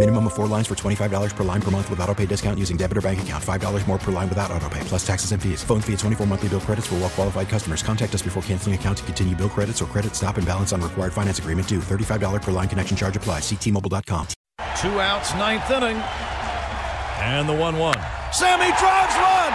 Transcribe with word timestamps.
Minimum 0.00 0.28
of 0.28 0.32
four 0.32 0.46
lines 0.46 0.66
for 0.66 0.74
$25 0.74 1.36
per 1.36 1.44
line 1.44 1.60
per 1.60 1.70
month 1.70 1.90
with 1.90 2.00
auto 2.00 2.14
pay 2.14 2.24
discount 2.24 2.58
using 2.58 2.78
debit 2.78 2.96
or 2.96 3.02
bank 3.02 3.20
account. 3.20 3.44
$5 3.44 3.86
more 3.86 3.98
per 3.98 4.10
line 4.10 4.30
without 4.30 4.50
auto 4.50 4.66
pay, 4.70 4.80
plus 4.84 5.06
taxes 5.06 5.32
and 5.32 5.42
fees. 5.42 5.62
Phone 5.62 5.82
fee 5.82 5.92
at 5.92 5.98
24 5.98 6.26
monthly 6.26 6.48
bill 6.48 6.60
credits 6.60 6.86
for 6.86 6.94
well 6.94 7.10
qualified 7.10 7.50
customers. 7.50 7.82
Contact 7.82 8.14
us 8.14 8.22
before 8.22 8.42
canceling 8.44 8.74
account 8.74 8.96
to 8.96 9.04
continue 9.04 9.36
bill 9.36 9.50
credits 9.50 9.82
or 9.82 9.84
credit 9.92 10.16
stop 10.16 10.38
and 10.38 10.46
balance 10.46 10.72
on 10.72 10.80
required 10.80 11.12
finance 11.12 11.38
agreement 11.38 11.68
due. 11.68 11.80
$35 11.80 12.40
per 12.40 12.50
line 12.50 12.66
connection 12.66 12.96
charge 12.96 13.14
applies. 13.14 13.42
Ctmobile.com. 13.42 14.26
Two 14.80 14.96
outs, 15.04 15.34
ninth 15.34 15.68
inning. 15.68 16.00
And 17.20 17.46
the 17.46 17.52
1 17.52 17.60
1. 17.60 17.94
Sammy 18.32 18.72
drives 18.80 19.16
one. 19.20 19.52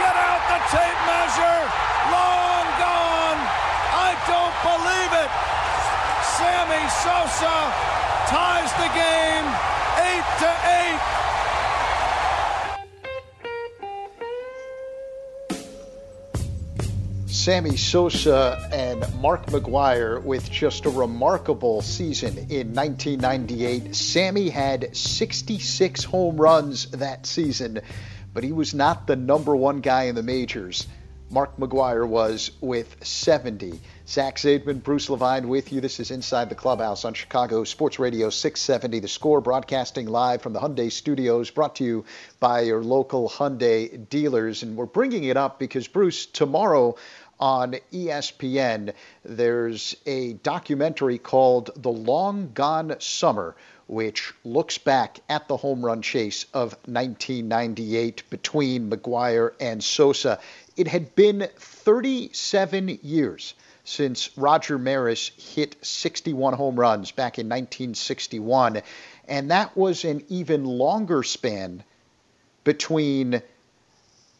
Get 0.00 0.16
out 0.16 0.40
the 0.56 0.60
tape 0.72 1.00
measure. 1.04 1.60
Long 2.16 2.64
gone. 2.80 3.40
I 3.92 4.16
don't 4.24 4.56
believe 4.64 5.12
it. 5.20 5.30
Sammy 6.32 6.80
Sosa 7.04 7.95
ties 8.26 8.72
the 8.72 8.88
game 8.92 9.46
8 9.98 10.24
to 10.40 10.50
8. 10.88 11.16
Sammy 17.28 17.76
Sosa 17.76 18.68
and 18.72 19.06
Mark 19.20 19.46
McGwire 19.46 20.20
with 20.20 20.50
just 20.50 20.86
a 20.86 20.90
remarkable 20.90 21.82
season 21.82 22.36
in 22.50 22.74
1998. 22.74 23.94
Sammy 23.94 24.48
had 24.48 24.96
66 24.96 26.02
home 26.02 26.36
runs 26.36 26.90
that 26.90 27.26
season, 27.26 27.80
but 28.34 28.42
he 28.42 28.50
was 28.50 28.74
not 28.74 29.06
the 29.06 29.14
number 29.14 29.54
one 29.54 29.80
guy 29.80 30.04
in 30.04 30.16
the 30.16 30.24
majors. 30.24 30.88
Mark 31.28 31.56
McGwire 31.56 32.06
was 32.06 32.52
with 32.60 33.04
70. 33.04 33.80
Zach 34.06 34.36
Zaidman, 34.36 34.80
Bruce 34.80 35.10
Levine 35.10 35.48
with 35.48 35.72
you. 35.72 35.80
This 35.80 35.98
is 35.98 36.12
Inside 36.12 36.48
the 36.48 36.54
Clubhouse 36.54 37.04
on 37.04 37.14
Chicago 37.14 37.64
Sports 37.64 37.98
Radio 37.98 38.30
670. 38.30 39.00
The 39.00 39.08
score 39.08 39.40
broadcasting 39.40 40.06
live 40.06 40.40
from 40.40 40.52
the 40.52 40.60
Hyundai 40.60 40.90
studios, 40.90 41.50
brought 41.50 41.74
to 41.76 41.84
you 41.84 42.04
by 42.38 42.60
your 42.60 42.80
local 42.80 43.28
Hyundai 43.28 44.08
dealers. 44.08 44.62
And 44.62 44.76
we're 44.76 44.86
bringing 44.86 45.24
it 45.24 45.36
up 45.36 45.58
because, 45.58 45.88
Bruce, 45.88 46.26
tomorrow 46.26 46.94
on 47.40 47.74
ESPN, 47.92 48.94
there's 49.24 49.96
a 50.06 50.34
documentary 50.34 51.18
called 51.18 51.70
The 51.76 51.90
Long 51.90 52.52
Gone 52.54 52.96
Summer, 53.00 53.56
which 53.88 54.32
looks 54.44 54.78
back 54.78 55.20
at 55.28 55.46
the 55.48 55.56
home 55.56 55.84
run 55.84 56.02
chase 56.02 56.46
of 56.54 56.72
1998 56.86 58.22
between 58.30 58.90
McGwire 58.90 59.52
and 59.60 59.82
Sosa. 59.82 60.38
It 60.76 60.88
had 60.88 61.14
been 61.14 61.48
37 61.56 62.98
years 63.02 63.54
since 63.84 64.36
Roger 64.36 64.78
Maris 64.78 65.30
hit 65.36 65.76
61 65.80 66.54
home 66.54 66.78
runs 66.78 67.12
back 67.12 67.38
in 67.38 67.46
1961, 67.46 68.82
and 69.26 69.50
that 69.50 69.76
was 69.76 70.04
an 70.04 70.24
even 70.28 70.64
longer 70.64 71.22
span 71.22 71.82
between 72.64 73.40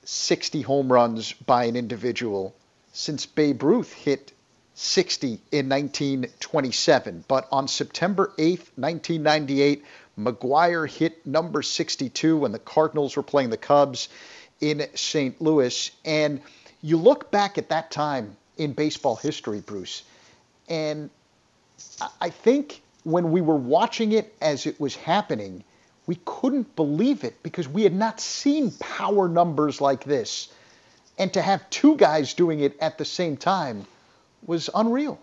60 0.05 0.63
home 0.63 0.93
runs 0.93 1.33
by 1.33 1.65
an 1.65 1.77
individual 1.77 2.55
since 2.93 3.25
Babe 3.25 3.63
Ruth 3.63 3.93
hit 3.93 4.33
60 4.75 5.41
in 5.53 5.69
1927. 5.69 7.25
But 7.29 7.49
on 7.51 7.67
September 7.67 8.33
8th, 8.37 8.69
1998, 8.77 9.85
McGwire 10.19 10.89
hit 10.89 11.27
number 11.27 11.63
62 11.63 12.37
when 12.37 12.53
the 12.53 12.59
Cardinals 12.59 13.17
were 13.17 13.23
playing 13.23 13.51
the 13.51 13.57
Cubs 13.57 14.09
in 14.61 14.87
St. 14.95 15.41
Louis. 15.41 15.91
And 16.05 16.41
you 16.83 16.97
look 16.97 17.31
back 17.31 17.59
at 17.59 17.69
that 17.71 17.91
time 17.91 18.37
in 18.57 18.73
baseball 18.73 19.17
history, 19.17 19.61
Bruce, 19.61 20.03
and 20.69 21.11
I 22.21 22.31
think 22.31 22.83
when 23.05 23.31
we 23.31 23.41
were 23.41 23.57
watching 23.57 24.13
it 24.13 24.35
as 24.41 24.67
it 24.67 24.81
was 24.81 24.97
happening, 24.97 25.63
we 26.07 26.19
couldn't 26.25 26.75
believe 26.75 27.25
it 27.25 27.43
because 27.43 27.69
we 27.69 27.83
had 27.83 27.95
not 27.95 28.21
seen 28.21 28.71
power 28.73 29.29
numbers 29.29 29.81
like 29.81 30.05
this 30.05 30.49
and 31.19 31.33
to 31.33 31.43
have 31.43 31.69
two 31.71 31.97
guys 31.97 32.35
doing 32.35 32.61
it 32.61 32.77
at 32.81 32.99
the 32.99 33.05
same 33.05 33.37
time 33.37 33.87
was 34.47 34.71
unreal. 34.75 35.19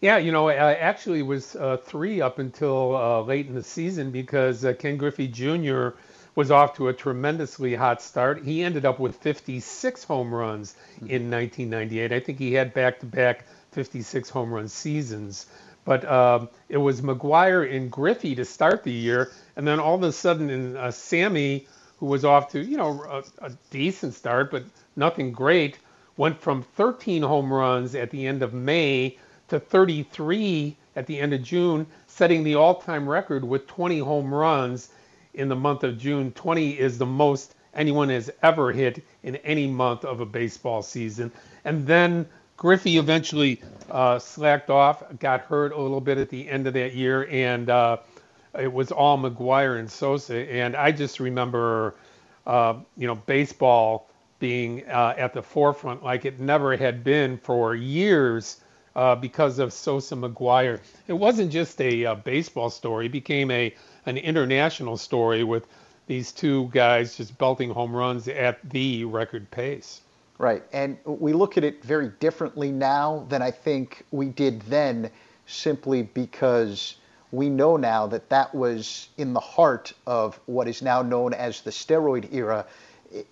Yeah, 0.00 0.18
you 0.18 0.30
know, 0.30 0.48
I 0.48 0.74
actually 0.74 1.22
was 1.22 1.56
uh, 1.56 1.78
three 1.78 2.20
up 2.20 2.38
until 2.38 2.94
uh, 2.94 3.22
late 3.22 3.48
in 3.48 3.54
the 3.54 3.62
season 3.62 4.10
because 4.12 4.64
uh, 4.64 4.72
Ken 4.74 4.96
Griffey 4.96 5.26
Jr. 5.26 5.90
was 6.38 6.52
off 6.52 6.72
to 6.72 6.86
a 6.86 6.92
tremendously 6.92 7.74
hot 7.74 8.00
start. 8.00 8.44
He 8.44 8.62
ended 8.62 8.86
up 8.86 9.00
with 9.00 9.16
56 9.16 10.04
home 10.04 10.32
runs 10.32 10.76
in 11.00 11.28
1998. 11.28 12.12
I 12.12 12.20
think 12.20 12.38
he 12.38 12.52
had 12.52 12.72
back-to-back 12.72 13.44
56 13.72 14.30
home 14.30 14.54
run 14.54 14.68
seasons. 14.68 15.46
But 15.84 16.08
um, 16.08 16.48
it 16.68 16.76
was 16.76 17.00
McGwire 17.00 17.68
and 17.74 17.90
Griffey 17.90 18.36
to 18.36 18.44
start 18.44 18.84
the 18.84 18.92
year, 18.92 19.32
and 19.56 19.66
then 19.66 19.80
all 19.80 19.96
of 19.96 20.04
a 20.04 20.12
sudden, 20.12 20.48
in 20.48 20.76
uh, 20.76 20.92
Sammy, 20.92 21.66
who 21.96 22.06
was 22.06 22.24
off 22.24 22.52
to 22.52 22.60
you 22.60 22.76
know 22.76 23.02
a, 23.10 23.46
a 23.46 23.50
decent 23.70 24.14
start, 24.14 24.52
but 24.52 24.62
nothing 24.94 25.32
great, 25.32 25.78
went 26.16 26.40
from 26.40 26.62
13 26.62 27.20
home 27.20 27.52
runs 27.52 27.96
at 27.96 28.10
the 28.10 28.24
end 28.24 28.44
of 28.44 28.54
May 28.54 29.18
to 29.48 29.58
33 29.58 30.76
at 30.94 31.08
the 31.08 31.18
end 31.18 31.32
of 31.32 31.42
June, 31.42 31.84
setting 32.06 32.44
the 32.44 32.54
all 32.54 32.76
time 32.76 33.08
record 33.08 33.42
with 33.42 33.66
20 33.66 33.98
home 33.98 34.32
runs 34.32 34.90
in 35.38 35.48
the 35.48 35.56
month 35.56 35.84
of 35.84 35.98
June. 35.98 36.32
20 36.32 36.78
is 36.78 36.98
the 36.98 37.06
most 37.06 37.54
anyone 37.74 38.08
has 38.08 38.30
ever 38.42 38.72
hit 38.72 39.02
in 39.22 39.36
any 39.36 39.66
month 39.66 40.04
of 40.04 40.20
a 40.20 40.26
baseball 40.26 40.82
season. 40.82 41.30
And 41.64 41.86
then 41.86 42.26
Griffey 42.56 42.98
eventually 42.98 43.62
uh, 43.90 44.18
slacked 44.18 44.68
off, 44.68 45.02
got 45.20 45.42
hurt 45.42 45.72
a 45.72 45.80
little 45.80 46.00
bit 46.00 46.18
at 46.18 46.28
the 46.28 46.48
end 46.48 46.66
of 46.66 46.74
that 46.74 46.94
year, 46.94 47.28
and 47.30 47.70
uh, 47.70 47.98
it 48.58 48.72
was 48.72 48.90
all 48.90 49.16
McGwire 49.16 49.78
and 49.78 49.90
Sosa. 49.90 50.36
And 50.50 50.74
I 50.74 50.90
just 50.90 51.20
remember, 51.20 51.94
uh, 52.46 52.74
you 52.96 53.06
know, 53.06 53.14
baseball 53.14 54.10
being 54.40 54.84
uh, 54.88 55.14
at 55.16 55.34
the 55.34 55.42
forefront 55.42 56.02
like 56.02 56.24
it 56.24 56.38
never 56.40 56.76
had 56.76 57.02
been 57.04 57.38
for 57.38 57.74
years 57.74 58.60
uh, 58.96 59.14
because 59.14 59.60
of 59.60 59.72
Sosa 59.72 60.16
McGwire. 60.16 60.80
It 61.06 61.12
wasn't 61.12 61.52
just 61.52 61.80
a 61.80 62.06
uh, 62.06 62.14
baseball 62.16 62.70
story; 62.70 63.06
it 63.06 63.12
became 63.12 63.50
a 63.52 63.72
an 64.08 64.16
international 64.16 64.96
story 64.96 65.44
with 65.44 65.66
these 66.06 66.32
two 66.32 66.70
guys 66.72 67.16
just 67.16 67.36
belting 67.36 67.68
home 67.68 67.94
runs 67.94 68.26
at 68.26 68.58
the 68.70 69.04
record 69.04 69.50
pace. 69.50 70.00
Right, 70.38 70.62
and 70.72 70.96
we 71.04 71.34
look 71.34 71.58
at 71.58 71.64
it 71.64 71.84
very 71.84 72.08
differently 72.18 72.72
now 72.72 73.26
than 73.28 73.42
I 73.42 73.50
think 73.50 74.04
we 74.10 74.26
did 74.26 74.62
then, 74.62 75.10
simply 75.46 76.02
because 76.02 76.96
we 77.32 77.50
know 77.50 77.76
now 77.76 78.06
that 78.06 78.30
that 78.30 78.54
was 78.54 79.08
in 79.18 79.34
the 79.34 79.40
heart 79.40 79.92
of 80.06 80.40
what 80.46 80.68
is 80.68 80.80
now 80.80 81.02
known 81.02 81.34
as 81.34 81.60
the 81.60 81.70
steroid 81.70 82.32
era 82.32 82.64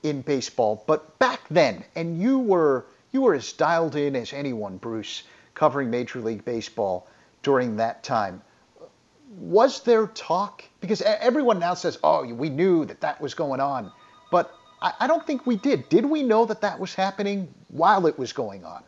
in 0.02 0.20
baseball. 0.20 0.84
But 0.86 1.18
back 1.18 1.40
then, 1.48 1.84
and 1.94 2.20
you 2.20 2.38
were 2.38 2.84
you 3.12 3.22
were 3.22 3.34
as 3.34 3.52
dialed 3.52 3.96
in 3.96 4.14
as 4.14 4.34
anyone, 4.34 4.76
Bruce, 4.76 5.22
covering 5.54 5.90
Major 5.90 6.20
League 6.20 6.44
Baseball 6.44 7.06
during 7.42 7.76
that 7.76 8.02
time. 8.02 8.42
Was 9.36 9.82
there 9.82 10.06
talk? 10.08 10.64
Because 10.80 11.02
everyone 11.02 11.58
now 11.58 11.74
says, 11.74 11.98
"Oh, 12.02 12.24
we 12.24 12.48
knew 12.48 12.84
that 12.86 13.00
that 13.02 13.20
was 13.20 13.34
going 13.34 13.60
on," 13.60 13.92
but 14.30 14.50
I, 14.80 14.92
I 15.00 15.06
don't 15.06 15.26
think 15.26 15.46
we 15.46 15.56
did. 15.56 15.88
Did 15.88 16.06
we 16.06 16.22
know 16.22 16.44
that 16.46 16.60
that 16.62 16.78
was 16.78 16.94
happening 16.94 17.52
while 17.68 18.06
it 18.06 18.18
was 18.18 18.32
going 18.32 18.64
on? 18.64 18.82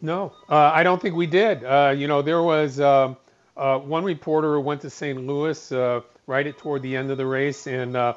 No, 0.00 0.32
uh, 0.48 0.70
I 0.74 0.82
don't 0.82 1.00
think 1.00 1.14
we 1.14 1.26
did. 1.26 1.64
Uh, 1.64 1.94
you 1.96 2.06
know, 2.06 2.22
there 2.22 2.42
was 2.42 2.80
uh, 2.80 3.14
uh 3.56 3.78
one 3.78 4.04
reporter 4.04 4.54
who 4.54 4.60
went 4.60 4.80
to 4.82 4.90
St. 4.90 5.26
Louis 5.26 5.72
uh, 5.72 6.00
right 6.26 6.46
at 6.46 6.58
toward 6.58 6.82
the 6.82 6.96
end 6.96 7.10
of 7.10 7.18
the 7.18 7.26
race 7.26 7.66
and 7.66 7.96
uh, 7.96 8.14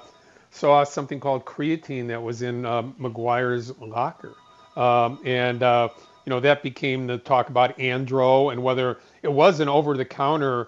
saw 0.52 0.84
something 0.84 1.20
called 1.20 1.46
creatine 1.46 2.08
that 2.08 2.22
was 2.22 2.42
in 2.42 2.64
McGwire's 2.64 3.78
locker, 3.80 4.36
um, 4.76 5.20
and 5.26 5.62
you 5.62 6.30
know 6.30 6.40
that 6.40 6.64
became 6.64 7.08
the 7.08 7.18
talk 7.18 7.50
about 7.50 7.78
Andro 7.78 8.52
and 8.52 8.64
whether 8.64 9.00
it 9.22 9.32
was 9.32 9.60
an 9.60 9.70
over-the-counter 9.70 10.68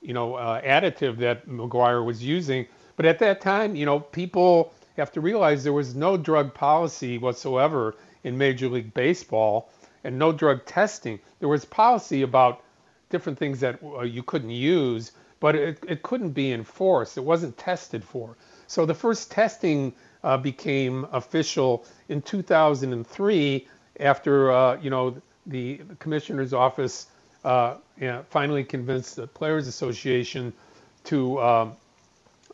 you 0.00 0.12
know, 0.14 0.34
uh, 0.34 0.60
additive 0.62 1.18
that 1.18 1.48
McGwire 1.48 2.04
was 2.04 2.22
using. 2.22 2.66
But 2.96 3.06
at 3.06 3.18
that 3.20 3.40
time, 3.40 3.74
you 3.76 3.86
know, 3.86 4.00
people 4.00 4.72
have 4.96 5.12
to 5.12 5.20
realize 5.20 5.64
there 5.64 5.72
was 5.72 5.94
no 5.94 6.16
drug 6.16 6.52
policy 6.54 7.18
whatsoever 7.18 7.96
in 8.24 8.36
Major 8.36 8.68
League 8.68 8.92
Baseball 8.94 9.70
and 10.04 10.18
no 10.18 10.32
drug 10.32 10.64
testing. 10.66 11.18
There 11.38 11.48
was 11.48 11.64
policy 11.64 12.22
about 12.22 12.62
different 13.08 13.38
things 13.38 13.60
that 13.60 13.78
uh, 13.82 14.02
you 14.02 14.22
couldn't 14.22 14.50
use, 14.50 15.12
but 15.40 15.54
it, 15.54 15.82
it 15.88 16.02
couldn't 16.02 16.30
be 16.30 16.52
enforced. 16.52 17.16
It 17.16 17.24
wasn't 17.24 17.56
tested 17.58 18.04
for. 18.04 18.36
So 18.66 18.86
the 18.86 18.94
first 18.94 19.30
testing 19.30 19.94
uh, 20.22 20.36
became 20.36 21.06
official 21.12 21.84
in 22.08 22.22
2003 22.22 23.68
after, 23.98 24.52
uh, 24.52 24.78
you 24.80 24.90
know, 24.90 25.16
the 25.46 25.80
commissioner's 25.98 26.52
office 26.52 27.06
uh, 27.44 27.76
finally 28.28 28.64
convinced 28.64 29.16
the 29.16 29.26
Players 29.26 29.66
Association 29.66 30.52
to 31.04 31.40
um, 31.40 31.72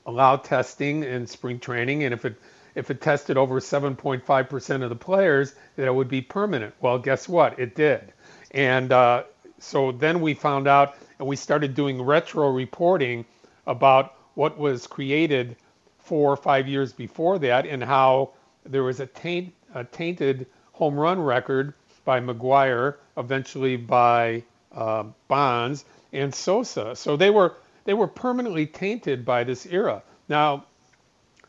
allow 0.06 0.36
testing 0.36 1.02
in 1.02 1.26
spring 1.26 1.58
training, 1.58 2.04
and 2.04 2.14
if 2.14 2.24
it 2.24 2.36
if 2.74 2.90
it 2.90 3.00
tested 3.00 3.38
over 3.38 3.58
7.5% 3.58 4.82
of 4.82 4.90
the 4.90 4.96
players, 4.96 5.54
that 5.76 5.86
it 5.86 5.94
would 5.94 6.08
be 6.08 6.20
permanent. 6.20 6.74
Well, 6.82 6.98
guess 6.98 7.26
what? 7.26 7.58
It 7.58 7.74
did, 7.74 8.12
and 8.50 8.92
uh, 8.92 9.22
so 9.58 9.92
then 9.92 10.20
we 10.20 10.34
found 10.34 10.68
out, 10.68 10.96
and 11.18 11.26
we 11.26 11.36
started 11.36 11.74
doing 11.74 12.00
retro 12.02 12.50
reporting 12.50 13.24
about 13.66 14.14
what 14.34 14.58
was 14.58 14.86
created 14.86 15.56
four 15.98 16.30
or 16.30 16.36
five 16.36 16.68
years 16.68 16.92
before 16.92 17.38
that, 17.38 17.66
and 17.66 17.82
how 17.82 18.30
there 18.64 18.84
was 18.84 19.00
a, 19.00 19.06
taint, 19.06 19.52
a 19.74 19.84
tainted 19.84 20.46
home 20.72 20.98
run 20.98 21.20
record 21.20 21.72
by 22.04 22.20
McGwire, 22.20 22.96
eventually 23.16 23.76
by 23.76 24.42
uh, 24.76 25.04
Bonds 25.26 25.84
and 26.12 26.32
Sosa. 26.34 26.94
So 26.94 27.16
they 27.16 27.30
were 27.30 27.56
they 27.84 27.94
were 27.94 28.08
permanently 28.08 28.66
tainted 28.66 29.24
by 29.24 29.44
this 29.44 29.66
era. 29.66 30.02
Now, 30.28 30.66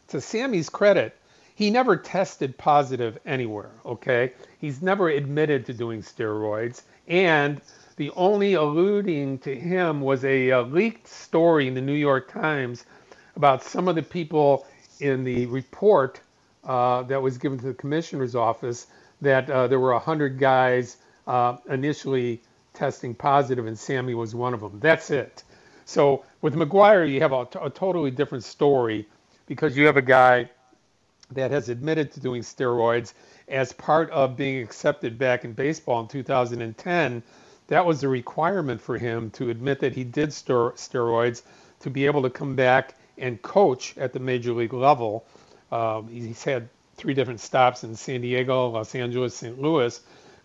to 0.09 0.21
Sammy's 0.21 0.69
credit, 0.69 1.17
he 1.55 1.69
never 1.71 1.97
tested 1.97 2.57
positive 2.57 3.17
anywhere. 3.25 3.71
Okay, 3.85 4.33
he's 4.59 4.81
never 4.81 5.09
admitted 5.09 5.65
to 5.65 5.73
doing 5.73 6.01
steroids, 6.01 6.83
and 7.07 7.61
the 7.97 8.11
only 8.11 8.53
alluding 8.53 9.39
to 9.39 9.55
him 9.55 10.01
was 10.01 10.23
a, 10.23 10.49
a 10.49 10.61
leaked 10.61 11.07
story 11.07 11.67
in 11.67 11.73
the 11.73 11.81
New 11.81 11.93
York 11.93 12.31
Times 12.31 12.85
about 13.35 13.63
some 13.63 13.87
of 13.87 13.95
the 13.95 14.03
people 14.03 14.65
in 14.99 15.23
the 15.23 15.47
report 15.47 16.21
uh, 16.63 17.03
that 17.03 17.21
was 17.21 17.37
given 17.37 17.57
to 17.57 17.65
the 17.65 17.73
commissioner's 17.73 18.35
office 18.35 18.87
that 19.21 19.49
uh, 19.49 19.67
there 19.67 19.79
were 19.79 19.93
100 19.93 20.37
guys 20.37 20.97
uh, 21.25 21.57
initially 21.69 22.41
testing 22.77 23.15
positive, 23.15 23.65
and 23.65 23.77
Sammy 23.77 24.13
was 24.13 24.35
one 24.35 24.53
of 24.53 24.61
them. 24.61 24.79
That's 24.79 25.09
it. 25.09 25.43
So 25.85 26.23
with 26.41 26.53
McGwire, 26.53 27.09
you 27.09 27.19
have 27.21 27.33
a, 27.33 27.45
totally 27.71 28.11
different 28.11 28.43
story 28.43 29.07
because 29.47 29.75
you 29.75 29.85
have 29.87 29.97
a 29.97 30.01
guy 30.01 30.49
that 31.31 31.51
has 31.51 31.69
admitted 31.69 32.11
to 32.11 32.19
doing 32.19 32.41
steroids 32.41 33.13
as 33.47 33.73
part 33.73 34.09
of 34.11 34.37
being 34.37 34.61
accepted 34.61 35.17
back 35.17 35.43
in 35.43 35.53
baseball 35.53 36.01
in 36.01 36.07
2010. 36.07 37.23
That 37.67 37.85
was 37.85 38.03
a 38.03 38.07
requirement 38.07 38.79
for 38.79 38.97
him 38.97 39.31
to 39.31 39.49
admit 39.49 39.79
that 39.79 39.93
he 39.93 40.03
did 40.03 40.31
ster- 40.31 40.71
steroids 40.71 41.41
to 41.79 41.89
be 41.89 42.05
able 42.05 42.21
to 42.21 42.29
come 42.29 42.55
back 42.55 42.95
and 43.17 43.41
coach 43.41 43.97
at 43.97 44.13
the 44.13 44.19
major 44.19 44.53
league 44.53 44.73
level. 44.73 45.25
Um, 45.71 46.07
he's 46.07 46.43
had 46.43 46.69
three 46.95 47.13
different 47.13 47.39
stops 47.39 47.83
in 47.83 47.95
San 47.95 48.21
Diego, 48.21 48.69
Los 48.69 48.93
Angeles, 48.93 49.35
St. 49.35 49.59
Louis, 49.59 49.99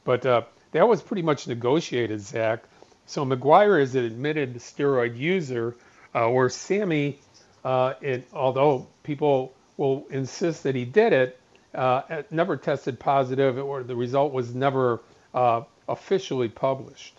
but 0.04 0.24
uh, 0.26 0.42
that 0.72 0.88
was 0.88 1.02
pretty 1.02 1.22
much 1.22 1.46
negotiated, 1.46 2.20
Zach. 2.20 2.64
So 3.06 3.24
McGwire 3.24 3.80
is 3.80 3.94
an 3.94 4.04
admitted 4.04 4.56
steroid 4.56 5.16
user, 5.16 5.76
uh, 6.14 6.28
where 6.28 6.48
Sammy, 6.48 7.18
uh, 7.64 7.94
it, 8.00 8.28
although 8.32 8.86
people 9.02 9.52
will 9.76 10.06
insist 10.10 10.62
that 10.64 10.74
he 10.74 10.84
did 10.84 11.12
it, 11.12 11.38
uh, 11.74 12.22
never 12.30 12.56
tested 12.56 12.98
positive, 12.98 13.58
or 13.58 13.82
the 13.82 13.96
result 13.96 14.32
was 14.32 14.54
never 14.54 15.00
uh, 15.34 15.62
officially 15.88 16.48
published. 16.48 17.14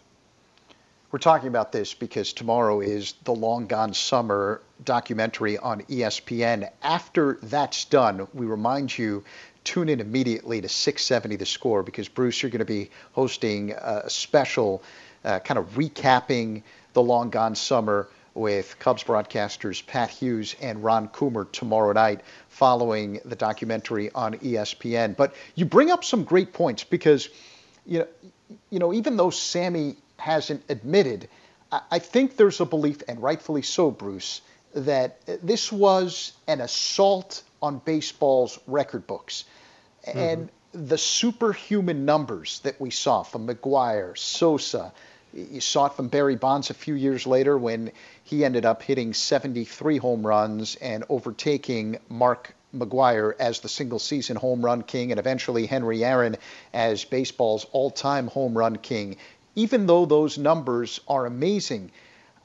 We're 1.11 1.19
talking 1.19 1.47
about 1.47 1.71
this 1.71 1.93
because 1.93 2.33
tomorrow 2.33 2.81
is 2.81 3.13
the 3.23 3.35
Long 3.35 3.67
Gone 3.67 3.93
Summer 3.93 4.61
documentary 4.83 5.59
on 5.59 5.81
ESPN. 5.83 6.69
After 6.81 7.37
that's 7.43 7.85
done, 7.85 8.27
we 8.33 8.47
remind 8.47 8.97
you 8.97 9.23
tune 9.63 9.89
in 9.89 9.99
immediately 9.99 10.61
to 10.61 10.69
670 10.69 11.35
The 11.37 11.45
Score 11.45 11.83
because, 11.83 12.07
Bruce, 12.07 12.41
you're 12.41 12.49
going 12.49 12.59
to 12.59 12.65
be 12.65 12.89
hosting 13.13 13.71
a 13.71 14.09
special 14.09 14.83
uh, 15.23 15.39
kind 15.39 15.57
of 15.57 15.71
recapping 15.75 16.63
the 16.93 17.01
long 17.01 17.29
gone 17.29 17.55
summer 17.55 18.07
with 18.33 18.77
Cubs 18.79 19.03
broadcasters 19.03 19.85
Pat 19.85 20.09
Hughes 20.09 20.55
and 20.61 20.83
Ron 20.83 21.07
Coomer 21.09 21.51
tomorrow 21.51 21.93
night 21.93 22.21
following 22.49 23.19
the 23.25 23.35
documentary 23.35 24.11
on 24.11 24.33
ESPN. 24.35 25.15
But 25.15 25.35
you 25.55 25.65
bring 25.65 25.91
up 25.91 26.03
some 26.03 26.23
great 26.23 26.53
points 26.53 26.83
because, 26.83 27.29
you 27.85 27.99
know, 27.99 28.07
you 28.69 28.79
know 28.79 28.93
even 28.93 29.17
though 29.17 29.29
Sammy 29.29 29.97
hasn't 30.17 30.63
admitted, 30.69 31.29
I, 31.71 31.81
I 31.91 31.99
think 31.99 32.37
there's 32.37 32.59
a 32.59 32.65
belief, 32.65 33.01
and 33.07 33.21
rightfully 33.21 33.61
so, 33.61 33.91
Bruce, 33.91 34.41
that 34.73 35.19
this 35.43 35.71
was 35.71 36.33
an 36.47 36.61
assault 36.61 37.43
on 37.63 37.79
baseball's 37.79 38.59
record 38.67 39.07
books. 39.07 39.45
Mm-hmm. 40.05 40.19
And 40.19 40.49
the 40.73 40.97
superhuman 40.97 42.05
numbers 42.05 42.59
that 42.59 42.79
we 42.79 42.89
saw 42.89 43.23
from 43.23 43.47
McGwire, 43.47 44.17
Sosa, 44.17 44.91
you 45.33 45.61
saw 45.61 45.87
it 45.87 45.93
from 45.93 46.09
Barry 46.09 46.35
Bonds 46.35 46.69
a 46.69 46.73
few 46.75 46.93
years 46.93 47.25
later 47.25 47.57
when 47.57 47.91
he 48.23 48.45
ended 48.45 48.65
up 48.65 48.83
hitting 48.83 49.13
73 49.13 49.97
home 49.97 50.27
runs 50.27 50.75
and 50.75 51.05
overtaking 51.09 51.97
Mark 52.09 52.53
McGwire 52.75 53.33
as 53.39 53.59
the 53.61 53.69
single 53.69 53.99
season 53.99 54.35
home 54.35 54.63
run 54.63 54.83
king 54.83 55.11
and 55.11 55.19
eventually 55.19 55.65
Henry 55.65 56.03
Aaron 56.03 56.35
as 56.73 57.05
baseball's 57.05 57.65
all 57.71 57.89
time 57.89 58.27
home 58.27 58.57
run 58.57 58.75
king. 58.75 59.17
Even 59.55 59.85
though 59.85 60.05
those 60.05 60.37
numbers 60.37 60.99
are 61.07 61.25
amazing, 61.25 61.91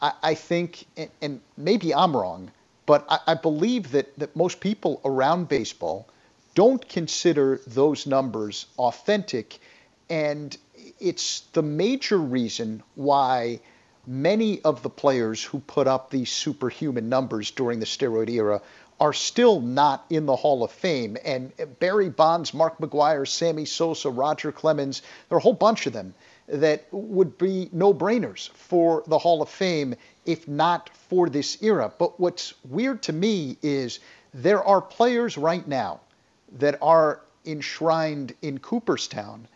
I, 0.00 0.12
I 0.22 0.34
think, 0.34 0.86
and 1.20 1.40
maybe 1.56 1.94
I'm 1.94 2.16
wrong, 2.16 2.50
but 2.88 3.04
I, 3.10 3.18
I 3.26 3.34
believe 3.34 3.92
that, 3.92 4.18
that 4.18 4.34
most 4.34 4.60
people 4.60 5.02
around 5.04 5.46
baseball 5.46 6.08
don't 6.54 6.88
consider 6.88 7.60
those 7.66 8.06
numbers 8.06 8.64
authentic. 8.78 9.60
And 10.08 10.56
it's 10.98 11.40
the 11.52 11.62
major 11.62 12.16
reason 12.16 12.82
why 12.94 13.60
many 14.06 14.62
of 14.62 14.82
the 14.82 14.88
players 14.88 15.44
who 15.44 15.60
put 15.60 15.86
up 15.86 16.08
these 16.10 16.32
superhuman 16.32 17.10
numbers 17.10 17.50
during 17.50 17.78
the 17.78 17.84
steroid 17.84 18.30
era 18.30 18.62
are 18.98 19.12
still 19.12 19.60
not 19.60 20.06
in 20.08 20.24
the 20.24 20.34
Hall 20.34 20.64
of 20.64 20.72
Fame. 20.72 21.18
And 21.26 21.52
Barry 21.80 22.08
Bonds, 22.08 22.54
Mark 22.54 22.78
McGwire, 22.78 23.28
Sammy 23.28 23.66
Sosa, 23.66 24.08
Roger 24.08 24.50
Clemens, 24.50 25.02
there 25.28 25.36
are 25.36 25.40
a 25.40 25.42
whole 25.42 25.52
bunch 25.52 25.86
of 25.86 25.92
them 25.92 26.14
that 26.48 26.86
would 26.90 27.36
be 27.38 27.68
no 27.72 27.92
brainers 27.92 28.48
for 28.50 29.02
the 29.06 29.18
Hall 29.18 29.42
of 29.42 29.48
Fame 29.48 29.94
if 30.24 30.48
not 30.48 30.90
for 30.94 31.28
this 31.28 31.62
era. 31.62 31.92
But 31.98 32.18
what's 32.18 32.54
weird 32.64 33.02
to 33.02 33.12
me 33.12 33.56
is 33.62 34.00
there 34.34 34.62
are 34.64 34.80
players 34.80 35.36
right 35.38 35.66
now 35.66 36.00
that 36.52 36.78
are 36.80 37.20
enshrined 37.44 38.34
in 38.42 38.58
Cooperstown 38.58 39.46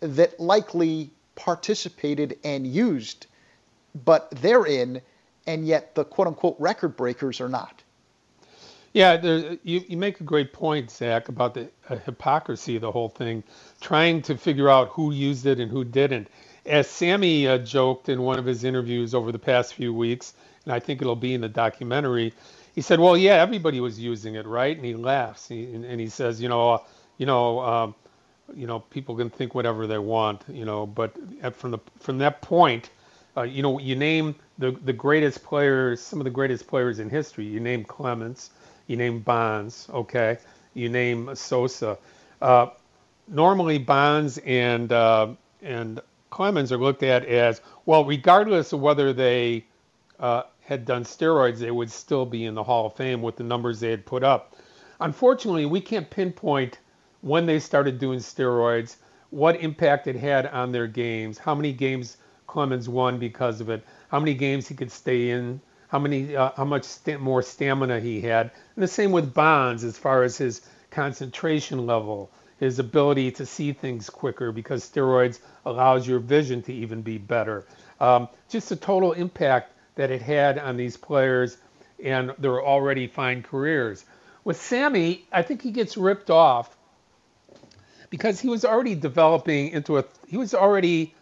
that 0.00 0.38
likely 0.38 1.10
participated 1.34 2.38
and 2.44 2.66
used, 2.66 3.26
but 4.04 4.30
they're 4.30 4.66
in, 4.66 5.00
and 5.46 5.66
yet 5.66 5.94
the 5.94 6.04
quote 6.04 6.28
unquote 6.28 6.56
record 6.58 6.96
breakers 6.96 7.40
are 7.40 7.48
not. 7.48 7.81
Yeah, 8.92 9.16
there, 9.16 9.56
you, 9.62 9.84
you 9.88 9.96
make 9.96 10.20
a 10.20 10.24
great 10.24 10.52
point, 10.52 10.90
Zach, 10.90 11.28
about 11.28 11.54
the 11.54 11.70
uh, 11.88 11.96
hypocrisy 11.96 12.76
of 12.76 12.82
the 12.82 12.92
whole 12.92 13.08
thing, 13.08 13.44
trying 13.80 14.20
to 14.22 14.36
figure 14.36 14.68
out 14.68 14.88
who 14.90 15.12
used 15.12 15.46
it 15.46 15.60
and 15.60 15.70
who 15.70 15.84
didn't. 15.84 16.28
As 16.66 16.88
Sammy 16.88 17.48
uh, 17.48 17.58
joked 17.58 18.08
in 18.10 18.22
one 18.22 18.38
of 18.38 18.44
his 18.44 18.64
interviews 18.64 19.14
over 19.14 19.32
the 19.32 19.38
past 19.38 19.74
few 19.74 19.94
weeks, 19.94 20.34
and 20.64 20.74
I 20.74 20.80
think 20.80 21.00
it'll 21.00 21.16
be 21.16 21.34
in 21.34 21.40
the 21.40 21.48
documentary, 21.48 22.34
he 22.74 22.82
said, 22.82 23.00
"Well, 23.00 23.16
yeah, 23.16 23.34
everybody 23.36 23.80
was 23.80 23.98
using 23.98 24.34
it, 24.36 24.46
right?" 24.46 24.76
And 24.76 24.84
he 24.84 24.94
laughs, 24.94 25.48
he, 25.48 25.64
and, 25.74 25.84
and, 25.84 26.00
he 26.00 26.08
says, 26.08 26.40
"You 26.42 26.48
know, 26.50 26.72
uh, 26.72 26.78
you 27.18 27.26
know, 27.26 27.60
um, 27.60 27.94
you 28.54 28.66
know, 28.66 28.80
people 28.80 29.16
can 29.16 29.30
think 29.30 29.54
whatever 29.54 29.86
they 29.86 29.98
want, 29.98 30.42
you 30.48 30.64
know, 30.64 30.86
but 30.86 31.14
from 31.54 31.70
the 31.72 31.78
from 31.98 32.18
that 32.18 32.42
point, 32.42 32.90
uh, 33.36 33.42
you 33.42 33.62
know, 33.62 33.78
you 33.78 33.96
name 33.96 34.34
the 34.58 34.72
the 34.84 34.92
greatest 34.92 35.42
players, 35.44 36.00
some 36.02 36.20
of 36.20 36.24
the 36.24 36.30
greatest 36.30 36.66
players 36.66 36.98
in 36.98 37.10
history. 37.10 37.46
You 37.46 37.60
name 37.60 37.84
Clemens, 37.84 38.50
you 38.92 38.98
name 38.98 39.20
Bonds, 39.20 39.88
okay? 39.90 40.36
You 40.74 40.90
name 40.90 41.34
Sosa. 41.34 41.96
Uh, 42.42 42.66
normally, 43.26 43.78
Bonds 43.78 44.38
and 44.44 44.92
uh, 44.92 45.28
and 45.62 45.98
Clemens 46.28 46.70
are 46.70 46.76
looked 46.76 47.02
at 47.02 47.24
as 47.24 47.62
well, 47.86 48.04
regardless 48.04 48.72
of 48.74 48.80
whether 48.80 49.14
they 49.14 49.64
uh, 50.20 50.42
had 50.60 50.84
done 50.84 51.04
steroids, 51.04 51.58
they 51.58 51.70
would 51.70 51.90
still 51.90 52.26
be 52.26 52.44
in 52.44 52.54
the 52.54 52.62
Hall 52.62 52.86
of 52.86 52.94
Fame 52.94 53.22
with 53.22 53.36
the 53.36 53.44
numbers 53.44 53.80
they 53.80 53.90
had 53.90 54.04
put 54.04 54.22
up. 54.22 54.56
Unfortunately, 55.00 55.64
we 55.64 55.80
can't 55.80 56.08
pinpoint 56.10 56.78
when 57.22 57.46
they 57.46 57.58
started 57.58 57.98
doing 57.98 58.18
steroids, 58.18 58.96
what 59.30 59.60
impact 59.60 60.06
it 60.06 60.16
had 60.16 60.46
on 60.48 60.70
their 60.70 60.86
games, 60.86 61.38
how 61.38 61.54
many 61.54 61.72
games 61.72 62.18
Clemens 62.46 62.88
won 62.88 63.18
because 63.18 63.62
of 63.62 63.70
it, 63.70 63.82
how 64.10 64.18
many 64.20 64.34
games 64.34 64.68
he 64.68 64.74
could 64.74 64.92
stay 64.92 65.30
in 65.30 65.60
how 65.92 65.98
many, 65.98 66.34
uh, 66.34 66.50
how 66.56 66.64
much 66.64 66.84
st- 66.84 67.20
more 67.20 67.42
stamina 67.42 68.00
he 68.00 68.22
had, 68.22 68.50
and 68.74 68.82
the 68.82 68.88
same 68.88 69.12
with 69.12 69.34
Bonds 69.34 69.84
as 69.84 69.98
far 69.98 70.22
as 70.22 70.38
his 70.38 70.62
concentration 70.90 71.84
level, 71.84 72.30
his 72.58 72.78
ability 72.78 73.30
to 73.32 73.44
see 73.44 73.74
things 73.74 74.08
quicker 74.08 74.52
because 74.52 74.88
steroids 74.88 75.40
allows 75.66 76.08
your 76.08 76.18
vision 76.18 76.62
to 76.62 76.72
even 76.72 77.02
be 77.02 77.18
better. 77.18 77.66
Um, 78.00 78.30
just 78.48 78.70
the 78.70 78.76
total 78.76 79.12
impact 79.12 79.72
that 79.96 80.10
it 80.10 80.22
had 80.22 80.58
on 80.58 80.78
these 80.78 80.96
players 80.96 81.58
and 82.02 82.32
their 82.38 82.64
already 82.64 83.06
fine 83.06 83.42
careers. 83.42 84.06
With 84.44 84.58
Sammy, 84.58 85.26
I 85.30 85.42
think 85.42 85.60
he 85.60 85.72
gets 85.72 85.98
ripped 85.98 86.30
off 86.30 86.74
because 88.08 88.40
he 88.40 88.48
was 88.48 88.64
already 88.64 88.94
developing 88.94 89.68
into 89.68 89.98
a 89.98 90.04
he 90.26 90.38
was 90.38 90.54
already 90.54 91.14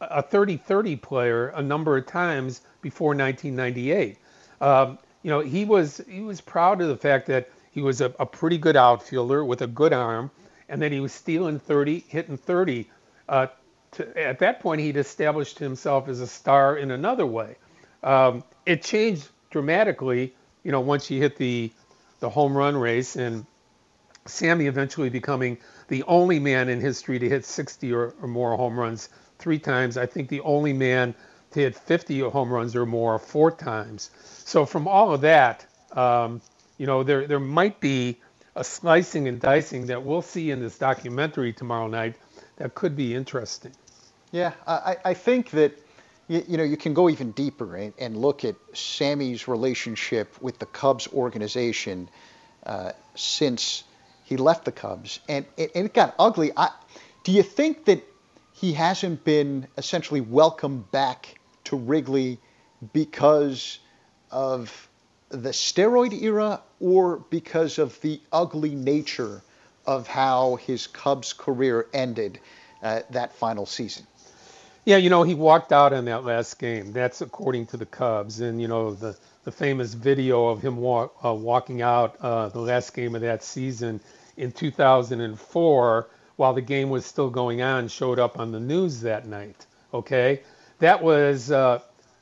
a 0.00 0.22
30-30 0.22 1.00
player 1.00 1.48
a 1.48 1.62
number 1.62 1.96
of 1.96 2.06
times 2.06 2.62
before 2.80 3.08
1998. 3.08 4.18
Um, 4.60 4.98
you 5.22 5.30
know, 5.30 5.40
he 5.40 5.64
was 5.64 6.00
he 6.08 6.20
was 6.20 6.40
proud 6.40 6.80
of 6.80 6.88
the 6.88 6.96
fact 6.96 7.26
that 7.26 7.50
he 7.70 7.82
was 7.82 8.00
a, 8.00 8.12
a, 8.18 8.26
pretty 8.26 8.58
good 8.58 8.76
outfielder 8.76 9.44
with 9.44 9.62
a 9.62 9.66
good 9.66 9.92
arm, 9.92 10.30
and 10.68 10.82
that 10.82 10.92
he 10.92 11.00
was 11.00 11.12
stealing 11.12 11.58
30, 11.58 12.04
hitting 12.08 12.36
30. 12.36 12.88
Uh, 13.28 13.46
to, 13.92 14.18
at 14.18 14.38
that 14.38 14.60
point, 14.60 14.80
he'd 14.80 14.96
established 14.96 15.58
himself 15.58 16.08
as 16.08 16.20
a 16.20 16.26
star 16.26 16.76
in 16.76 16.90
another 16.90 17.26
way. 17.26 17.56
Um, 18.02 18.44
it 18.66 18.82
changed 18.82 19.28
dramatically, 19.50 20.34
you 20.64 20.72
know, 20.72 20.80
once 20.80 21.10
you 21.10 21.20
hit 21.20 21.36
the 21.36 21.70
the 22.20 22.28
home 22.28 22.56
run 22.56 22.76
race, 22.76 23.16
and 23.16 23.46
Sammy 24.26 24.66
eventually 24.66 25.10
becoming 25.10 25.58
the 25.88 26.02
only 26.04 26.38
man 26.38 26.68
in 26.68 26.80
history 26.80 27.18
to 27.18 27.28
hit 27.28 27.44
60 27.44 27.92
or, 27.92 28.14
or 28.20 28.28
more 28.28 28.56
home 28.56 28.78
runs 28.78 29.08
three 29.40 29.58
times. 29.58 29.96
I 29.96 30.06
think 30.06 30.28
the 30.28 30.40
only 30.40 30.72
man 30.72 31.14
to 31.52 31.60
hit 31.60 31.74
50 31.74 32.20
home 32.20 32.50
runs 32.50 32.76
or 32.76 32.86
more 32.86 33.18
four 33.18 33.50
times. 33.50 34.10
So 34.44 34.64
from 34.64 34.86
all 34.86 35.12
of 35.12 35.22
that, 35.22 35.66
um, 35.92 36.40
you 36.78 36.86
know, 36.86 37.02
there 37.02 37.26
there 37.26 37.40
might 37.40 37.80
be 37.80 38.18
a 38.56 38.64
slicing 38.64 39.28
and 39.28 39.40
dicing 39.40 39.86
that 39.86 40.02
we'll 40.04 40.22
see 40.22 40.50
in 40.50 40.60
this 40.60 40.78
documentary 40.78 41.52
tomorrow 41.52 41.86
night 41.86 42.14
that 42.56 42.74
could 42.74 42.96
be 42.96 43.14
interesting. 43.14 43.72
Yeah, 44.32 44.52
I, 44.66 44.96
I 45.04 45.14
think 45.14 45.50
that 45.50 45.72
you, 46.28 46.56
know 46.56 46.62
you 46.62 46.76
can 46.76 46.94
go 46.94 47.10
even 47.10 47.32
deeper 47.32 47.76
and, 47.76 47.92
and 47.98 48.16
look 48.16 48.44
at 48.44 48.54
Sammy's 48.72 49.48
relationship 49.48 50.40
with 50.40 50.58
the 50.58 50.66
Cubs 50.66 51.08
organization 51.08 52.08
uh, 52.64 52.92
since 53.14 53.84
he 54.24 54.36
left 54.36 54.64
the 54.64 54.72
Cubs, 54.72 55.18
and 55.28 55.44
it, 55.56 55.72
and 55.74 55.86
it 55.86 55.94
got 55.94 56.14
ugly. 56.18 56.52
I, 56.56 56.70
do 57.24 57.32
you 57.32 57.42
think 57.42 57.86
that 57.86 58.06
he 58.60 58.74
hasn't 58.74 59.24
been 59.24 59.66
essentially 59.78 60.20
welcomed 60.20 60.90
back 60.90 61.40
to 61.64 61.76
Wrigley 61.76 62.38
because 62.92 63.78
of 64.30 64.88
the 65.30 65.48
steroid 65.48 66.12
era 66.20 66.60
or 66.78 67.24
because 67.30 67.78
of 67.78 67.98
the 68.02 68.20
ugly 68.30 68.74
nature 68.74 69.42
of 69.86 70.06
how 70.06 70.56
his 70.56 70.86
Cubs 70.86 71.32
career 71.32 71.86
ended 71.94 72.38
uh, 72.82 73.00
that 73.10 73.34
final 73.34 73.64
season? 73.64 74.06
Yeah, 74.84 74.98
you 74.98 75.08
know, 75.08 75.22
he 75.22 75.34
walked 75.34 75.72
out 75.72 75.94
in 75.94 76.04
that 76.06 76.24
last 76.24 76.58
game. 76.58 76.92
That's 76.92 77.22
according 77.22 77.66
to 77.68 77.78
the 77.78 77.86
Cubs. 77.86 78.40
And, 78.40 78.60
you 78.60 78.68
know, 78.68 78.92
the, 78.92 79.16
the 79.44 79.52
famous 79.52 79.94
video 79.94 80.48
of 80.48 80.60
him 80.60 80.76
walk, 80.76 81.16
uh, 81.24 81.32
walking 81.32 81.80
out 81.80 82.16
uh, 82.20 82.48
the 82.50 82.60
last 82.60 82.92
game 82.92 83.14
of 83.14 83.22
that 83.22 83.42
season 83.42 84.00
in 84.36 84.52
2004 84.52 86.08
while 86.40 86.54
the 86.54 86.62
game 86.62 86.88
was 86.88 87.04
still 87.04 87.28
going 87.28 87.60
on 87.60 87.86
showed 87.86 88.18
up 88.18 88.38
on 88.38 88.50
the 88.50 88.58
news 88.58 89.02
that 89.02 89.26
night. 89.26 89.66
Okay, 89.92 90.40
that 90.78 91.02
was 91.02 91.50
uh, 91.50 91.80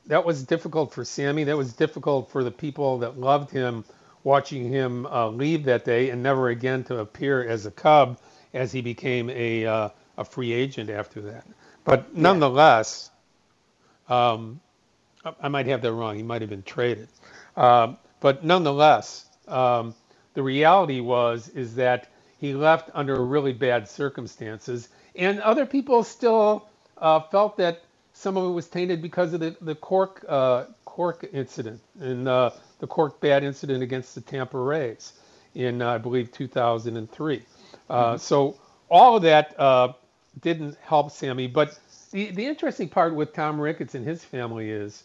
that 0.09 0.25
was 0.25 0.43
difficult 0.43 0.93
for 0.93 1.05
Sammy. 1.05 1.45
That 1.45 1.57
was 1.57 1.73
difficult 1.73 2.29
for 2.29 2.43
the 2.43 2.51
people 2.51 2.99
that 2.99 3.17
loved 3.17 3.53
him, 3.53 3.85
watching 4.25 4.73
him 4.73 5.07
uh, 5.07 5.29
leave 5.29 5.63
that 5.67 5.85
day 5.85 6.11
and 6.11 6.21
never 6.21 6.49
again 6.49 6.83
to 6.85 6.99
appear 6.99 7.49
as 7.49 7.65
a 7.65 7.71
Cub 7.71 8.19
as 8.53 8.73
he 8.73 8.81
became 8.81 9.31
a 9.31 9.65
uh, 9.65 9.89
a 10.19 10.25
free 10.25 10.53
agent 10.53 10.91
after 10.91 11.21
that. 11.21 11.47
But 11.85 12.17
nonetheless, 12.17 13.13
yeah. 14.11 14.33
um, 14.33 14.61
I 15.41 15.47
might 15.47 15.67
have 15.67 15.81
that 15.83 15.93
wrong. 15.93 16.17
He 16.17 16.25
might 16.25 16.43
have 16.43 16.51
been 16.51 16.65
traded. 16.65 17.09
Uh, 17.57 17.95
but 18.19 18.45
nonetheless, 18.45 19.27
um, 19.47 19.95
the 20.35 20.43
reality 20.43 20.99
was 20.99 21.51
is 21.51 21.77
that 21.77 22.09
he 22.39 22.55
left 22.55 22.91
under 22.95 23.25
really 23.25 23.53
bad 23.53 23.89
circumstances, 23.89 24.89
and 25.15 25.41
other 25.41 25.67
people 25.67 26.05
still 26.05 26.69
uh, 26.99 27.21
felt 27.21 27.57
that 27.59 27.83
some 28.13 28.37
of 28.37 28.45
it 28.49 28.53
was 28.53 28.69
tainted 28.69 29.03
because 29.03 29.33
of 29.33 29.41
the 29.41 29.57
the 29.61 29.75
Cork 29.75 30.25
uh, 30.29 30.65
Cork 30.85 31.29
incident 31.33 31.81
and 32.01 32.29
uh, 32.29 32.51
the 32.81 32.87
Cork 32.87 33.21
bad 33.21 33.45
incident 33.45 33.83
against 33.83 34.15
the 34.15 34.21
Tampa 34.21 34.59
Rays 34.59 35.13
in 35.55 35.83
uh, 35.83 35.95
I 35.95 35.99
believe 35.99 36.33
2003. 36.33 37.43
Uh, 37.91 38.05
mm-hmm. 38.05 38.17
So 38.19 38.57
all 38.89 39.17
of 39.17 39.23
that 39.23 39.59
uh, 39.59 39.93
didn't 40.41 40.77
help 40.81 41.11
Sammy, 41.11 41.47
but 41.47 41.79
the, 42.11 42.31
the 42.31 42.47
interesting 42.47 42.89
part 42.89 43.15
with 43.15 43.33
Tom 43.33 43.61
Ricketts 43.61 43.95
and 43.95 44.05
his 44.05 44.25
family 44.25 44.71
is 44.71 45.05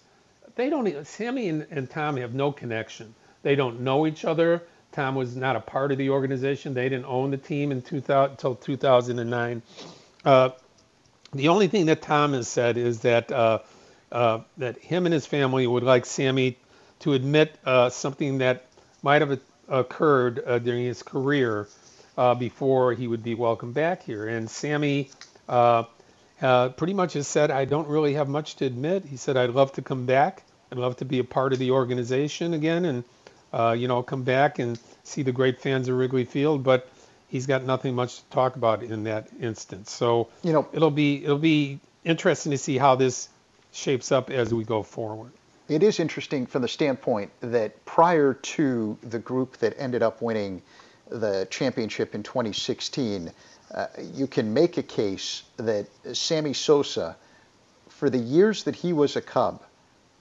they 0.55 0.69
don't. 0.69 1.05
Sammy 1.05 1.49
and, 1.49 1.67
and 1.71 1.89
Tom 1.89 2.17
have 2.17 2.33
no 2.33 2.51
connection. 2.51 3.13
They 3.41 3.55
don't 3.55 3.81
know 3.81 4.07
each 4.07 4.25
other. 4.25 4.63
Tom 4.93 5.15
was 5.15 5.35
not 5.35 5.55
a 5.55 5.59
part 5.59 5.91
of 5.91 5.97
the 5.97 6.11
organization. 6.11 6.75
They 6.75 6.87
didn't 6.87 7.05
own 7.05 7.31
the 7.31 7.37
team 7.37 7.71
in 7.71 7.81
2000 7.81 8.31
until 8.31 8.55
2009. 8.55 9.61
Uh, 10.23 10.49
the 11.33 11.47
only 11.47 11.67
thing 11.67 11.87
that 11.87 12.01
Tom 12.03 12.33
has 12.33 12.47
said 12.47 12.77
is 12.77 12.99
that 13.01 13.31
uh, 13.31 13.59
uh, 14.11 14.41
that 14.57 14.77
him 14.77 15.05
and 15.05 15.13
his 15.13 15.25
family 15.25 15.65
would 15.65 15.81
like 15.81 16.05
Sammy 16.05 16.57
to 16.99 17.13
admit 17.13 17.57
uh, 17.65 17.89
something 17.89 18.37
that 18.37 18.67
might 19.01 19.21
have 19.21 19.39
occurred 19.67 20.41
uh, 20.45 20.59
during 20.59 20.85
his 20.85 21.01
career 21.01 21.67
uh, 22.15 22.35
before 22.35 22.93
he 22.93 23.07
would 23.07 23.23
be 23.23 23.33
welcomed 23.33 23.73
back 23.73 24.03
here. 24.03 24.27
And 24.27 24.47
Sammy 24.47 25.09
pretty 25.49 26.93
much 26.93 27.13
has 27.13 27.27
said, 27.27 27.49
"I 27.49 27.65
don't 27.65 27.87
really 27.87 28.13
have 28.13 28.29
much 28.29 28.57
to 28.57 28.65
admit." 28.65 29.05
He 29.05 29.17
said, 29.17 29.37
"I'd 29.37 29.49
love 29.49 29.73
to 29.73 29.81
come 29.81 30.05
back. 30.05 30.43
I'd 30.71 30.77
love 30.77 30.97
to 30.97 31.05
be 31.05 31.17
a 31.17 31.23
part 31.23 31.51
of 31.51 31.57
the 31.57 31.71
organization 31.71 32.53
again, 32.53 32.85
and." 32.85 33.03
Uh, 33.53 33.75
you 33.77 33.87
know, 33.87 34.01
come 34.01 34.23
back 34.23 34.59
and 34.59 34.79
see 35.03 35.21
the 35.21 35.31
great 35.31 35.61
fans 35.61 35.87
of 35.87 35.95
Wrigley 35.95 36.25
Field, 36.25 36.63
but 36.63 36.89
he's 37.27 37.45
got 37.45 37.63
nothing 37.63 37.95
much 37.95 38.17
to 38.17 38.29
talk 38.31 38.55
about 38.55 38.83
in 38.83 39.03
that 39.03 39.27
instance. 39.39 39.91
So 39.91 40.29
you 40.43 40.51
know, 40.51 40.67
it'll 40.73 40.91
be 40.91 41.23
it'll 41.23 41.37
be 41.37 41.79
interesting 42.03 42.51
to 42.51 42.57
see 42.57 42.77
how 42.77 42.95
this 42.95 43.29
shapes 43.71 44.11
up 44.11 44.29
as 44.29 44.53
we 44.53 44.63
go 44.63 44.83
forward. 44.83 45.31
It 45.69 45.81
is 45.81 45.99
interesting 45.99 46.45
from 46.45 46.61
the 46.61 46.67
standpoint 46.67 47.31
that 47.39 47.85
prior 47.85 48.33
to 48.33 48.97
the 49.01 49.19
group 49.19 49.57
that 49.57 49.73
ended 49.77 50.03
up 50.03 50.21
winning 50.21 50.61
the 51.09 51.47
championship 51.49 52.15
in 52.15 52.23
2016, 52.23 53.31
uh, 53.73 53.87
you 54.13 54.27
can 54.27 54.53
make 54.53 54.77
a 54.77 54.83
case 54.83 55.43
that 55.57 55.87
Sammy 56.11 56.53
Sosa, 56.53 57.15
for 57.87 58.09
the 58.09 58.17
years 58.17 58.65
that 58.65 58.75
he 58.75 58.93
was 58.93 59.15
a 59.15 59.21
Cub, 59.21 59.63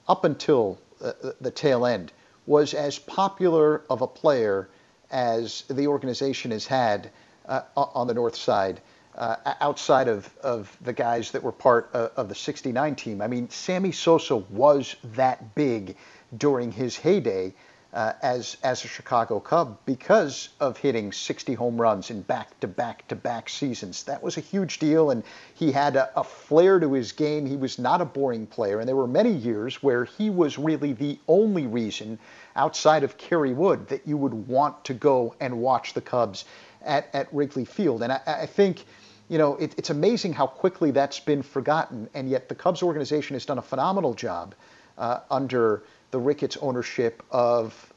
up 0.09 0.25
until 0.25 0.79
uh, 1.03 1.13
the 1.41 1.51
tail 1.51 1.87
end, 1.87 2.13
was 2.47 2.75
as 2.75 2.99
popular 2.99 3.83
of 3.89 4.03
a 4.03 4.07
player 4.07 4.69
as 5.11 5.63
the 5.69 5.87
organization 5.87 6.51
has 6.51 6.67
had 6.67 7.11
uh, 7.47 7.63
on 7.77 8.07
the 8.07 8.15
north 8.15 8.37
side, 8.37 8.81
uh, 9.17 9.37
outside 9.61 10.09
of, 10.09 10.33
of 10.43 10.75
the 10.81 10.93
guys 10.93 11.31
that 11.33 11.43
were 11.43 11.53
part 11.53 11.91
of, 11.93 12.11
of 12.17 12.29
the 12.29 12.35
69 12.35 12.95
team. 12.95 13.21
I 13.21 13.27
mean, 13.27 13.51
Sammy 13.51 13.93
Sosa 13.93 14.37
was 14.37 14.97
that 15.15 15.55
big 15.55 15.97
during 16.37 16.73
his 16.73 16.97
heyday 16.97 17.55
uh, 17.93 18.15
as 18.23 18.57
as 18.63 18.85
a 18.85 18.89
Chicago 18.89 19.39
Cub 19.39 19.79
because 19.85 20.49
of 20.61 20.79
hitting 20.79 21.13
60 21.13 21.55
home 21.55 21.81
runs 21.81 22.11
in 22.11 22.23
back 22.23 22.59
to 22.61 22.69
back 22.69 23.07
to 23.09 23.17
back 23.17 23.49
seasons. 23.49 24.05
That 24.05 24.23
was 24.23 24.37
a 24.37 24.41
huge 24.41 24.79
deal, 24.79 25.11
and 25.11 25.23
he 25.55 25.73
had 25.73 25.97
a, 25.97 26.11
a 26.19 26.25
flair 26.25 26.81
to 26.81 26.93
his 26.93 27.13
game. 27.13 27.47
He 27.47 27.57
was 27.57 27.79
not 27.79 28.01
a 28.01 28.05
boring 28.05 28.47
player, 28.47 28.81
and 28.81 28.89
there 28.89 28.97
were 28.97 29.07
many 29.07 29.33
years 29.33 29.83
where 29.83 30.05
he 30.05 30.31
was 30.31 30.59
really 30.59 30.93
the 30.93 31.19
only 31.29 31.67
reason 31.67 32.19
outside 32.57 33.05
of 33.05 33.19
Kerry 33.19 33.53
Wood 33.53 33.89
that 33.89 34.07
you 34.07 34.17
would 34.17 34.35
want 34.35 34.85
to 34.87 34.95
go 34.95 35.35
and 35.41 35.59
watch 35.59 35.93
the 35.93 36.01
Cubs 36.01 36.45
at, 36.83 37.09
at 37.15 37.33
Wrigley 37.33 37.65
Field. 37.65 38.03
And 38.03 38.13
I, 38.13 38.21
I 38.27 38.47
think 38.47 38.85
you 39.29 39.39
know, 39.39 39.57
it, 39.57 39.75
it's 39.79 39.89
amazing 39.91 40.33
how 40.33 40.47
quickly 40.47 40.91
that's 40.91 41.21
been 41.21 41.43
forgotten, 41.43 42.09
and 42.13 42.29
yet 42.29 42.49
the 42.49 42.55
Cubs 42.55 42.83
organization 42.83 43.35
has 43.35 43.47
done 43.47 43.59
a 43.59 43.63
phenomenal 43.63 44.15
job 44.15 44.55
uh, 44.99 45.21
under 45.31 45.83
the 46.13 46.21
Ricketts 46.21 46.57
ownership 46.61 47.23
of 47.31 47.93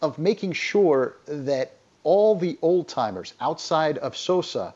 of 0.00 0.18
making 0.18 0.52
sure 0.52 1.16
that 1.26 1.72
all 2.04 2.36
the 2.36 2.56
old 2.62 2.86
timers 2.86 3.34
outside 3.40 3.98
of 3.98 4.16
Sosa 4.16 4.72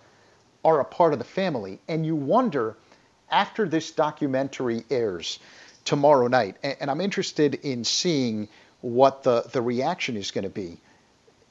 are 0.64 0.81
a 0.81 0.85
part 0.85 1.12
of 1.12 1.21
the 1.21 1.25
family. 1.25 1.79
And 1.87 2.05
you 2.05 2.17
wonder 2.17 2.76
after 3.31 3.69
this 3.69 3.93
documentary 3.93 4.85
airs 4.91 5.38
tomorrow 5.85 6.26
night, 6.26 6.57
and, 6.62 6.91
I'm 6.91 7.00
interested 7.00 7.55
in 7.55 7.85
seeing 7.85 8.49
what 8.81 9.23
the, 9.23 9.43
the 9.52 9.62
reaction 9.62 10.17
is 10.17 10.31
going 10.31 10.45
to 10.45 10.50
be. 10.50 10.79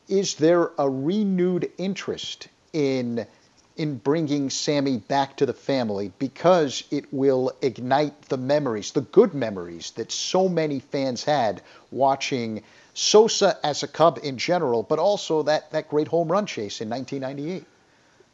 Is 0.08 0.36
there 0.36 0.72
a 0.78 0.90
renewed 0.90 1.72
interest 1.78 2.50
in 2.74 3.25
in 3.82 3.98
bringing 3.98 4.52
Sammy 4.52 4.98
back 4.98 5.38
to 5.38 5.46
the 5.48 5.54
family 5.54 6.12
because 6.20 6.84
it 6.92 7.12
will 7.12 7.52
ignite 7.64 8.22
the 8.30 8.38
memories, 8.38 8.92
the 8.92 9.02
good 9.02 9.34
memories 9.34 9.90
that 9.92 10.12
so 10.12 10.48
many 10.48 10.80
fans 10.80 11.24
had 11.24 11.64
watching 11.90 12.62
Sosa 12.94 13.58
as 13.64 13.82
a 13.82 13.88
Cub 13.88 14.20
in 14.22 14.38
general, 14.38 14.84
but 14.84 15.00
also 15.00 15.42
that, 15.44 15.72
that 15.72 15.90
great 15.90 16.08
home 16.08 16.32
run 16.32 16.46
chase 16.46 16.80
in 16.80 16.92
1998. 16.92 17.66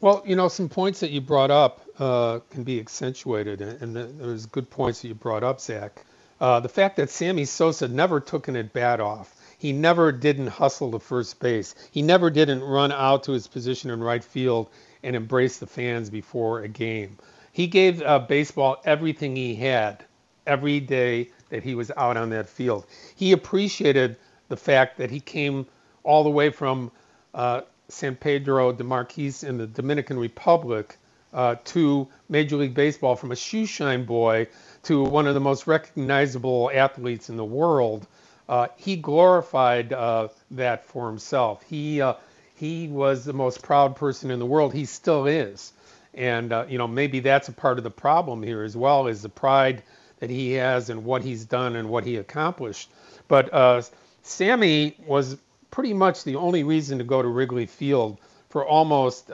Well, 0.02 0.22
you 0.26 0.36
know, 0.36 0.48
some 0.48 0.68
points 0.68 1.00
that 1.00 1.12
you 1.12 1.22
brought 1.22 1.50
up 1.50 1.80
uh, 1.98 2.40
can 2.50 2.62
be 2.62 2.78
accentuated, 2.78 3.62
and 3.62 3.96
there's 3.96 4.44
good 4.44 4.68
points 4.68 5.00
that 5.00 5.08
you 5.08 5.14
brought 5.14 5.42
up, 5.42 5.62
Zach. 5.62 6.04
Uh, 6.38 6.60
the 6.60 6.68
fact 6.68 6.96
that 6.96 7.08
Sammy 7.08 7.46
Sosa 7.46 7.88
never 7.88 8.20
took 8.20 8.48
an 8.48 8.56
at 8.56 8.74
bat 8.74 9.00
off. 9.00 9.34
He 9.56 9.72
never 9.72 10.12
didn't 10.12 10.48
hustle 10.48 10.92
to 10.92 10.98
first 10.98 11.40
base. 11.40 11.74
He 11.90 12.02
never 12.02 12.28
didn't 12.30 12.62
run 12.62 12.92
out 12.92 13.24
to 13.24 13.32
his 13.32 13.48
position 13.48 13.90
in 13.90 14.00
right 14.00 14.22
field 14.22 14.68
and 15.02 15.14
embrace 15.16 15.58
the 15.58 15.66
fans 15.66 16.10
before 16.10 16.60
a 16.60 16.68
game. 16.68 17.16
He 17.52 17.66
gave 17.66 18.02
uh, 18.02 18.20
baseball 18.20 18.76
everything 18.84 19.36
he 19.36 19.54
had 19.54 20.04
every 20.46 20.80
day 20.80 21.30
that 21.50 21.62
he 21.62 21.74
was 21.74 21.90
out 21.96 22.16
on 22.16 22.30
that 22.30 22.48
field. 22.48 22.86
He 23.16 23.32
appreciated 23.32 24.16
the 24.48 24.56
fact 24.56 24.98
that 24.98 25.10
he 25.10 25.20
came 25.20 25.66
all 26.02 26.24
the 26.24 26.30
way 26.30 26.50
from 26.50 26.90
uh, 27.34 27.62
San 27.88 28.16
Pedro 28.16 28.72
de 28.72 28.84
Macorís 28.84 29.44
in 29.44 29.58
the 29.58 29.66
Dominican 29.66 30.18
Republic 30.18 30.96
uh, 31.32 31.56
to 31.64 32.08
Major 32.28 32.56
League 32.56 32.74
Baseball 32.74 33.16
from 33.16 33.32
a 33.32 33.34
shoeshine 33.34 34.06
boy 34.06 34.46
to 34.84 35.02
one 35.04 35.26
of 35.26 35.34
the 35.34 35.40
most 35.40 35.66
recognizable 35.66 36.70
athletes 36.72 37.28
in 37.28 37.36
the 37.36 37.44
world. 37.44 38.06
Uh, 38.48 38.68
he 38.76 38.96
glorified 38.96 39.92
uh, 39.92 40.28
that 40.50 40.84
for 40.84 41.06
himself. 41.06 41.62
He 41.62 42.00
uh, 42.00 42.14
he 42.58 42.88
was 42.88 43.24
the 43.24 43.32
most 43.32 43.62
proud 43.62 43.96
person 43.96 44.30
in 44.30 44.38
the 44.38 44.46
world. 44.46 44.74
He 44.74 44.84
still 44.84 45.26
is, 45.26 45.72
and 46.14 46.52
uh, 46.52 46.66
you 46.68 46.78
know 46.78 46.88
maybe 46.88 47.20
that's 47.20 47.48
a 47.48 47.52
part 47.52 47.78
of 47.78 47.84
the 47.84 47.90
problem 47.90 48.42
here 48.42 48.62
as 48.62 48.76
well 48.76 49.06
is 49.06 49.22
the 49.22 49.28
pride 49.28 49.82
that 50.18 50.30
he 50.30 50.52
has 50.52 50.90
and 50.90 51.04
what 51.04 51.22
he's 51.22 51.44
done 51.44 51.76
and 51.76 51.88
what 51.88 52.04
he 52.04 52.16
accomplished. 52.16 52.90
But 53.28 53.52
uh, 53.54 53.82
Sammy 54.22 54.96
was 55.06 55.36
pretty 55.70 55.94
much 55.94 56.24
the 56.24 56.36
only 56.36 56.64
reason 56.64 56.98
to 56.98 57.04
go 57.04 57.22
to 57.22 57.28
Wrigley 57.28 57.66
Field 57.66 58.18
for 58.48 58.66
almost 58.66 59.30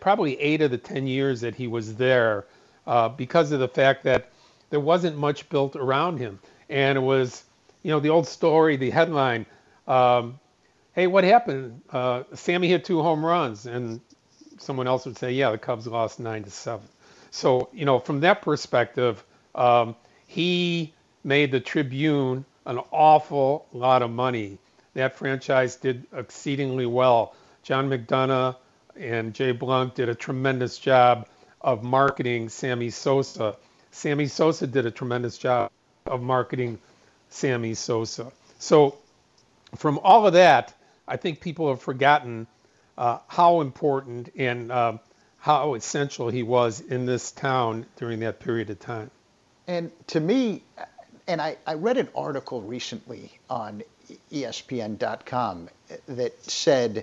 probably 0.00 0.40
eight 0.40 0.62
of 0.62 0.70
the 0.70 0.78
ten 0.78 1.06
years 1.06 1.40
that 1.42 1.54
he 1.54 1.68
was 1.68 1.94
there, 1.94 2.46
because 3.16 3.52
of 3.52 3.60
the 3.60 3.68
fact 3.68 4.02
that 4.04 4.30
there 4.70 4.80
wasn't 4.80 5.16
much 5.16 5.48
built 5.48 5.76
around 5.76 6.18
him. 6.18 6.38
And 6.68 6.98
it 6.98 7.02
was, 7.02 7.44
you 7.82 7.90
know, 7.90 8.00
the 8.00 8.08
old 8.08 8.26
story, 8.26 8.76
the 8.76 8.90
headline, 8.90 9.46
um, 9.86 10.38
hey, 11.00 11.06
what 11.06 11.24
happened? 11.24 11.80
Uh, 11.90 12.24
Sammy 12.34 12.68
hit 12.68 12.84
two 12.84 13.02
home 13.02 13.24
runs. 13.24 13.66
And 13.66 14.00
someone 14.58 14.86
else 14.86 15.06
would 15.06 15.16
say, 15.16 15.32
yeah, 15.32 15.50
the 15.50 15.58
Cubs 15.58 15.86
lost 15.86 16.20
nine 16.20 16.44
to 16.44 16.50
seven. 16.50 16.86
So, 17.30 17.70
you 17.72 17.84
know, 17.84 17.98
from 17.98 18.20
that 18.20 18.42
perspective, 18.42 19.24
um, 19.54 19.96
he 20.26 20.92
made 21.24 21.52
the 21.52 21.60
Tribune 21.60 22.44
an 22.66 22.78
awful 22.90 23.66
lot 23.72 24.02
of 24.02 24.10
money. 24.10 24.58
That 24.94 25.16
franchise 25.16 25.76
did 25.76 26.06
exceedingly 26.12 26.86
well. 26.86 27.34
John 27.62 27.88
McDonough 27.88 28.56
and 28.96 29.32
Jay 29.32 29.52
Blunk 29.52 29.94
did 29.94 30.08
a 30.08 30.14
tremendous 30.14 30.78
job 30.78 31.26
of 31.62 31.82
marketing 31.82 32.48
Sammy 32.48 32.90
Sosa 32.90 33.56
Sammy 33.90 34.26
Sosa 34.26 34.66
did 34.66 34.86
a 34.86 34.90
tremendous 34.90 35.36
job 35.36 35.70
of 36.06 36.22
marketing 36.22 36.78
Sammy 37.28 37.74
Sosa. 37.74 38.32
So, 38.58 38.96
from 39.76 39.98
all 39.98 40.26
of 40.26 40.32
that, 40.34 40.74
I 41.10 41.16
think 41.16 41.40
people 41.40 41.68
have 41.68 41.82
forgotten 41.82 42.46
uh, 42.96 43.18
how 43.26 43.60
important 43.60 44.32
and 44.36 44.70
uh, 44.70 44.98
how 45.38 45.74
essential 45.74 46.28
he 46.28 46.44
was 46.44 46.80
in 46.80 47.04
this 47.04 47.32
town 47.32 47.86
during 47.96 48.20
that 48.20 48.38
period 48.38 48.70
of 48.70 48.78
time. 48.78 49.10
And 49.66 49.90
to 50.08 50.20
me, 50.20 50.62
and 51.26 51.40
I, 51.40 51.56
I 51.66 51.74
read 51.74 51.98
an 51.98 52.08
article 52.14 52.62
recently 52.62 53.32
on 53.48 53.82
ESPN.com 54.32 55.68
that 56.06 56.44
said 56.44 56.98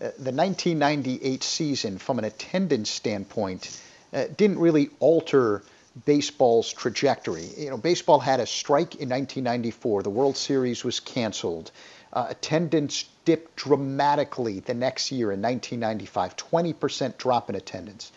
uh, 0.00 0.10
the 0.18 0.32
1998 0.32 1.42
season, 1.42 1.98
from 1.98 2.18
an 2.18 2.24
attendance 2.24 2.90
standpoint, 2.90 3.80
uh, 4.12 4.24
didn't 4.36 4.58
really 4.58 4.90
alter 5.00 5.62
baseball's 6.04 6.72
trajectory. 6.72 7.48
You 7.56 7.70
know, 7.70 7.76
baseball 7.76 8.20
had 8.20 8.38
a 8.40 8.46
strike 8.46 8.94
in 8.96 9.08
1994. 9.08 10.04
The 10.04 10.10
World 10.10 10.36
Series 10.36 10.84
was 10.84 11.00
canceled. 11.00 11.72
Uh, 12.12 12.26
attendance 12.28 13.04
dipped 13.30 13.54
dramatically 13.54 14.58
the 14.58 14.74
next 14.74 15.12
year 15.12 15.30
in 15.30 15.40
1995, 15.40 16.36
20% 16.36 17.16
drop 17.16 17.48
in 17.48 17.54
attendance. 17.54 18.10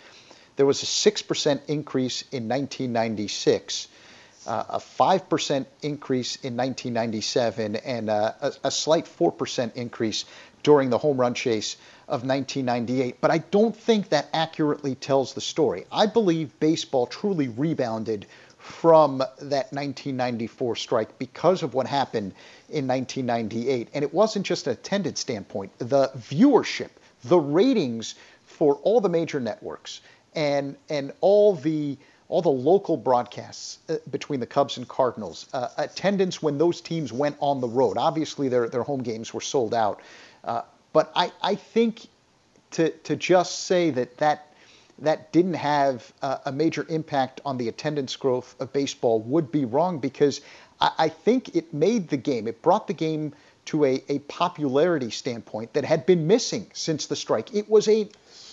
There 0.55 0.65
was 0.65 0.81
a 0.81 0.87
6% 0.87 1.61
increase 1.67 2.23
in 2.31 2.49
1996, 2.49 3.89
uh, 4.47 4.63
a 4.69 4.79
5% 4.79 5.65
increase 5.83 6.37
in 6.37 6.57
1997, 6.57 7.75
and 7.75 8.09
uh, 8.09 8.33
a, 8.41 8.53
a 8.63 8.71
slight 8.71 9.05
4% 9.05 9.75
increase 9.75 10.25
during 10.63 10.89
the 10.89 10.97
home 10.97 11.17
run 11.17 11.35
chase 11.35 11.77
of 12.07 12.25
1998. 12.25 13.21
But 13.21 13.29
I 13.29 13.37
don't 13.37 13.77
think 13.77 14.09
that 14.09 14.29
accurately 14.33 14.95
tells 14.95 15.35
the 15.35 15.41
story. 15.41 15.85
I 15.91 16.07
believe 16.07 16.59
baseball 16.59 17.05
truly 17.05 17.49
rebounded 17.49 18.25
from 18.63 19.17
that 19.17 19.73
1994 19.73 20.75
strike 20.77 21.19
because 21.19 21.63
of 21.63 21.73
what 21.73 21.85
happened 21.85 22.33
in 22.69 22.87
1998. 22.87 23.89
And 23.93 24.03
it 24.03 24.13
wasn't 24.13 24.45
just 24.45 24.67
an 24.67 24.73
attendance 24.73 25.19
standpoint, 25.19 25.71
the 25.79 26.09
viewership, 26.17 26.89
the 27.25 27.37
ratings 27.37 28.15
for 28.45 28.75
all 28.75 29.01
the 29.01 29.09
major 29.09 29.39
networks 29.39 29.99
and 30.33 30.77
and 30.89 31.11
all 31.19 31.55
the 31.55 31.97
all 32.29 32.41
the 32.41 32.49
local 32.49 32.95
broadcasts 32.95 33.79
uh, 33.89 33.97
between 34.09 34.39
the 34.39 34.45
Cubs 34.45 34.77
and 34.77 34.87
Cardinals, 34.87 35.47
uh, 35.53 35.67
attendance 35.77 36.41
when 36.41 36.57
those 36.57 36.79
teams 36.81 37.11
went 37.11 37.35
on 37.39 37.59
the 37.59 37.67
road. 37.67 37.97
Obviously, 37.97 38.47
their 38.47 38.69
their 38.69 38.83
home 38.83 39.03
games 39.03 39.33
were 39.33 39.41
sold 39.41 39.73
out, 39.73 39.99
uh, 40.45 40.61
but 40.93 41.11
I, 41.15 41.31
I 41.41 41.55
think 41.55 42.07
to, 42.71 42.89
to 42.89 43.15
just 43.15 43.65
say 43.65 43.89
that 43.91 44.17
that, 44.17 44.52
that 44.99 45.31
didn't 45.31 45.55
have 45.55 46.13
uh, 46.21 46.37
a 46.45 46.51
major 46.51 46.85
impact 46.89 47.41
on 47.45 47.57
the 47.57 47.67
attendance 47.67 48.15
growth 48.15 48.55
of 48.59 48.71
baseball 48.73 49.19
would 49.21 49.51
be 49.51 49.65
wrong 49.65 49.99
because 49.99 50.41
I, 50.79 50.91
I 50.97 51.09
think 51.09 51.55
it 51.55 51.73
made 51.73 52.09
the 52.09 52.17
game, 52.17 52.47
it 52.47 52.61
brought 52.61 52.87
the 52.87 52.93
game 52.93 53.33
to 53.65 53.85
a, 53.85 54.03
a 54.09 54.19
popularity 54.19 55.09
standpoint 55.09 55.73
that 55.73 55.85
had 55.85 56.05
been 56.05 56.27
missing 56.27 56.69
since 56.73 57.07
the 57.07 57.15
strike. 57.15 57.53
It 57.55 57.69
was 57.69 57.87
a 57.87 58.09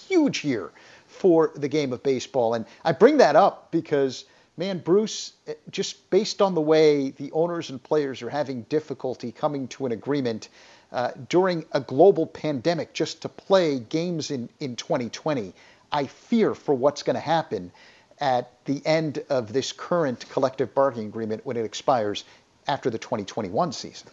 huge 0.09 0.45
year 0.45 0.71
for 1.07 1.53
the 1.55 1.69
game 1.69 1.93
of 1.93 2.03
baseball. 2.03 2.55
And 2.55 2.65
I 2.85 2.93
bring 2.93 3.19
that 3.19 3.37
up 3.37 3.71
because, 3.71 4.25
man, 4.57 4.79
Bruce, 4.79 5.33
eh, 5.47 5.55
just 5.71 6.09
based 6.11 6.41
on 6.41 6.55
the 6.55 6.61
way 6.61 7.11
the 7.11 7.33
owners 7.33 7.71
and 7.71 7.83
players 7.83 8.23
are 8.23 8.31
having 8.31 8.63
difficulty 8.63 9.33
coming 9.33 9.69
to 9.69 9.87
an 9.87 9.93
agreement 9.93 10.49
uh, 10.93 11.11
during 11.29 11.65
a 11.73 11.81
global 11.81 12.27
pandemic 12.27 12.93
just 12.93 13.23
to 13.23 13.29
play 13.29 13.79
games 13.79 14.31
in, 14.31 14.49
in 14.61 14.77
2020. 14.77 15.53
I 15.93 16.07
fear 16.07 16.55
for 16.55 16.75
what's 16.75 17.03
going 17.03 17.15
to 17.15 17.21
happen 17.21 17.73
at 18.19 18.53
the 18.67 18.83
end 18.85 19.25
of 19.31 19.53
this 19.53 19.73
current 19.73 20.27
collective 20.31 20.75
bargaining 20.75 21.09
agreement 21.09 21.45
when 21.45 21.57
it 21.57 21.65
expires 21.65 22.25
after 22.69 22.91
the 22.91 22.99
2021 22.99 23.73
season. 23.73 24.11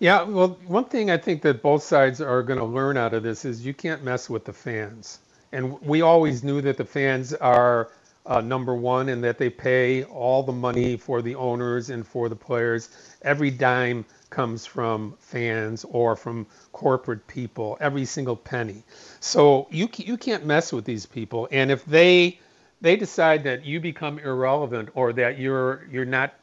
Yeah, 0.00 0.22
well, 0.22 0.58
one 0.66 0.86
thing 0.86 1.10
I 1.10 1.18
think 1.18 1.42
that 1.42 1.62
both 1.62 1.82
sides 1.82 2.20
are 2.20 2.42
going 2.42 2.58
to 2.58 2.64
learn 2.64 2.96
out 2.96 3.12
of 3.14 3.22
this 3.22 3.44
is 3.44 3.64
you 3.64 3.74
can't 3.74 4.02
mess 4.02 4.30
with 4.30 4.44
the 4.44 4.52
fans. 4.52 5.18
And 5.52 5.80
we 5.82 6.00
always 6.00 6.42
knew 6.42 6.60
that 6.62 6.76
the 6.76 6.84
fans 6.84 7.34
are 7.34 7.90
uh, 8.26 8.40
number 8.40 8.74
one 8.74 9.08
and 9.08 9.22
that 9.24 9.38
they 9.38 9.50
pay 9.50 10.04
all 10.04 10.42
the 10.42 10.52
money 10.52 10.96
for 10.96 11.22
the 11.22 11.34
owners 11.34 11.90
and 11.90 12.06
for 12.06 12.28
the 12.28 12.36
players. 12.36 12.90
Every 13.22 13.50
dime 13.50 14.04
comes 14.30 14.64
from 14.66 15.14
fans 15.18 15.84
or 15.90 16.16
from 16.16 16.46
corporate 16.72 17.26
people, 17.26 17.76
every 17.80 18.04
single 18.04 18.36
penny. 18.36 18.82
So 19.20 19.66
you 19.70 19.88
you 19.96 20.16
can't 20.16 20.46
mess 20.46 20.72
with 20.72 20.84
these 20.84 21.06
people, 21.06 21.48
and 21.50 21.70
if 21.70 21.84
they 21.84 22.38
they 22.80 22.96
decide 22.96 23.44
that 23.44 23.64
you 23.64 23.80
become 23.80 24.18
irrelevant 24.18 24.90
or 24.94 25.12
that 25.14 25.38
you're 25.38 25.86
you're 25.90 26.04
not 26.04 26.34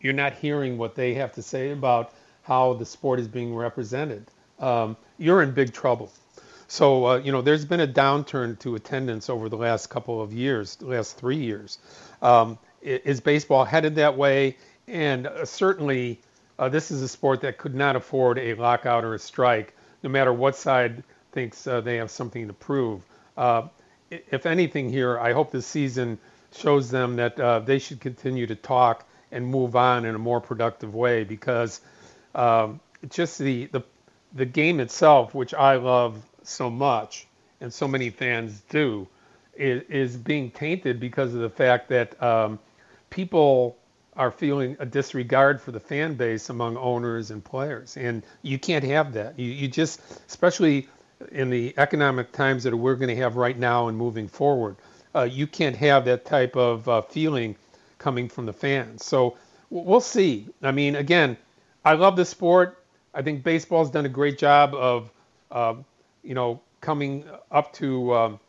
you're 0.00 0.12
not 0.12 0.34
hearing 0.34 0.78
what 0.78 0.94
they 0.94 1.14
have 1.14 1.32
to 1.34 1.42
say 1.42 1.70
about 1.70 2.12
how 2.42 2.74
the 2.74 2.86
sport 2.86 3.18
is 3.20 3.28
being 3.28 3.54
represented, 3.54 4.26
um, 4.60 4.96
you're 5.18 5.42
in 5.42 5.52
big 5.52 5.72
trouble. 5.72 6.10
So 6.68 7.06
uh, 7.06 7.16
you 7.18 7.32
know, 7.32 7.42
there's 7.42 7.64
been 7.64 7.80
a 7.80 7.88
downturn 7.88 8.58
to 8.60 8.74
attendance 8.74 9.28
over 9.28 9.48
the 9.48 9.56
last 9.56 9.88
couple 9.88 10.20
of 10.22 10.32
years, 10.32 10.76
the 10.76 10.86
last 10.86 11.18
three 11.18 11.36
years. 11.36 11.78
Um, 12.22 12.58
is 12.84 13.20
baseball 13.20 13.64
headed 13.64 13.94
that 13.96 14.16
way? 14.16 14.56
And 14.86 15.26
uh, 15.26 15.44
certainly, 15.46 16.20
uh, 16.58 16.68
this 16.68 16.90
is 16.90 17.02
a 17.02 17.08
sport 17.08 17.40
that 17.42 17.58
could 17.58 17.74
not 17.74 17.96
afford 17.96 18.38
a 18.38 18.54
lockout 18.54 19.04
or 19.04 19.14
a 19.14 19.18
strike, 19.18 19.74
no 20.02 20.10
matter 20.10 20.32
what 20.32 20.56
side 20.56 21.02
thinks 21.32 21.66
uh, 21.66 21.80
they 21.80 21.96
have 21.96 22.10
something 22.10 22.46
to 22.46 22.52
prove. 22.52 23.02
Uh, 23.36 23.68
if 24.10 24.46
anything, 24.46 24.88
here, 24.90 25.18
I 25.18 25.32
hope 25.32 25.50
this 25.50 25.66
season 25.66 26.18
shows 26.52 26.90
them 26.90 27.16
that 27.16 27.38
uh, 27.40 27.58
they 27.60 27.78
should 27.78 28.00
continue 28.00 28.46
to 28.46 28.54
talk 28.54 29.06
and 29.32 29.44
move 29.46 29.74
on 29.74 30.04
in 30.04 30.14
a 30.14 30.18
more 30.18 30.40
productive 30.40 30.94
way 30.94 31.24
because 31.24 31.80
um, 32.34 32.78
just 33.10 33.38
the, 33.38 33.66
the 33.66 33.82
the 34.34 34.44
game 34.44 34.80
itself, 34.80 35.34
which 35.34 35.54
I 35.54 35.76
love 35.76 36.20
so 36.42 36.68
much 36.68 37.26
and 37.60 37.72
so 37.72 37.86
many 37.86 38.10
fans 38.10 38.62
do, 38.68 39.06
is, 39.54 39.82
is 39.88 40.16
being 40.16 40.50
tainted 40.50 41.00
because 41.00 41.34
of 41.34 41.40
the 41.40 41.48
fact 41.48 41.88
that 41.88 42.20
um, 42.22 42.58
people 43.10 43.76
are 44.16 44.30
feeling 44.30 44.76
a 44.78 44.86
disregard 44.86 45.60
for 45.60 45.72
the 45.72 45.80
fan 45.80 46.14
base 46.14 46.50
among 46.50 46.76
owners 46.76 47.30
and 47.30 47.44
players, 47.44 47.96
and 47.96 48.22
you 48.42 48.58
can't 48.58 48.84
have 48.84 49.12
that. 49.12 49.38
You, 49.38 49.50
you 49.50 49.68
just, 49.68 50.00
especially 50.28 50.88
in 51.32 51.50
the 51.50 51.74
economic 51.78 52.32
times 52.32 52.64
that 52.64 52.76
we're 52.76 52.94
going 52.96 53.08
to 53.08 53.22
have 53.22 53.36
right 53.36 53.58
now 53.58 53.88
and 53.88 53.96
moving 53.96 54.28
forward, 54.28 54.76
uh, 55.14 55.22
you 55.22 55.46
can't 55.46 55.76
have 55.76 56.04
that 56.04 56.24
type 56.24 56.56
of 56.56 56.88
uh, 56.88 57.02
feeling 57.02 57.56
coming 57.98 58.28
from 58.28 58.46
the 58.46 58.52
fans. 58.52 59.04
So 59.04 59.36
we'll 59.70 60.00
see. 60.00 60.48
I 60.62 60.72
mean, 60.72 60.96
again, 60.96 61.36
I 61.84 61.94
love 61.94 62.16
the 62.16 62.24
sport. 62.24 62.82
I 63.14 63.22
think 63.22 63.44
baseball's 63.44 63.90
done 63.90 64.06
a 64.06 64.10
great 64.10 64.38
job 64.38 64.74
of, 64.74 65.10
uh, 65.50 65.74
you 66.22 66.34
know, 66.34 66.60
coming 66.80 67.24
up 67.50 67.72
to 67.74 68.14
um, 68.14 68.40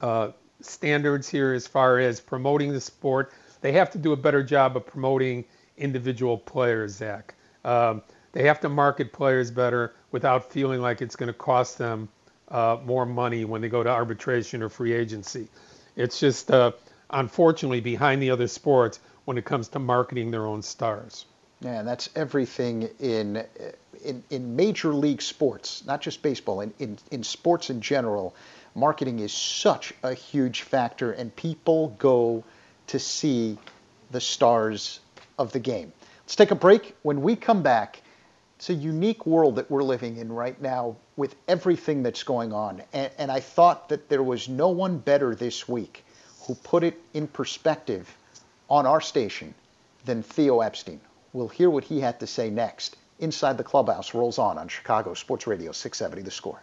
uh, 0.00 0.30
standards 0.60 1.28
here 1.28 1.52
as 1.52 1.66
far 1.66 1.98
as 1.98 2.20
promoting 2.20 2.72
the 2.72 2.80
sport. 2.80 3.32
They 3.62 3.72
have 3.72 3.90
to 3.92 3.98
do 3.98 4.12
a 4.12 4.16
better 4.16 4.42
job 4.42 4.76
of 4.76 4.84
promoting 4.86 5.44
individual 5.78 6.36
players, 6.36 6.96
Zach. 6.96 7.34
Um, 7.64 8.02
they 8.32 8.44
have 8.46 8.60
to 8.60 8.68
market 8.68 9.12
players 9.12 9.50
better 9.50 9.94
without 10.10 10.52
feeling 10.52 10.80
like 10.80 11.00
it's 11.00 11.16
going 11.16 11.28
to 11.28 11.38
cost 11.38 11.78
them 11.78 12.08
uh, 12.48 12.78
more 12.84 13.06
money 13.06 13.44
when 13.44 13.62
they 13.62 13.68
go 13.68 13.82
to 13.82 13.88
arbitration 13.88 14.62
or 14.62 14.68
free 14.68 14.92
agency. 14.92 15.48
It's 15.96 16.18
just, 16.18 16.50
uh, 16.50 16.72
unfortunately, 17.10 17.80
behind 17.80 18.20
the 18.20 18.30
other 18.30 18.48
sports 18.48 19.00
when 19.24 19.38
it 19.38 19.44
comes 19.44 19.68
to 19.68 19.78
marketing 19.78 20.30
their 20.30 20.46
own 20.46 20.62
stars. 20.62 21.26
Yeah, 21.60 21.82
that's 21.82 22.10
everything 22.16 22.88
in, 22.98 23.44
in, 24.04 24.22
in 24.30 24.56
major 24.56 24.92
league 24.92 25.22
sports, 25.22 25.84
not 25.86 26.00
just 26.00 26.20
baseball, 26.22 26.60
in, 26.60 26.74
in, 26.80 26.98
in 27.12 27.22
sports 27.22 27.70
in 27.70 27.80
general. 27.80 28.34
Marketing 28.74 29.20
is 29.20 29.32
such 29.32 29.94
a 30.02 30.12
huge 30.12 30.62
factor, 30.62 31.12
and 31.12 31.34
people 31.36 31.94
go 31.98 32.42
to 32.92 32.98
see 32.98 33.56
the 34.10 34.20
stars 34.20 35.00
of 35.38 35.50
the 35.52 35.58
game. 35.58 35.90
Let's 36.24 36.36
take 36.36 36.50
a 36.50 36.54
break. 36.54 36.94
When 37.00 37.22
we 37.22 37.36
come 37.36 37.62
back, 37.62 38.02
it's 38.56 38.68
a 38.68 38.74
unique 38.74 39.24
world 39.24 39.56
that 39.56 39.70
we're 39.70 39.82
living 39.82 40.18
in 40.18 40.30
right 40.30 40.60
now 40.60 40.96
with 41.16 41.34
everything 41.48 42.02
that's 42.02 42.22
going 42.22 42.52
on. 42.52 42.82
And, 42.92 43.10
and 43.16 43.32
I 43.32 43.40
thought 43.40 43.88
that 43.88 44.10
there 44.10 44.22
was 44.22 44.46
no 44.46 44.68
one 44.68 44.98
better 44.98 45.34
this 45.34 45.66
week 45.66 46.04
who 46.46 46.54
put 46.54 46.84
it 46.84 47.00
in 47.14 47.28
perspective 47.28 48.14
on 48.68 48.84
our 48.84 49.00
station 49.00 49.54
than 50.04 50.22
Theo 50.22 50.60
Epstein. 50.60 51.00
We'll 51.32 51.48
hear 51.48 51.70
what 51.70 51.84
he 51.84 51.98
had 51.98 52.20
to 52.20 52.26
say 52.26 52.50
next. 52.50 52.98
Inside 53.20 53.56
the 53.56 53.64
Clubhouse 53.64 54.12
rolls 54.12 54.38
on 54.38 54.58
on 54.58 54.68
Chicago 54.68 55.14
Sports 55.14 55.46
Radio 55.46 55.72
670 55.72 56.22
The 56.22 56.30
Score. 56.30 56.62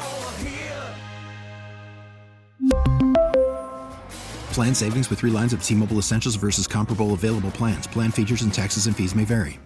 Plan 4.53 4.75
savings 4.75 5.09
with 5.09 5.19
three 5.19 5.31
lines 5.31 5.53
of 5.53 5.63
T 5.63 5.73
Mobile 5.73 5.97
Essentials 5.97 6.35
versus 6.35 6.67
comparable 6.67 7.13
available 7.13 7.51
plans. 7.51 7.87
Plan 7.87 8.11
features 8.11 8.41
and 8.43 8.53
taxes 8.53 8.87
and 8.87 8.95
fees 8.95 9.15
may 9.15 9.23
vary. 9.23 9.59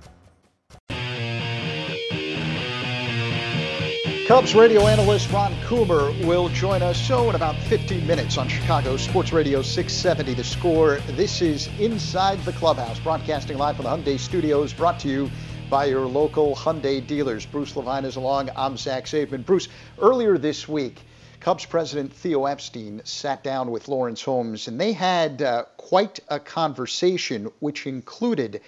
Cubs 4.27 4.55
radio 4.55 4.87
analyst 4.87 5.31
Ron 5.31 5.53
Coomer 5.67 6.25
will 6.25 6.49
join 6.49 6.81
us 6.81 6.99
so 6.99 7.29
in 7.29 7.35
about 7.35 7.55
15 7.65 8.07
minutes 8.07 8.39
on 8.39 8.47
Chicago 8.47 8.97
Sports 8.97 9.31
Radio 9.31 9.61
670 9.61 10.33
The 10.33 10.43
Score. 10.43 10.97
This 11.11 11.43
is 11.43 11.69
Inside 11.79 12.39
the 12.43 12.53
Clubhouse, 12.53 12.99
broadcasting 12.99 13.59
live 13.59 13.75
from 13.75 13.85
the 13.85 13.91
Hyundai 13.91 14.17
Studios, 14.17 14.73
brought 14.73 14.99
to 15.01 15.09
you 15.09 15.29
by 15.69 15.85
your 15.85 16.07
local 16.07 16.55
Hyundai 16.55 17.05
dealers. 17.05 17.45
Bruce 17.45 17.75
Levine 17.75 18.03
is 18.03 18.15
along. 18.15 18.49
I'm 18.55 18.77
Zach 18.77 19.05
Zaidman. 19.05 19.45
Bruce, 19.45 19.67
earlier 20.01 20.39
this 20.39 20.67
week, 20.67 21.01
Cubs 21.45 21.63
president 21.67 22.11
Theo 22.11 22.45
Epstein 22.45 23.01
sat 23.03 23.43
down 23.43 23.69
with 23.69 23.87
Lawrence 23.87 24.23
Holmes, 24.23 24.67
and 24.67 24.81
they 24.81 24.93
had 24.93 25.43
uh, 25.43 25.65
quite 25.77 26.19
a 26.29 26.39
conversation, 26.39 27.51
which 27.59 27.85
included 27.85 28.61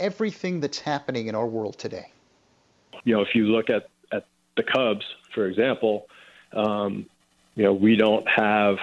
everything 0.00 0.58
that's 0.58 0.80
happening 0.80 1.28
in 1.28 1.36
our 1.36 1.46
world 1.46 1.78
today. 1.78 2.10
You 3.04 3.14
know, 3.14 3.20
if 3.22 3.28
you 3.36 3.44
look 3.44 3.70
at, 3.70 3.86
at 4.10 4.26
the 4.56 4.64
Cubs, 4.64 5.04
for 5.32 5.46
example, 5.46 6.08
um, 6.52 7.06
you 7.54 7.62
know, 7.62 7.72
we 7.72 7.94
don't 7.94 8.26
have 8.28 8.78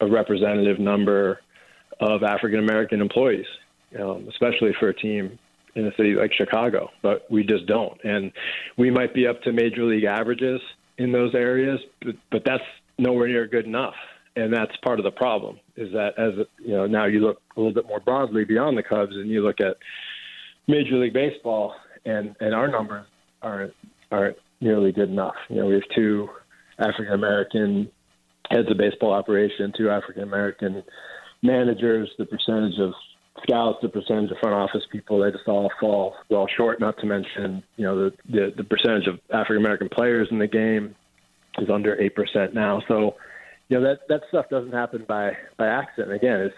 a 0.00 0.08
representative 0.08 0.80
number 0.80 1.38
of 2.00 2.24
African 2.24 2.58
American 2.58 3.00
employees, 3.00 3.46
um, 3.96 4.26
especially 4.28 4.72
for 4.80 4.88
a 4.88 4.94
team 4.94 5.38
in 5.76 5.86
a 5.86 5.94
city 5.94 6.14
like 6.14 6.32
Chicago, 6.32 6.90
but 7.00 7.30
we 7.30 7.44
just 7.44 7.66
don't. 7.66 8.02
And 8.02 8.32
we 8.76 8.90
might 8.90 9.14
be 9.14 9.28
up 9.28 9.40
to 9.42 9.52
major 9.52 9.84
league 9.84 10.02
averages 10.02 10.60
in 10.98 11.12
those 11.12 11.34
areas, 11.34 11.80
but, 12.04 12.14
but 12.30 12.42
that's 12.44 12.62
nowhere 12.98 13.28
near 13.28 13.46
good 13.46 13.66
enough. 13.66 13.94
And 14.34 14.52
that's 14.52 14.72
part 14.82 14.98
of 14.98 15.04
the 15.04 15.10
problem 15.10 15.58
is 15.76 15.92
that 15.92 16.18
as 16.18 16.32
you 16.58 16.72
know 16.72 16.86
now 16.86 17.04
you 17.04 17.20
look 17.20 17.42
a 17.54 17.60
little 17.60 17.74
bit 17.74 17.86
more 17.86 18.00
broadly 18.00 18.44
beyond 18.44 18.78
the 18.78 18.82
Cubs 18.82 19.14
and 19.14 19.28
you 19.28 19.42
look 19.42 19.60
at 19.60 19.76
Major 20.66 20.96
League 20.96 21.12
Baseball 21.12 21.74
and 22.06 22.34
and 22.40 22.54
our 22.54 22.66
numbers 22.66 23.04
aren't 23.42 23.74
aren't 24.10 24.38
nearly 24.62 24.90
good 24.90 25.10
enough. 25.10 25.34
You 25.50 25.56
know 25.56 25.66
we 25.66 25.74
have 25.74 25.82
two 25.94 26.30
African 26.78 27.12
American 27.12 27.90
heads 28.50 28.70
of 28.70 28.78
baseball 28.78 29.12
operation, 29.12 29.72
two 29.76 29.90
African 29.90 30.22
American 30.22 30.82
managers. 31.42 32.10
The 32.16 32.24
percentage 32.24 32.78
of 32.80 32.94
scouts, 33.42 33.78
the 33.82 33.88
percentage 33.88 34.30
of 34.30 34.38
front 34.38 34.54
office 34.54 34.84
people, 34.90 35.20
they 35.20 35.30
just 35.30 35.48
all 35.48 35.70
fall 35.80 36.14
well 36.28 36.46
short. 36.46 36.80
Not 36.80 36.98
to 36.98 37.06
mention, 37.06 37.62
you 37.76 37.84
know, 37.84 37.96
the 37.96 38.16
the, 38.28 38.52
the 38.56 38.64
percentage 38.64 39.06
of 39.06 39.20
African 39.30 39.58
American 39.58 39.88
players 39.88 40.28
in 40.30 40.38
the 40.38 40.46
game 40.46 40.94
is 41.58 41.70
under 41.70 42.00
eight 42.00 42.14
percent 42.14 42.54
now. 42.54 42.82
So, 42.88 43.16
you 43.68 43.80
know, 43.80 43.88
that 43.88 44.08
that 44.08 44.22
stuff 44.28 44.48
doesn't 44.48 44.72
happen 44.72 45.04
by 45.06 45.36
by 45.56 45.66
accident. 45.66 46.12
Again, 46.12 46.52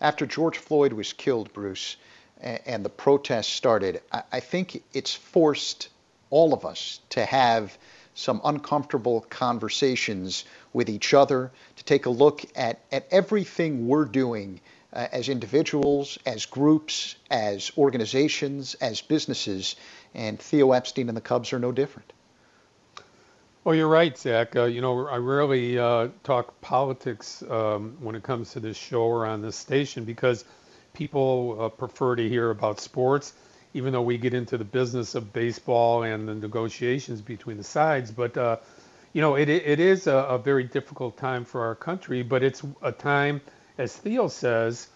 after 0.00 0.26
George 0.26 0.58
Floyd 0.58 0.92
was 0.92 1.12
killed, 1.12 1.52
Bruce, 1.52 1.96
and, 2.40 2.84
the 2.84 2.88
protests 2.90 3.48
started. 3.48 4.00
I 4.12 4.40
think 4.40 4.82
it's 4.92 5.14
forced 5.14 5.88
all 6.30 6.54
of 6.54 6.64
us 6.64 7.00
to 7.10 7.24
have 7.24 7.76
some 8.14 8.40
uncomfortable 8.44 9.22
conversations 9.28 10.44
with 10.72 10.88
each 10.88 11.14
other, 11.14 11.50
to 11.76 11.84
take 11.84 12.06
a 12.06 12.10
look 12.10 12.44
at, 12.56 12.80
at 12.92 13.06
everything 13.10 13.88
we're 13.88 14.04
doing 14.04 14.60
uh, 14.92 15.06
as 15.12 15.28
individuals, 15.28 16.18
as 16.24 16.46
groups, 16.46 17.16
as 17.30 17.70
organizations, 17.76 18.74
as 18.74 19.00
businesses. 19.00 19.76
And 20.14 20.40
Theo 20.40 20.72
Epstein 20.72 21.08
and 21.08 21.16
the 21.16 21.20
Cubs 21.20 21.52
are 21.52 21.58
no 21.58 21.72
different. 21.72 22.12
Well, 23.64 23.74
you're 23.74 23.88
right, 23.88 24.16
Zach. 24.16 24.56
Uh, 24.56 24.64
you 24.64 24.80
know, 24.80 25.06
I 25.06 25.16
rarely 25.16 25.78
uh, 25.78 26.08
talk 26.24 26.58
politics 26.62 27.42
um, 27.50 27.98
when 28.00 28.14
it 28.14 28.22
comes 28.22 28.52
to 28.52 28.60
this 28.60 28.78
show 28.78 29.02
or 29.02 29.26
on 29.26 29.42
this 29.42 29.56
station 29.56 30.04
because 30.04 30.44
people 30.94 31.56
uh, 31.60 31.68
prefer 31.68 32.16
to 32.16 32.26
hear 32.26 32.50
about 32.50 32.80
sports, 32.80 33.34
even 33.74 33.92
though 33.92 34.02
we 34.02 34.16
get 34.16 34.32
into 34.32 34.56
the 34.56 34.64
business 34.64 35.14
of 35.14 35.32
baseball 35.34 36.02
and 36.04 36.26
the 36.26 36.34
negotiations 36.34 37.20
between 37.20 37.58
the 37.58 37.64
sides. 37.64 38.10
But, 38.10 38.38
uh, 38.38 38.56
you 39.12 39.20
know, 39.20 39.34
it, 39.34 39.50
it 39.50 39.80
is 39.80 40.06
a, 40.06 40.16
a 40.16 40.38
very 40.38 40.64
difficult 40.64 41.18
time 41.18 41.44
for 41.44 41.66
our 41.66 41.74
country, 41.74 42.22
but 42.22 42.42
it's 42.42 42.62
a 42.82 42.92
time– 42.92 43.42
as 43.78 43.96
Theo 43.96 44.28
says, 44.28 44.88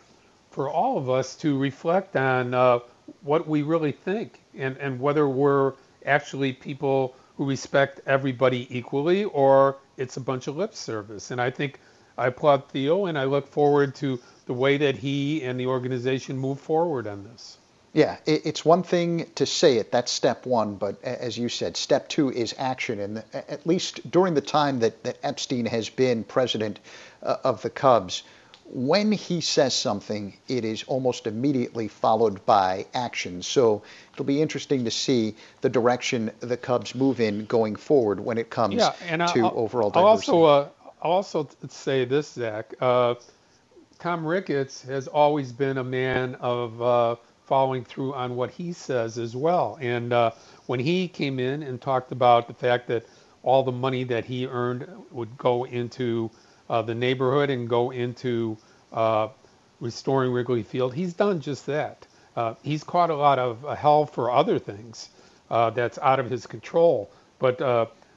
for 0.51 0.69
all 0.69 0.99
of 0.99 1.09
us 1.09 1.35
to 1.37 1.59
reflect 1.59 2.17
on 2.17 2.53
uh, 2.53 2.81
what 3.23 3.49
we 3.49 3.63
really 3.63 3.93
think 3.93 4.41
and, 4.57 4.77
and 4.77 5.01
whether 5.01 5.29
we're 5.29 5.73
actually 6.05 6.53
people 6.53 7.15
who 7.37 7.47
respect 7.47 8.01
everybody 8.07 8.67
equally 8.77 9.25
or 9.25 9.77
it's 9.97 10.17
a 10.17 10.21
bunch 10.21 10.47
of 10.47 10.57
lip 10.57 10.75
service. 10.75 11.31
And 11.31 11.41
I 11.41 11.51
think 11.51 11.79
I 12.19 12.27
applaud 12.27 12.69
Theo 12.69 13.07
and 13.07 13.19
I 13.19 13.25
look 13.25 13.47
forward 13.47 13.95
to 13.97 14.21
the 14.47 14.53
way 14.53 14.77
that 14.77 14.97
he 14.97 15.43
and 15.43 15.59
the 15.59 15.67
organization 15.67 16.37
move 16.37 16.61
forward 16.61 17.07
on 17.07 17.25
this. 17.25 17.59
Yeah, 17.95 18.17
it's 18.25 18.65
one 18.65 18.83
thing 18.83 19.27
to 19.35 19.45
say 19.45 19.77
it, 19.77 19.93
that's 19.93 20.11
step 20.11 20.47
one, 20.47 20.77
but 20.77 21.03
as 21.05 21.37
you 21.37 21.51
said, 21.51 21.77
step 21.77 22.09
two 22.09 22.33
is 22.33 22.55
action. 22.57 22.99
And 23.01 23.23
at 23.35 23.67
least 23.67 24.11
during 24.11 24.33
the 24.33 24.41
time 24.41 24.79
that, 24.79 25.05
that 25.05 25.19
Epstein 25.23 25.67
has 25.67 25.91
been 25.91 26.25
president 26.25 26.81
uh, 27.23 27.37
of 27.45 27.61
the 27.61 27.69
Cubs, 27.69 28.23
when 28.73 29.13
he 29.13 29.43
says 29.43 29.75
something, 29.75 30.35
it 30.49 30.65
is 30.65 30.83
almost 30.85 31.27
immediately 31.27 31.89
followed 31.89 32.45
by 32.47 32.87
action. 32.95 33.43
So 33.43 33.83
it'll 34.15 34.25
be 34.25 34.41
interesting 34.41 34.85
to 34.87 34.91
see 34.91 35.35
the 35.61 35.69
direction 35.69 36.31
the 36.41 36.57
Cubs 36.57 36.95
move 36.95 37.21
in 37.21 37.45
going 37.45 37.77
forward 37.77 38.19
when 38.19 38.39
it 38.39 38.49
comes 38.49 38.77
yeah, 38.77 38.95
and 39.07 39.21
to 39.29 39.45
I'll, 39.45 39.53
overall 39.55 39.91
diversity. 39.91 40.33
I'll 40.33 40.39
also, 40.39 40.45
uh, 40.45 40.69
I'll 41.03 41.13
also 41.13 41.49
say 41.69 42.07
this, 42.07 42.33
Zach. 42.33 42.73
Uh, 42.81 43.17
Tom 43.99 44.27
Ricketts 44.27 44.83
has 44.83 45.07
always 45.07 45.53
been 45.53 45.77
a 45.77 45.85
man 45.85 46.35
of 46.37 46.81
uh, 46.81 47.17
following 47.45 47.85
through 47.85 48.15
on 48.15 48.37
what 48.37 48.51
he 48.51 48.73
says 48.73 49.19
as 49.19 49.37
well. 49.37 49.77
And 49.83 50.15
uh, 50.15 50.31
when 50.65 50.81
he 50.81 51.09
came 51.09 51.39
in 51.39 51.63
and 51.63 51.79
talked 51.79 52.11
about 52.11 52.49
the 52.49 52.55
fact 52.55 52.89
that 52.89 53.05
all 53.43 53.63
the 53.65 53.73
money 53.73 54.05
that 54.05 54.25
he 54.25 54.47
earned 54.47 54.89
would 55.11 55.37
go 55.37 55.65
into 55.65 56.31
uh, 56.73 56.81
the 56.81 56.95
neighborhood 56.95 57.51
and 57.51 57.69
go 57.69 57.91
into 57.91 58.57
uh, 58.95 59.29
restoring 59.79 60.33
Wrigley 60.33 60.63
Field, 60.63 60.95
he's 60.95 61.13
done 61.13 61.41
just 61.41 61.67
that. 61.67 62.07
Uh, 62.35 62.55
he's 62.63 62.83
caught 62.83 63.11
a 63.11 63.15
lot 63.15 63.39
of 63.39 63.65
uh, 63.67 63.75
hell 63.75 64.07
for 64.07 64.31
other 64.31 64.59
things 64.59 65.11
uh, 65.51 65.69
that's 65.69 65.99
out 65.99 66.19
of 66.19 66.31
his 66.31 66.47
control. 66.47 67.11
But 67.39 67.61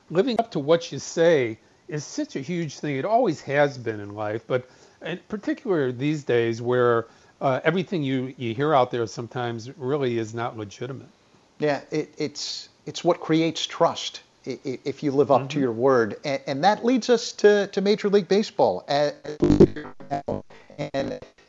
living 0.09 0.37
up 0.39 0.51
to 0.51 0.59
what 0.59 0.91
you 0.91 0.99
say 0.99 1.59
is 1.89 2.05
such 2.05 2.37
a 2.37 2.39
huge 2.39 2.79
thing. 2.79 2.95
It 2.95 3.03
always 3.03 3.41
has 3.41 3.77
been 3.77 3.99
in 3.99 4.15
life, 4.15 4.47
but 4.47 4.69
in 5.01 5.19
particular 5.27 5.91
these 5.91 6.23
days 6.23 6.61
where 6.61 7.07
uh, 7.41 7.59
everything 7.65 8.03
you, 8.03 8.33
you 8.37 8.55
hear 8.55 8.73
out 8.73 8.89
there 8.89 9.05
sometimes 9.05 9.77
really 9.77 10.17
is 10.17 10.33
not 10.33 10.57
legitimate. 10.57 11.09
Yeah, 11.59 11.81
it, 11.91 12.13
it's 12.17 12.69
it's 12.85 13.03
what 13.03 13.19
creates 13.19 13.65
trust 13.65 14.21
if 14.45 15.03
you 15.03 15.12
live 15.12 15.31
up 15.31 15.41
mm-hmm. 15.41 15.47
to 15.49 15.60
your 15.60 15.71
word, 15.71 16.17
and, 16.23 16.41
and, 16.47 16.63
that 16.63 16.86
leads 16.86 17.10
us 17.10 17.31
to, 17.34 17.67
to 17.67 17.81
Major 17.81 18.10
League 18.10 18.27
Baseball. 18.27 18.86
And 18.88 19.13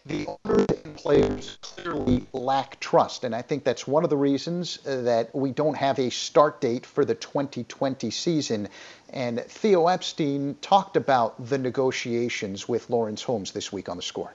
the 0.07 0.27
owners 0.45 0.67
and 0.85 0.97
players 0.97 1.59
clearly 1.61 2.27
lack 2.33 2.79
trust, 2.81 3.25
and 3.25 3.35
I 3.35 3.43
think 3.43 3.65
that's 3.65 3.87
one 3.87 4.05
of 4.05 4.11
the 4.11 4.17
reasons 4.17 4.79
uh, 4.87 5.03
that 5.03 5.35
we 5.35 5.51
don't 5.51 5.77
have 5.77 5.99
a 5.99 6.11
start 6.11 6.61
date 6.61 6.87
for 6.87 7.05
the 7.05 7.15
2020 7.15 8.11
season. 8.11 8.69
And 9.11 9.41
Theo 9.41 9.89
Epstein 9.89 10.57
talked 10.61 10.97
about 10.97 11.49
the 11.49 11.59
negotiations 11.59 12.69
with 12.69 12.89
Lawrence 12.89 13.23
Holmes 13.23 13.51
this 13.53 13.73
week 13.73 13.89
on 13.89 13.97
the 13.97 14.03
score 14.03 14.33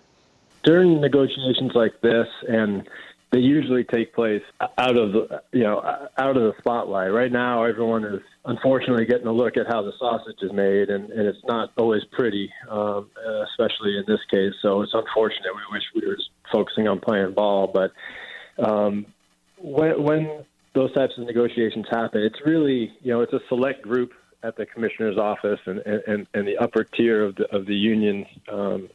during 0.63 1.02
negotiations 1.02 1.71
like 1.74 2.02
this, 2.02 2.28
and 2.47 2.88
they 3.32 3.39
usually 3.39 3.84
take 3.84 4.13
place 4.13 4.43
out 4.78 4.97
of 4.97 5.13
the 5.13 5.41
you 5.52 5.63
know 5.63 5.80
out 6.17 6.38
of 6.38 6.43
the 6.43 6.54
spotlight. 6.60 7.12
Right 7.12 7.32
now, 7.32 7.63
everyone 7.63 8.04
is 8.04 8.21
unfortunately 8.45 9.06
getting 9.06 9.27
a 9.27 9.32
look 9.32 9.58
at 9.58 9.67
how 9.67 9.82
the 9.82 9.91
sausage 9.99 10.38
is 10.41 10.51
made, 10.51 10.89
and, 10.89 11.10
and 11.12 11.27
it's 11.27 11.43
not 11.45 11.71
always 11.77 12.01
pretty, 12.12 12.51
um, 12.69 13.10
especially 13.51 13.97
in 13.97 14.04
this 14.08 14.19
case. 14.30 14.54
So 14.62 14.82
it's 14.82 14.93
unfortunate. 14.93 15.54
We 15.54 15.77
wish 15.77 15.84
we 15.95 16.08
were 16.08 16.17
focusing 16.51 16.88
on 16.88 16.99
playing 16.99 17.34
ball, 17.34 17.71
but 17.71 17.91
um, 18.63 19.06
when 19.58 20.01
when 20.04 20.45
those 20.73 20.93
types 20.93 21.13
of 21.17 21.25
negotiations 21.25 21.86
happen, 21.89 22.21
it's 22.21 22.39
really 22.45 22.91
you 23.01 23.13
know 23.13 23.21
it's 23.21 23.34
a 23.34 23.41
select 23.49 23.82
group 23.82 24.12
at 24.43 24.56
the 24.58 24.65
commissioner's 24.65 25.17
office 25.17 25.60
and 25.65 25.80
and, 25.80 26.27
and 26.34 26.47
the 26.47 26.58
upper 26.58 26.84
tier 26.84 27.23
of 27.23 27.36
the 27.36 27.45
of 27.56 27.65
the 27.65 27.75
union 27.75 28.25
um, 28.51 28.89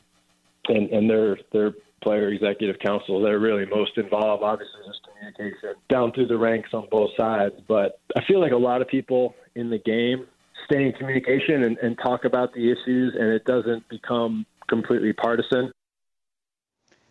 and 0.69 0.91
and 0.91 1.09
their 1.09 1.39
their 1.53 1.73
player 2.03 2.29
executive 2.29 2.79
council 2.81 3.23
they're 3.23 3.39
really 3.39 3.65
most 3.67 3.97
involved 3.97 4.43
obviously 4.43 4.81
there's 4.85 5.01
communication 5.37 5.75
down 5.89 6.13
through 6.13 6.27
the 6.27 6.37
ranks 6.37 6.71
on 6.73 6.89
both 6.91 7.11
sides. 7.17 7.55
But 7.67 7.99
i 8.17 8.25
feel 8.25 8.41
like 8.41 8.53
a 8.53 8.57
lot 8.57 8.83
of 8.83 8.89
people 8.89 9.35
in 9.55 9.71
the 9.71 9.79
game 9.79 10.27
stay 10.65 10.85
in 10.85 10.93
communication 10.93 11.63
and, 11.63 11.79
and 11.79 11.99
talk 11.99 12.25
about 12.25 12.53
the 12.55 12.71
issues 12.71 13.15
and 13.19 13.29
it 13.29 13.45
doesn't 13.45 13.89
become 13.89 14.47
completely 14.69 15.13
partisan. 15.13 15.71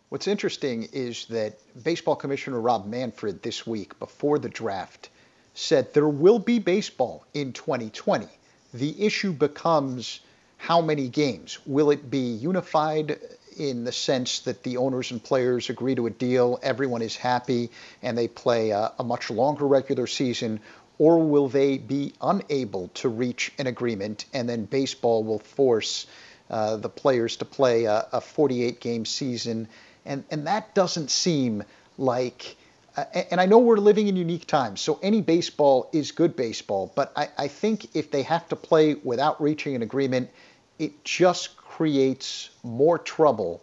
What's 0.08 0.28
interesting 0.28 0.88
is 0.92 1.26
that 1.26 1.58
baseball 1.82 2.16
commissioner 2.16 2.60
rob 2.60 2.86
manfred 2.86 3.42
this 3.42 3.66
week 3.66 3.98
before 3.98 4.38
the 4.38 4.48
draft 4.48 5.10
said 5.54 5.92
there 5.94 6.08
will 6.08 6.38
be 6.38 6.58
baseball 6.58 7.24
in 7.34 7.52
2020 7.52 8.28
the 8.72 9.04
issue 9.04 9.32
becomes 9.32 10.20
how 10.58 10.80
many 10.80 11.08
games? 11.08 11.58
Will 11.66 11.90
it 11.90 12.10
be 12.10 12.18
unified 12.18 13.18
in 13.56 13.84
the 13.84 13.92
sense 13.92 14.40
that 14.40 14.62
the 14.62 14.76
owners 14.76 15.10
and 15.10 15.22
players 15.22 15.70
agree 15.70 15.94
to 15.94 16.06
a 16.06 16.10
deal, 16.10 16.58
everyone 16.62 17.02
is 17.02 17.16
happy, 17.16 17.70
and 18.02 18.16
they 18.16 18.28
play 18.28 18.70
a, 18.70 18.92
a 18.98 19.04
much 19.04 19.30
longer 19.30 19.66
regular 19.66 20.06
season? 20.06 20.60
Or 20.98 21.18
will 21.18 21.48
they 21.48 21.78
be 21.78 22.14
unable 22.20 22.88
to 22.94 23.08
reach 23.08 23.52
an 23.58 23.66
agreement 23.66 24.24
and 24.32 24.48
then 24.48 24.64
baseball 24.64 25.24
will 25.24 25.38
force 25.38 26.06
uh, 26.48 26.76
the 26.76 26.88
players 26.88 27.36
to 27.36 27.44
play 27.44 27.84
a, 27.84 28.06
a 28.12 28.20
48 28.20 28.80
game 28.80 29.04
season? 29.04 29.68
And, 30.04 30.24
and 30.30 30.46
that 30.46 30.74
doesn't 30.74 31.10
seem 31.10 31.64
like 31.98 32.56
uh, 32.96 33.04
and 33.30 33.40
I 33.40 33.46
know 33.46 33.58
we're 33.58 33.76
living 33.76 34.08
in 34.08 34.16
unique 34.16 34.46
times, 34.46 34.80
so 34.80 34.98
any 35.02 35.20
baseball 35.20 35.90
is 35.92 36.12
good 36.12 36.34
baseball. 36.34 36.90
But 36.94 37.12
I, 37.14 37.28
I, 37.36 37.48
think 37.48 37.94
if 37.94 38.10
they 38.10 38.22
have 38.22 38.48
to 38.48 38.56
play 38.56 38.94
without 38.94 39.40
reaching 39.40 39.74
an 39.74 39.82
agreement, 39.82 40.30
it 40.78 41.04
just 41.04 41.50
creates 41.76 42.48
more 42.62 42.98
trouble 42.98 43.62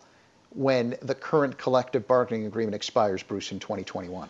when 0.52 0.96
the 1.02 1.16
current 1.16 1.58
collective 1.58 2.08
bargaining 2.08 2.46
agreement 2.46 2.76
expires, 2.76 3.24
Bruce, 3.24 3.52
in 3.52 3.60
2021. 3.60 4.30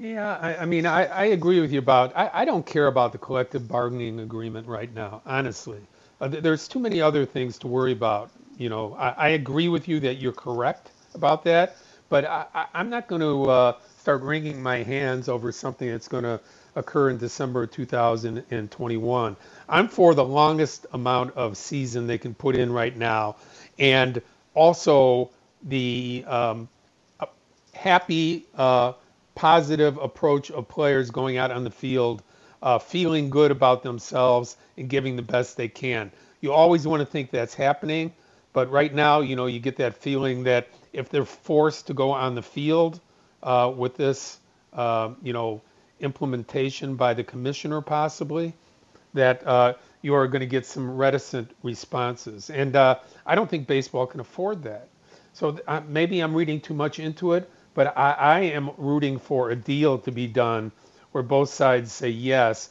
Yeah, 0.00 0.36
I, 0.38 0.56
I 0.56 0.64
mean, 0.64 0.86
I, 0.86 1.04
I, 1.04 1.24
agree 1.26 1.60
with 1.60 1.70
you 1.70 1.78
about. 1.78 2.16
I, 2.16 2.30
I, 2.32 2.44
don't 2.44 2.66
care 2.66 2.88
about 2.88 3.12
the 3.12 3.18
collective 3.18 3.68
bargaining 3.68 4.18
agreement 4.18 4.66
right 4.66 4.92
now, 4.92 5.22
honestly. 5.24 5.78
Uh, 6.20 6.26
there's 6.26 6.66
too 6.66 6.80
many 6.80 7.00
other 7.00 7.24
things 7.24 7.58
to 7.58 7.68
worry 7.68 7.92
about. 7.92 8.32
You 8.58 8.68
know, 8.68 8.94
I, 8.94 9.28
agree 9.28 9.68
with 9.68 9.86
you 9.86 10.00
that 10.00 10.14
you're 10.14 10.32
correct 10.32 10.90
about 11.14 11.44
that, 11.44 11.76
but 12.08 12.24
I, 12.24 12.66
am 12.74 12.90
not 12.90 13.06
going 13.06 13.20
to 13.20 13.44
uh, 13.48 13.76
start 13.98 14.22
wringing 14.22 14.60
my 14.60 14.82
hands 14.82 15.28
over 15.28 15.52
something 15.52 15.88
that's 15.88 16.08
going 16.08 16.24
to 16.24 16.40
occur 16.74 17.10
in 17.10 17.18
December 17.18 17.66
2021. 17.66 19.36
I'm 19.68 19.88
for 19.88 20.14
the 20.14 20.24
longest 20.24 20.86
amount 20.92 21.36
of 21.36 21.56
season 21.56 22.06
they 22.06 22.18
can 22.18 22.34
put 22.34 22.56
in 22.56 22.72
right 22.72 22.96
now, 22.96 23.36
and 23.78 24.20
also 24.54 25.30
the 25.64 26.24
um, 26.26 26.68
happy, 27.74 28.46
uh, 28.56 28.92
positive 29.34 29.96
approach 29.98 30.50
of 30.50 30.68
players 30.68 31.10
going 31.10 31.36
out 31.36 31.50
on 31.50 31.64
the 31.64 31.70
field, 31.70 32.22
uh, 32.62 32.78
feeling 32.78 33.30
good 33.30 33.50
about 33.50 33.82
themselves 33.82 34.56
and 34.76 34.88
giving 34.88 35.16
the 35.16 35.22
best 35.22 35.56
they 35.56 35.68
can. 35.68 36.10
You 36.40 36.52
always 36.52 36.86
want 36.86 37.00
to 37.00 37.06
think 37.06 37.30
that's 37.30 37.54
happening, 37.54 38.12
but 38.52 38.70
right 38.70 38.92
now, 38.92 39.20
you 39.20 39.36
know, 39.36 39.46
you 39.46 39.58
get 39.58 39.76
that 39.76 39.96
feeling 39.96 40.44
that 40.44 40.68
if 40.92 41.08
they're 41.08 41.24
forced 41.24 41.86
to 41.86 41.94
go 41.94 42.10
on 42.10 42.34
the 42.34 42.42
field 42.42 43.00
uh, 43.42 43.72
with 43.74 43.96
this, 43.96 44.38
uh, 44.72 45.10
you 45.22 45.32
know, 45.32 45.60
implementation 46.02 46.96
by 46.96 47.14
the 47.14 47.24
commissioner, 47.24 47.80
possibly, 47.80 48.54
that 49.14 49.46
uh, 49.46 49.74
you 50.02 50.14
are 50.14 50.26
going 50.26 50.40
to 50.40 50.46
get 50.46 50.66
some 50.66 50.96
reticent 50.96 51.50
responses. 51.62 52.50
And 52.50 52.76
uh, 52.76 52.98
I 53.24 53.34
don't 53.34 53.48
think 53.48 53.66
baseball 53.66 54.06
can 54.06 54.20
afford 54.20 54.62
that. 54.64 54.88
So 55.32 55.58
uh, 55.66 55.80
maybe 55.88 56.20
I'm 56.20 56.34
reading 56.34 56.60
too 56.60 56.74
much 56.74 56.98
into 56.98 57.32
it, 57.32 57.50
but 57.74 57.96
I, 57.96 58.12
I, 58.12 58.40
am 58.40 58.70
rooting 58.76 59.18
for 59.18 59.50
a 59.50 59.56
deal 59.56 59.98
to 59.98 60.12
be 60.12 60.26
done 60.26 60.72
where 61.12 61.22
both 61.22 61.48
sides 61.48 61.90
say 61.92 62.10
yes. 62.10 62.70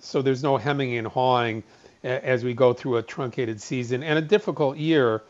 So 0.00 0.20
there's 0.20 0.42
no 0.42 0.56
hemming 0.56 0.96
and 0.96 1.06
hawing 1.06 1.62
as 2.02 2.44
we 2.44 2.52
go 2.52 2.72
through 2.72 2.96
a 2.96 3.02
truncated 3.02 3.60
season 3.60 4.02
and 4.02 4.18
a 4.18 4.22
difficult 4.22 4.76
year, 4.76 5.22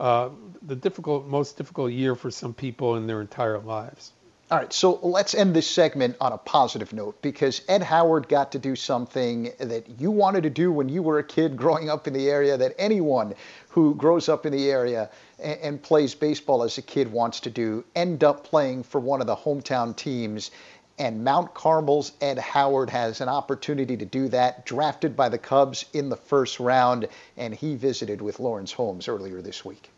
uh, 0.00 0.30
the 0.62 0.74
difficult, 0.74 1.26
most 1.26 1.58
difficult 1.58 1.92
year 1.92 2.14
for 2.14 2.30
some 2.30 2.54
people 2.54 2.96
in 2.96 3.06
their 3.06 3.20
entire 3.20 3.58
lives. 3.58 4.12
All 4.50 4.58
right, 4.58 4.72
so 4.74 5.00
let's 5.02 5.34
end 5.34 5.56
this 5.56 5.68
segment 5.68 6.16
on 6.20 6.34
a 6.34 6.38
positive 6.38 6.92
note 6.92 7.20
because 7.22 7.62
Ed 7.66 7.82
Howard 7.82 8.28
got 8.28 8.52
to 8.52 8.58
do 8.58 8.76
something 8.76 9.50
that 9.58 9.98
you 9.98 10.10
wanted 10.10 10.42
to 10.42 10.50
do 10.50 10.70
when 10.70 10.90
you 10.90 11.02
were 11.02 11.18
a 11.18 11.24
kid 11.24 11.56
growing 11.56 11.88
up 11.88 12.06
in 12.06 12.12
the 12.12 12.28
area, 12.28 12.54
that 12.58 12.74
anyone 12.78 13.34
who 13.70 13.94
grows 13.94 14.28
up 14.28 14.44
in 14.44 14.52
the 14.52 14.70
area 14.70 15.08
and, 15.42 15.60
and 15.60 15.82
plays 15.82 16.14
baseball 16.14 16.62
as 16.62 16.76
a 16.76 16.82
kid 16.82 17.10
wants 17.10 17.40
to 17.40 17.50
do, 17.50 17.84
end 17.96 18.22
up 18.22 18.44
playing 18.44 18.82
for 18.82 19.00
one 19.00 19.22
of 19.22 19.26
the 19.26 19.34
hometown 19.34 19.96
teams. 19.96 20.50
And 20.98 21.24
Mount 21.24 21.54
Carmel's 21.54 22.12
Ed 22.20 22.38
Howard 22.38 22.90
has 22.90 23.22
an 23.22 23.30
opportunity 23.30 23.96
to 23.96 24.04
do 24.04 24.28
that, 24.28 24.66
drafted 24.66 25.16
by 25.16 25.30
the 25.30 25.38
Cubs 25.38 25.86
in 25.94 26.10
the 26.10 26.16
first 26.16 26.60
round, 26.60 27.08
and 27.38 27.54
he 27.54 27.76
visited 27.76 28.20
with 28.20 28.40
Lawrence 28.40 28.72
Holmes 28.72 29.08
earlier 29.08 29.40
this 29.40 29.64
week. 29.64 29.90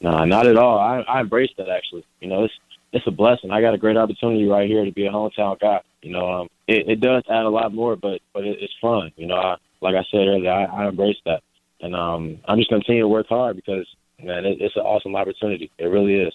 No, 0.00 0.24
not 0.24 0.46
at 0.46 0.56
all. 0.56 0.78
I, 0.78 1.00
I 1.08 1.20
embraced 1.20 1.56
that 1.56 1.70
actually. 1.70 2.04
You 2.20 2.28
know, 2.28 2.44
it's 2.44 2.54
it's 2.94 3.06
a 3.08 3.10
blessing. 3.10 3.50
I 3.50 3.60
got 3.60 3.74
a 3.74 3.78
great 3.78 3.96
opportunity 3.96 4.46
right 4.46 4.70
here 4.70 4.84
to 4.84 4.92
be 4.92 5.06
a 5.06 5.10
hometown 5.10 5.58
guy. 5.58 5.80
You 6.00 6.12
know, 6.12 6.30
um, 6.30 6.48
it, 6.68 6.88
it 6.88 7.00
does 7.00 7.24
add 7.28 7.44
a 7.44 7.50
lot 7.50 7.74
more, 7.74 7.96
but 7.96 8.20
but 8.32 8.44
it, 8.44 8.58
it's 8.60 8.72
fun. 8.80 9.10
You 9.16 9.26
know, 9.26 9.34
I, 9.36 9.56
like 9.80 9.96
I 9.96 10.04
said 10.10 10.28
earlier, 10.28 10.50
I, 10.50 10.64
I 10.64 10.88
embrace 10.88 11.16
that, 11.26 11.42
and 11.80 11.94
um, 11.94 12.38
I'm 12.46 12.58
just 12.58 12.70
continue 12.70 13.02
to 13.02 13.08
work 13.08 13.26
hard 13.28 13.56
because 13.56 13.86
man, 14.22 14.46
it, 14.46 14.60
it's 14.60 14.76
an 14.76 14.82
awesome 14.82 15.16
opportunity. 15.16 15.72
It 15.76 15.86
really 15.86 16.14
is. 16.14 16.32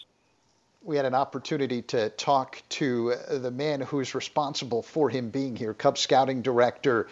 We 0.84 0.98
had 0.98 1.06
an 1.06 1.16
opportunity 1.16 1.82
to 1.84 2.10
talk 2.10 2.62
to 2.70 3.16
the 3.30 3.52
man 3.52 3.80
who's 3.82 4.14
responsible 4.14 4.82
for 4.82 5.10
him 5.10 5.30
being 5.30 5.56
here, 5.56 5.74
Cub 5.74 5.98
scouting 5.98 6.42
director 6.42 7.08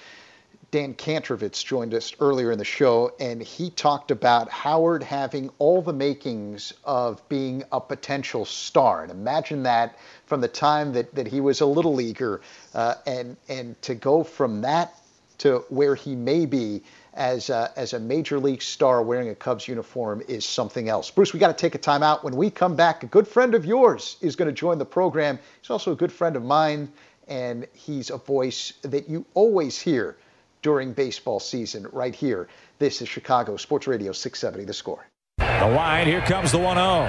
Dan 0.69 0.95
Kantrovitz 0.95 1.63
joined 1.63 1.93
us 1.93 2.13
earlier 2.19 2.51
in 2.51 2.58
the 2.58 2.65
show, 2.65 3.13
and 3.21 3.41
he 3.41 3.69
talked 3.69 4.12
about 4.12 4.49
Howard 4.49 5.01
having 5.01 5.49
all 5.60 5.82
the 5.82 5.93
makings 5.93 6.73
of 6.84 7.27
being 7.30 7.63
a 7.71 7.80
potential 7.80 8.43
star. 8.43 9.03
And 9.03 9.12
imagine 9.12 9.63
that 9.63 9.97
from 10.25 10.41
the 10.41 10.49
time 10.49 10.91
that, 10.91 11.15
that 11.15 11.25
he 11.25 11.39
was 11.39 11.62
a 11.62 11.65
little 11.65 11.93
leaguer, 11.93 12.41
uh, 12.73 12.95
and 13.06 13.38
and 13.47 13.82
to 13.84 13.95
go 13.95 14.25
from 14.25 14.60
that 14.62 14.93
to 15.38 15.63
where 15.69 15.95
he 15.95 16.15
may 16.15 16.45
be 16.45 16.84
as 17.13 17.49
a, 17.49 17.71
as 17.77 17.93
a 17.93 17.99
major 17.99 18.38
league 18.38 18.62
star 18.62 19.01
wearing 19.01 19.30
a 19.30 19.36
Cubs 19.36 19.69
uniform 19.69 20.21
is 20.27 20.43
something 20.43 20.89
else. 20.89 21.10
Bruce, 21.10 21.32
we 21.32 21.39
got 21.39 21.47
to 21.47 21.62
take 21.62 21.75
a 21.75 21.80
time 21.80 22.03
out. 22.03 22.25
When 22.25 22.36
we 22.36 22.49
come 22.49 22.75
back, 22.75 23.03
a 23.03 23.08
good 23.08 23.27
friend 23.27 23.56
of 23.56 23.65
yours 23.65 24.17
is 24.19 24.36
going 24.36 24.47
to 24.47 24.53
join 24.53 24.80
the 24.80 24.86
program. 24.86 25.39
He's 25.62 25.69
also 25.69 25.93
a 25.93 25.95
good 25.95 26.12
friend 26.12 26.36
of 26.36 26.43
mine, 26.43 26.91
and 27.27 27.67
he's 27.73 28.10
a 28.10 28.17
voice 28.17 28.73
that 28.82 29.08
you 29.08 29.25
always 29.34 29.80
hear 29.80 30.17
during 30.61 30.93
baseball 30.93 31.39
season 31.39 31.87
right 31.91 32.13
here. 32.15 32.47
This 32.79 33.01
is 33.01 33.09
Chicago 33.09 33.57
Sports 33.57 33.87
Radio 33.87 34.11
670 34.11 34.65
The 34.65 34.73
Score. 34.73 35.07
The 35.37 35.67
line, 35.69 36.05
here 36.07 36.21
comes 36.21 36.51
the 36.51 36.57
1 36.59 36.77
0. 36.77 37.07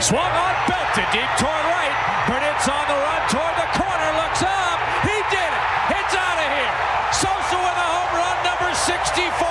Swung 0.00 0.20
on, 0.20 0.54
belted 0.68 1.04
deep 1.12 1.28
toward 1.38 1.64
right. 1.72 1.92
Burnitz 2.26 2.68
on 2.68 2.86
the 2.88 2.94
run 2.94 3.28
toward 3.28 3.56
the 3.56 3.66
corner, 3.78 4.12
looks 4.20 4.42
up. 4.42 4.80
He 5.02 5.22
did 5.30 5.52
it. 5.52 5.62
It's 5.96 6.14
out 6.14 6.38
of 6.40 6.48
here. 6.52 6.74
Sosa 7.12 7.56
with 7.56 7.76
a 7.76 7.88
home 7.96 8.12
run, 8.20 8.36
number 8.44 8.74
64. 8.74 9.46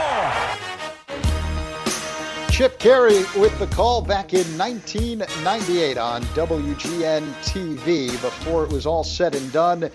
Chip 2.52 2.80
Caray 2.80 3.24
with 3.40 3.58
the 3.60 3.68
call 3.68 4.02
back 4.02 4.34
in 4.34 4.46
1998 4.58 5.98
on 5.98 6.22
WGN 6.24 7.24
TV 7.44 8.10
before 8.22 8.64
it 8.64 8.70
was 8.72 8.86
all 8.86 9.04
said 9.04 9.36
and 9.36 9.52
done. 9.52 9.90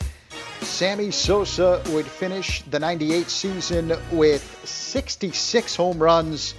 Sammy 0.62 1.10
Sosa 1.10 1.82
would 1.88 2.06
finish 2.06 2.62
the 2.62 2.78
98 2.78 3.28
season 3.28 3.92
with 4.12 4.42
66 4.66 5.76
home 5.76 5.98
runs, 5.98 6.54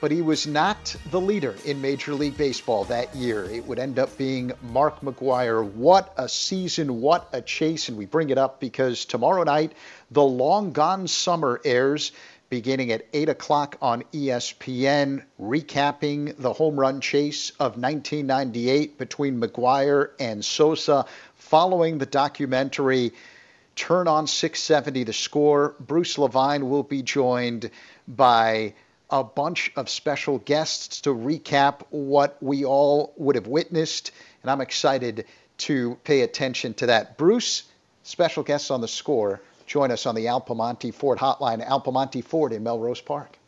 but 0.00 0.10
he 0.10 0.20
was 0.20 0.46
not 0.46 0.94
the 1.10 1.20
leader 1.20 1.54
in 1.64 1.80
Major 1.80 2.14
League 2.14 2.36
Baseball 2.36 2.84
that 2.84 3.14
year. 3.14 3.44
It 3.44 3.66
would 3.66 3.78
end 3.78 3.98
up 3.98 4.16
being 4.18 4.52
Mark 4.62 5.00
McGwire. 5.00 5.64
What 5.64 6.12
a 6.18 6.28
season, 6.28 7.00
what 7.00 7.28
a 7.32 7.40
chase. 7.40 7.88
And 7.88 7.96
we 7.96 8.04
bring 8.04 8.30
it 8.30 8.38
up 8.38 8.60
because 8.60 9.06
tomorrow 9.06 9.44
night, 9.44 9.72
The 10.10 10.22
Long 10.22 10.72
Gone 10.72 11.08
Summer 11.08 11.60
airs 11.64 12.12
beginning 12.54 12.92
at 12.92 13.04
8 13.12 13.30
o'clock 13.30 13.76
on 13.82 14.04
ESPN, 14.12 15.24
recapping 15.40 16.36
the 16.38 16.52
home 16.52 16.78
run 16.78 17.00
chase 17.00 17.50
of 17.58 17.76
1998 17.76 18.96
between 18.96 19.40
McGwire 19.40 20.10
and 20.20 20.44
Sosa. 20.44 21.04
Following 21.34 21.98
the 21.98 22.06
documentary, 22.06 23.12
Turn 23.74 24.06
on 24.06 24.28
670 24.28 25.02
the 25.02 25.12
score. 25.12 25.74
Bruce 25.80 26.16
Levine 26.16 26.70
will 26.70 26.84
be 26.84 27.02
joined 27.02 27.72
by 28.06 28.74
a 29.10 29.24
bunch 29.24 29.72
of 29.74 29.90
special 29.90 30.38
guests 30.38 31.00
to 31.00 31.10
recap 31.10 31.80
what 31.90 32.40
we 32.40 32.64
all 32.64 33.12
would 33.16 33.34
have 33.34 33.48
witnessed, 33.48 34.12
and 34.42 34.50
I'm 34.52 34.60
excited 34.60 35.26
to 35.58 35.98
pay 36.04 36.20
attention 36.20 36.74
to 36.74 36.86
that. 36.86 37.18
Bruce, 37.18 37.64
special 38.04 38.44
guests 38.44 38.70
on 38.70 38.80
the 38.80 38.86
score, 38.86 39.40
join 39.66 39.90
us 39.90 40.06
on 40.06 40.14
the 40.14 40.28
Al 40.28 40.40
Piemonte 40.40 40.92
Ford 40.92 41.18
hotline, 41.18 41.64
Al 41.64 41.80
Piemonte 41.80 42.22
Ford 42.22 42.52
in 42.52 42.62
Melrose 42.62 43.00
Park. 43.00 43.38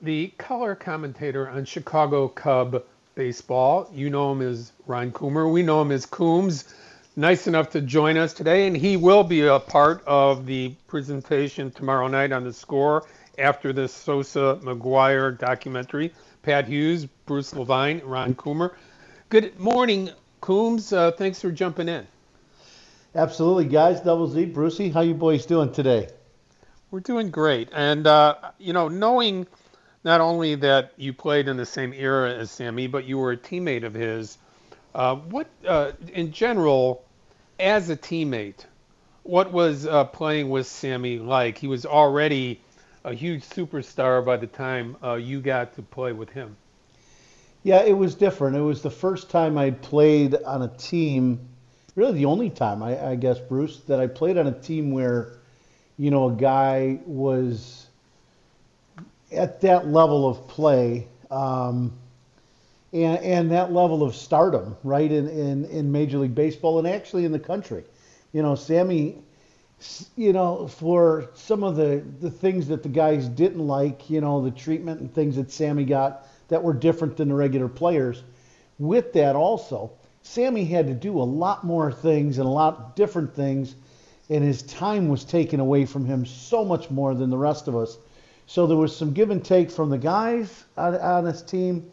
The 0.00 0.32
color 0.38 0.74
commentator 0.74 1.48
on 1.48 1.64
Chicago 1.64 2.28
Cub 2.28 2.82
baseball, 3.14 3.88
you 3.92 4.10
know 4.10 4.32
him 4.32 4.42
as 4.42 4.72
Ron 4.86 5.12
Coomer. 5.12 5.52
We 5.52 5.62
know 5.62 5.82
him 5.82 5.92
as 5.92 6.06
Coombs 6.06 6.74
nice 7.16 7.46
enough 7.46 7.70
to 7.70 7.80
join 7.80 8.16
us 8.16 8.32
today, 8.32 8.66
and 8.66 8.76
he 8.76 8.96
will 8.96 9.24
be 9.24 9.42
a 9.42 9.58
part 9.58 10.02
of 10.06 10.46
the 10.46 10.74
presentation 10.86 11.70
tomorrow 11.70 12.08
night 12.08 12.32
on 12.32 12.44
the 12.44 12.52
score 12.52 13.04
after 13.38 13.72
the 13.72 13.88
Sosa 13.88 14.58
McGwire 14.62 15.38
documentary. 15.38 16.12
Pat 16.42 16.66
Hughes, 16.66 17.06
Bruce 17.26 17.54
Levine, 17.54 18.00
Ron 18.04 18.34
Coomer. 18.34 18.72
Good 19.28 19.58
morning, 19.58 20.10
Coombs. 20.40 20.92
Uh, 20.92 21.12
thanks 21.12 21.40
for 21.40 21.52
jumping 21.52 21.88
in. 21.88 22.06
Absolutely, 23.14 23.66
guys. 23.66 24.00
Double 24.00 24.26
Z, 24.26 24.46
Brucey, 24.46 24.88
how 24.88 25.02
you 25.02 25.14
boys 25.14 25.44
doing 25.44 25.70
today? 25.72 26.08
We're 26.90 27.00
doing 27.00 27.30
great, 27.30 27.68
and 27.72 28.06
uh, 28.06 28.36
you 28.58 28.72
know, 28.72 28.88
knowing 28.88 29.46
not 30.04 30.20
only 30.20 30.54
that 30.56 30.92
you 30.96 31.12
played 31.12 31.48
in 31.48 31.56
the 31.56 31.66
same 31.66 31.92
era 31.92 32.32
as 32.32 32.50
Sammy, 32.50 32.86
but 32.86 33.04
you 33.04 33.18
were 33.18 33.32
a 33.32 33.36
teammate 33.36 33.84
of 33.84 33.94
his 33.94 34.38
uh, 34.94 35.16
what, 35.16 35.46
uh, 35.66 35.92
in 36.12 36.32
general, 36.32 37.04
as 37.58 37.88
a 37.88 37.96
teammate, 37.96 38.64
what 39.22 39.52
was 39.52 39.86
uh, 39.86 40.04
playing 40.04 40.50
with 40.50 40.66
Sammy 40.66 41.18
like? 41.18 41.58
He 41.58 41.66
was 41.66 41.86
already 41.86 42.60
a 43.04 43.14
huge 43.14 43.44
superstar 43.44 44.24
by 44.24 44.36
the 44.36 44.46
time 44.46 44.96
uh, 45.02 45.14
you 45.14 45.40
got 45.40 45.74
to 45.74 45.82
play 45.82 46.12
with 46.12 46.30
him. 46.30 46.56
Yeah, 47.62 47.82
it 47.82 47.96
was 47.96 48.14
different. 48.14 48.56
It 48.56 48.60
was 48.60 48.82
the 48.82 48.90
first 48.90 49.30
time 49.30 49.56
I 49.56 49.70
played 49.70 50.34
on 50.34 50.62
a 50.62 50.68
team, 50.68 51.48
really 51.94 52.12
the 52.12 52.24
only 52.24 52.50
time, 52.50 52.82
I, 52.82 53.10
I 53.10 53.14
guess, 53.16 53.38
Bruce, 53.38 53.80
that 53.88 54.00
I 54.00 54.06
played 54.06 54.38
on 54.38 54.46
a 54.46 54.52
team 54.52 54.90
where, 54.90 55.38
you 55.98 56.10
know, 56.10 56.28
a 56.28 56.32
guy 56.32 57.00
was 57.04 57.86
at 59.30 59.60
that 59.62 59.88
level 59.88 60.28
of 60.28 60.48
play. 60.48 61.08
Um, 61.30 61.92
and, 62.92 63.18
and 63.24 63.50
that 63.52 63.72
level 63.72 64.02
of 64.02 64.14
stardom, 64.14 64.76
right, 64.84 65.10
in, 65.10 65.28
in, 65.28 65.64
in 65.66 65.90
Major 65.90 66.18
League 66.18 66.34
Baseball 66.34 66.78
and 66.78 66.86
actually 66.86 67.24
in 67.24 67.32
the 67.32 67.38
country. 67.38 67.84
You 68.32 68.42
know, 68.42 68.54
Sammy, 68.54 69.18
you 70.16 70.32
know, 70.32 70.68
for 70.68 71.30
some 71.34 71.64
of 71.64 71.76
the, 71.76 72.04
the 72.20 72.30
things 72.30 72.68
that 72.68 72.82
the 72.82 72.88
guys 72.88 73.28
didn't 73.28 73.66
like, 73.66 74.10
you 74.10 74.20
know, 74.20 74.42
the 74.42 74.50
treatment 74.50 75.00
and 75.00 75.12
things 75.14 75.36
that 75.36 75.50
Sammy 75.50 75.84
got 75.84 76.26
that 76.48 76.62
were 76.62 76.74
different 76.74 77.16
than 77.16 77.28
the 77.28 77.34
regular 77.34 77.68
players. 77.68 78.22
With 78.78 79.12
that 79.14 79.36
also, 79.36 79.92
Sammy 80.22 80.64
had 80.64 80.86
to 80.86 80.94
do 80.94 81.18
a 81.18 81.22
lot 81.22 81.64
more 81.64 81.92
things 81.92 82.38
and 82.38 82.46
a 82.46 82.50
lot 82.50 82.96
different 82.96 83.34
things, 83.34 83.74
and 84.28 84.42
his 84.42 84.62
time 84.62 85.08
was 85.08 85.24
taken 85.24 85.60
away 85.60 85.84
from 85.84 86.04
him 86.04 86.24
so 86.24 86.64
much 86.64 86.90
more 86.90 87.14
than 87.14 87.30
the 87.30 87.38
rest 87.38 87.68
of 87.68 87.76
us. 87.76 87.98
So 88.46 88.66
there 88.66 88.76
was 88.76 88.94
some 88.96 89.12
give 89.12 89.30
and 89.30 89.44
take 89.44 89.70
from 89.70 89.90
the 89.90 89.98
guys 89.98 90.64
on, 90.76 90.94
on 90.96 91.24
this 91.24 91.42
team 91.42 91.90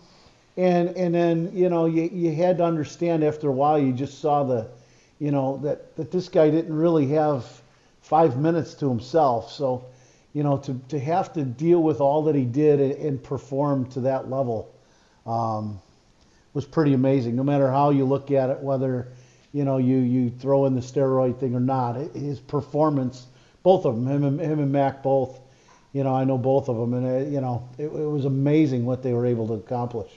and 0.60 0.90
and 0.98 1.16
then 1.16 1.50
you 1.54 1.70
know 1.70 1.86
you 1.86 2.10
you 2.12 2.36
had 2.36 2.58
to 2.58 2.66
understand 2.66 3.24
after 3.24 3.48
a 3.48 3.52
while 3.52 3.80
you 3.80 3.94
just 3.94 4.20
saw 4.20 4.44
the 4.44 4.68
you 5.20 5.32
know 5.32 5.58
that 5.64 5.96
that 5.96 6.12
this 6.12 6.28
guy 6.28 6.50
didn't 6.50 6.76
really 6.76 7.08
have 7.08 7.46
five 8.02 8.38
minutes 8.38 8.74
to 8.74 8.90
himself 8.90 9.50
so 9.52 9.86
you 10.34 10.44
know 10.44 10.58
to 10.58 10.74
to 10.90 11.00
have 11.00 11.32
to 11.32 11.46
deal 11.46 11.82
with 11.82 12.02
all 12.02 12.24
that 12.24 12.36
he 12.36 12.44
did 12.44 12.82
and, 12.82 12.92
and 12.94 13.24
perform 13.24 13.90
to 13.90 14.02
that 14.02 14.30
level 14.30 14.70
um, 15.26 15.80
was 16.60 16.66
pretty 16.66 16.94
amazing. 16.94 17.38
No 17.38 17.44
matter 17.44 17.72
how 17.72 17.92
you 17.92 18.04
look 18.04 18.32
at 18.32 18.50
it 18.50 18.60
whether 18.60 19.08
you 19.54 19.64
know 19.64 19.78
you 19.78 19.96
you 19.98 20.30
throw 20.30 20.66
in 20.66 20.76
the 20.76 20.82
steroid 20.82 21.40
thing 21.40 21.56
or 21.56 21.62
not 21.62 21.96
his 21.96 22.38
performance 22.38 23.26
both 23.64 23.86
of 23.86 23.96
them 23.96 24.08
him 24.08 24.26
and 24.26 24.42
him 24.42 24.60
and 24.60 24.74
Mac 24.74 25.02
both 25.02 25.40
you 25.94 26.04
know 26.04 26.14
I 26.14 26.26
know 26.26 26.38
both 26.38 26.68
of 26.68 26.76
them 26.76 26.94
and 26.94 27.06
uh, 27.08 27.30
you 27.30 27.40
know 27.40 27.70
it, 27.78 27.86
it 27.86 28.10
was 28.18 28.26
amazing 28.26 28.86
what 28.86 29.04
they 29.04 29.14
were 29.14 29.26
able 29.26 29.48
to 29.48 29.54
accomplish. 29.54 30.12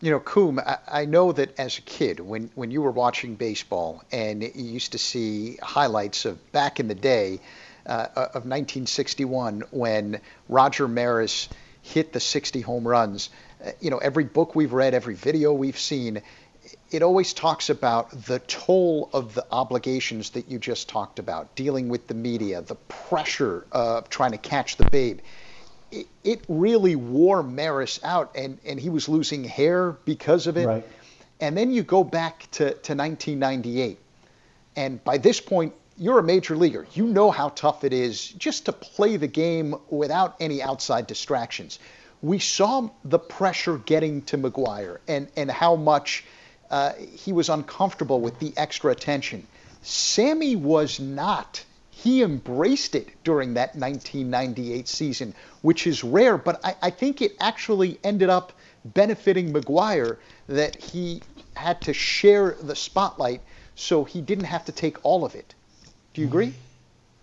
You 0.00 0.10
know, 0.10 0.20
Coom, 0.20 0.58
I, 0.58 0.78
I 0.88 1.04
know 1.04 1.30
that 1.30 1.60
as 1.60 1.78
a 1.78 1.82
kid, 1.82 2.18
when, 2.18 2.50
when 2.56 2.72
you 2.72 2.82
were 2.82 2.90
watching 2.90 3.36
baseball 3.36 4.02
and 4.10 4.42
you 4.42 4.50
used 4.54 4.92
to 4.92 4.98
see 4.98 5.58
highlights 5.62 6.24
of 6.24 6.50
back 6.50 6.80
in 6.80 6.88
the 6.88 6.96
day 6.96 7.38
uh, 7.86 8.08
of 8.16 8.42
1961 8.42 9.62
when 9.70 10.20
Roger 10.48 10.88
Maris 10.88 11.48
hit 11.82 12.12
the 12.12 12.18
60 12.18 12.62
home 12.62 12.88
runs, 12.88 13.30
uh, 13.51 13.51
you 13.80 13.90
know, 13.90 13.98
every 13.98 14.24
book 14.24 14.54
we've 14.54 14.72
read, 14.72 14.94
every 14.94 15.14
video 15.14 15.52
we've 15.52 15.78
seen, 15.78 16.22
it 16.90 17.02
always 17.02 17.32
talks 17.32 17.70
about 17.70 18.10
the 18.26 18.38
toll 18.40 19.10
of 19.12 19.34
the 19.34 19.44
obligations 19.50 20.30
that 20.30 20.48
you 20.48 20.58
just 20.58 20.88
talked 20.88 21.18
about, 21.18 21.54
dealing 21.54 21.88
with 21.88 22.06
the 22.06 22.14
media, 22.14 22.62
the 22.62 22.74
pressure 22.74 23.66
of 23.72 24.08
trying 24.08 24.32
to 24.32 24.38
catch 24.38 24.76
the 24.76 24.88
babe 24.90 25.20
it, 26.24 26.42
really 26.48 26.96
wore 26.96 27.42
Maris 27.42 28.00
out, 28.02 28.32
and, 28.34 28.58
and 28.64 28.80
he 28.80 28.88
was 28.88 29.08
losing 29.08 29.44
hair 29.44 29.92
because 30.04 30.46
of 30.46 30.56
it. 30.56 30.66
Right. 30.66 30.86
And 31.40 31.56
then 31.56 31.70
you 31.70 31.82
go 31.82 32.04
back 32.04 32.48
to, 32.52 32.64
to 32.64 32.94
1998, 32.94 33.98
and 34.76 35.02
by 35.02 35.18
this 35.18 35.40
point, 35.40 35.74
you're 35.98 36.18
a 36.18 36.22
major 36.22 36.56
leaguer. 36.56 36.86
You 36.94 37.06
know 37.06 37.30
how 37.30 37.50
tough 37.50 37.84
it 37.84 37.92
is 37.92 38.28
just 38.28 38.66
to 38.66 38.72
play 38.72 39.16
the 39.16 39.26
game 39.26 39.74
without 39.90 40.36
any 40.40 40.62
outside 40.62 41.06
distractions. 41.06 41.78
We 42.22 42.38
saw 42.38 42.88
the 43.04 43.18
pressure 43.18 43.78
getting 43.78 44.22
to 44.22 44.38
McGwire 44.38 44.98
and, 45.08 45.28
and 45.36 45.50
how 45.50 45.76
much 45.76 46.24
uh, 46.70 46.92
he 46.94 47.32
was 47.32 47.48
uncomfortable 47.48 48.20
with 48.20 48.38
the 48.38 48.54
extra 48.56 48.92
attention. 48.92 49.46
Sammy 49.82 50.56
was 50.56 51.00
not 51.00 51.64
he 52.02 52.22
embraced 52.22 52.96
it 52.96 53.10
during 53.22 53.54
that 53.54 53.76
1998 53.76 54.88
season, 54.88 55.34
which 55.60 55.86
is 55.86 56.02
rare, 56.02 56.36
but 56.36 56.58
I, 56.64 56.74
I 56.82 56.90
think 56.90 57.22
it 57.22 57.36
actually 57.38 57.96
ended 58.02 58.28
up 58.28 58.52
benefiting 58.84 59.52
McGwire 59.52 60.16
that 60.48 60.74
he 60.74 61.22
had 61.54 61.80
to 61.82 61.92
share 61.92 62.56
the 62.60 62.74
spotlight 62.74 63.40
so 63.76 64.02
he 64.02 64.20
didn't 64.20 64.46
have 64.46 64.64
to 64.64 64.72
take 64.72 64.96
all 65.04 65.24
of 65.24 65.36
it. 65.36 65.54
Do 66.12 66.22
you 66.22 66.26
agree? 66.26 66.54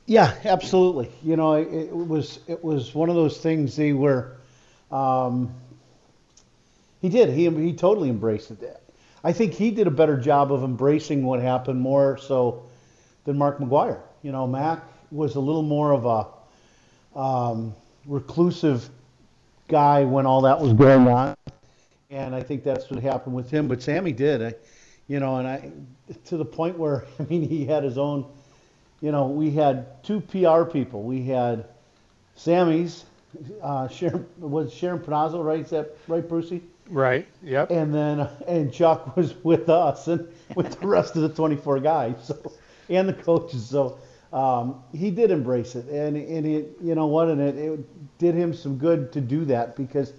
Yeah, 0.06 0.34
absolutely. 0.45 1.12
You 1.24 1.36
know, 1.36 1.56
it, 1.56 1.68
it 1.68 1.93
was 1.93 2.39
it 2.47 2.64
was 2.64 2.95
one 2.95 3.10
of 3.10 3.16
those 3.16 3.38
things 3.39 3.76
they 3.76 3.91
were 3.91 4.38
um, 4.92 5.54
he 7.02 7.10
did. 7.10 7.30
He 7.30 7.50
he 7.50 7.74
totally 7.74 8.10
embraced 8.10 8.52
it. 8.52 8.82
I 9.24 9.34
think 9.34 9.54
he 9.54 9.72
did 9.72 9.88
a 9.88 9.92
better 9.92 10.18
job 10.18 10.52
of 10.52 10.64
embracing 10.64 11.24
what 11.24 11.42
happened 11.42 11.80
more 11.80 12.18
so 12.18 12.64
than 13.26 13.38
Mark 13.38 13.60
McGwire. 13.60 14.00
You 14.24 14.32
know, 14.32 14.48
Mac 14.48 14.84
was 15.12 15.36
a 15.36 15.40
little 15.40 15.62
more 15.62 15.92
of 15.92 16.06
a 16.06 17.20
um, 17.20 17.76
reclusive 18.06 18.90
guy 19.68 20.04
when 20.04 20.26
all 20.26 20.42
that 20.42 20.60
was 20.60 20.74
going 20.74 21.08
on, 21.08 21.36
and 22.10 22.34
I 22.34 22.42
think 22.42 22.64
that's 22.64 22.90
what 22.90 23.02
happened 23.02 23.36
with 23.36 23.50
him. 23.50 23.68
But 23.68 23.82
Sammy 23.82 24.12
did, 24.12 24.42
I, 24.42 24.54
you 25.08 25.20
know, 25.20 25.38
and 25.38 25.48
I 25.48 25.72
to 26.26 26.38
the 26.38 26.46
point 26.46 26.78
where 26.78 27.06
I 27.20 27.24
mean 27.24 27.48
he 27.48 27.66
had 27.66 27.84
his 27.84 27.98
own. 27.98 28.26
You 29.02 29.14
know, 29.14 29.28
we 29.28 29.52
had 29.52 30.04
two 30.04 30.20
PR 30.20 30.64
people. 30.64 31.04
We 31.04 31.24
had 31.24 31.66
Sammy's 32.36 33.06
uh, 33.62 33.88
Sharon 33.88 34.26
was 34.40 34.74
Sharon 34.74 35.00
Pannozzo, 35.00 35.44
right? 35.44 35.62
Is 35.62 35.70
that 35.70 35.96
right, 36.08 36.28
Brucey? 36.28 36.64
Right. 36.90 37.28
Yep. 37.44 37.72
And 37.72 37.94
then 37.94 38.28
and 38.48 38.74
Chuck 38.74 39.16
was 39.16 39.36
with 39.44 39.70
us 39.70 40.08
and 40.08 40.28
with 40.56 40.80
the 40.80 40.88
rest 40.88 41.16
of 41.16 41.22
the 41.22 41.30
24 41.30 41.80
guys, 41.80 42.16
so 42.24 42.52
and 42.90 43.08
the 43.08 43.14
coaches. 43.14 43.66
So 43.66 44.00
um, 44.34 44.84
he 44.94 45.12
did 45.12 45.32
embrace 45.32 45.76
it, 45.76 45.86
and 45.88 46.18
and 46.18 46.46
it, 46.46 46.78
you 46.82 46.96
know 46.96 47.08
what, 47.08 47.30
and 47.30 47.42
it, 47.42 47.56
it 47.58 48.18
did 48.18 48.36
him 48.36 48.54
some 48.54 48.78
good 48.78 49.12
to 49.14 49.22
do 49.22 49.46
that 49.46 49.76
because 49.76 50.14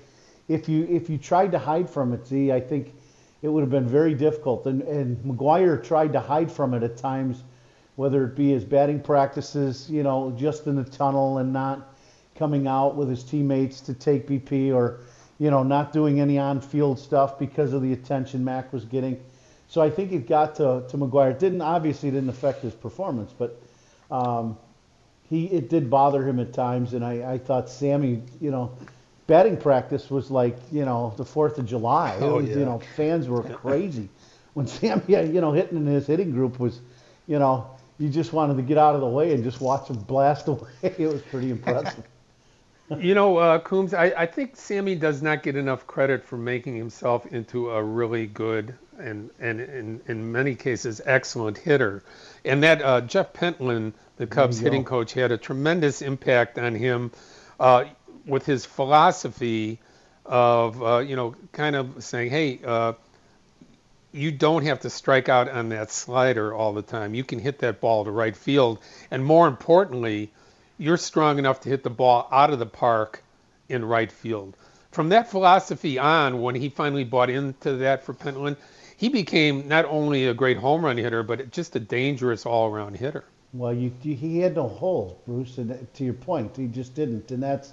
if 0.49 0.69
you 0.69 0.87
if 0.89 1.11
you 1.11 1.19
tried 1.19 1.53
to 1.53 1.59
hide 1.59 1.89
from 1.89 2.13
it, 2.13 2.27
see, 2.27 2.53
I 2.53 2.61
think 2.61 2.95
it 3.43 3.49
would 3.49 3.63
have 3.63 3.71
been 3.71 3.89
very 3.89 4.15
difficult. 4.15 4.67
And 4.67 4.83
and 4.83 5.17
McGwire 5.25 5.83
tried 5.83 6.13
to 6.13 6.21
hide 6.21 6.51
from 6.51 6.75
it 6.75 6.83
at 6.83 6.97
times, 6.97 7.43
whether 7.97 8.25
it 8.25 8.37
be 8.37 8.51
his 8.51 8.65
batting 8.65 9.01
practices, 9.01 9.89
you 9.91 10.03
know, 10.03 10.33
just 10.37 10.67
in 10.67 10.77
the 10.77 10.85
tunnel 10.85 11.39
and 11.39 11.53
not 11.53 11.95
coming 12.41 12.66
out 12.66 12.97
with 12.97 13.09
his 13.09 13.22
teammates 13.22 13.80
to 13.82 13.95
take 13.95 14.26
BP 14.26 14.74
or 14.74 15.01
you 15.38 15.51
know, 15.51 15.62
not 15.62 15.93
doing 15.93 16.20
any 16.20 16.38
on-field 16.38 16.99
stuff 16.99 17.38
because 17.38 17.72
of 17.72 17.80
the 17.80 17.93
attention 17.95 18.45
Mac 18.45 18.72
was 18.74 18.84
getting. 18.84 19.18
So 19.68 19.80
I 19.80 19.88
think 19.88 20.12
it 20.12 20.26
got 20.26 20.55
to, 20.57 20.84
to 20.88 20.99
McGwire. 20.99 21.30
It 21.30 21.38
didn't 21.38 21.62
obviously 21.62 22.11
didn't 22.11 22.28
affect 22.28 22.62
his 22.62 22.74
performance, 22.74 23.32
but 23.38 23.59
um, 24.11 24.59
he 25.30 25.47
it 25.47 25.70
did 25.70 25.88
bother 25.88 26.26
him 26.26 26.41
at 26.41 26.53
times. 26.53 26.93
And 26.93 27.05
I, 27.05 27.32
I 27.32 27.38
thought 27.38 27.70
Sammy, 27.70 28.22
you 28.41 28.51
know, 28.51 28.76
batting 29.26 29.57
practice 29.57 30.11
was 30.11 30.30
like 30.30 30.57
you 30.72 30.84
know 30.84 31.14
the 31.16 31.24
Fourth 31.24 31.59
of 31.59 31.66
July. 31.66 32.18
Oh, 32.20 32.36
was, 32.36 32.49
yeah. 32.49 32.57
You 32.57 32.64
know, 32.64 32.80
fans 32.97 33.28
were 33.28 33.43
crazy 33.62 34.09
when 34.55 34.66
Sammy, 34.66 35.03
you 35.09 35.41
know, 35.41 35.53
hitting 35.53 35.78
in 35.78 35.86
his 35.86 36.07
hitting 36.07 36.32
group 36.32 36.59
was, 36.59 36.80
you 37.26 37.38
know, 37.38 37.70
you 37.99 38.09
just 38.09 38.32
wanted 38.32 38.57
to 38.57 38.62
get 38.62 38.76
out 38.76 38.95
of 38.95 39.01
the 39.01 39.09
way 39.09 39.32
and 39.34 39.45
just 39.45 39.61
watch 39.61 39.88
him 39.88 39.97
blast 39.97 40.49
away. 40.49 40.68
It 40.82 40.99
was 40.99 41.22
pretty 41.22 41.51
impressive. 41.51 42.05
You 42.99 43.14
know, 43.14 43.36
uh, 43.36 43.59
Coombs, 43.61 43.95
I, 43.95 44.07
I 44.16 44.26
think 44.26 44.57
Sammy 44.57 44.95
does 44.95 45.22
not 45.22 45.43
get 45.43 45.57
enough 45.57 45.86
credit 45.86 46.24
for 46.24 46.36
making 46.36 46.76
himself 46.76 47.26
into 47.26 47.70
a 47.70 47.82
really 47.82 48.26
good 48.26 48.74
and, 48.99 49.30
and 49.38 49.61
in, 49.61 50.01
in 50.09 50.32
many 50.32 50.55
cases, 50.55 51.01
excellent 51.05 51.57
hitter. 51.57 52.03
And 52.45 52.62
that 52.62 52.82
uh, 52.82 53.01
Jeff 53.03 53.32
Pentland, 53.32 53.95
the 54.16 54.26
Cubs 54.26 54.59
hitting 54.59 54.84
coach, 54.84 55.12
had 55.12 55.32
a 55.32 55.38
tremendous 55.38 56.03
impact 56.03 56.59
on 56.59 56.74
him 56.74 57.11
uh, 57.59 57.84
with 58.26 58.45
his 58.45 58.66
philosophy 58.66 59.78
of, 60.26 60.82
uh, 60.82 60.99
you 60.99 61.16
know, 61.16 61.34
kind 61.53 61.76
of 61.76 62.03
saying, 62.05 62.30
hey, 62.30 62.61
uh, 62.64 62.93
you 64.12 64.32
don't 64.32 64.66
have 64.66 64.80
to 64.80 64.91
strike 64.91 65.28
out 65.28 65.49
on 65.49 65.68
that 65.70 65.91
slider 65.91 66.53
all 66.53 66.72
the 66.72 66.82
time. 66.82 67.14
You 67.14 67.24
can 67.24 67.38
hit 67.38 67.61
that 67.61 67.80
ball 67.80 68.05
to 68.05 68.11
right 68.11 68.36
field. 68.36 68.78
And 69.11 69.24
more 69.24 69.47
importantly, 69.47 70.30
you're 70.81 70.97
strong 70.97 71.39
enough 71.39 71.61
to 71.61 71.68
hit 71.68 71.83
the 71.83 71.91
ball 71.91 72.26
out 72.33 72.53
of 72.53 72.59
the 72.59 72.66
park 72.66 73.22
in 73.68 73.85
right 73.85 74.11
field. 74.11 74.57
From 74.91 75.11
that 75.11 75.31
philosophy 75.31 75.99
on, 75.99 76.41
when 76.41 76.55
he 76.55 76.70
finally 76.70 77.05
bought 77.05 77.28
into 77.28 77.76
that 77.76 78.03
for 78.03 78.14
Pentland, 78.14 78.57
he 78.97 79.11
became 79.11 79.68
not 79.68 79.85
only 79.85 80.26
a 80.26 80.35
great 80.35 80.57
home 80.57 80.85
run 80.85 80.97
hitter, 80.97 81.22
but 81.22 81.51
just 81.53 81.76
a 81.76 81.81
dangerous 81.81 82.47
all 82.47 82.66
around 82.72 82.97
hitter. 82.97 83.24
Well, 83.53 83.74
you, 83.74 83.93
he 84.03 84.39
had 84.39 84.55
no 84.57 84.68
holes, 84.68 85.16
Bruce. 85.26 85.59
And 85.59 85.70
uh, 85.70 85.76
to 85.95 86.05
your 86.05 86.14
point, 86.14 86.57
he 86.57 86.66
just 86.66 86.95
didn't, 86.95 87.31
and 87.31 87.43
that's 87.43 87.72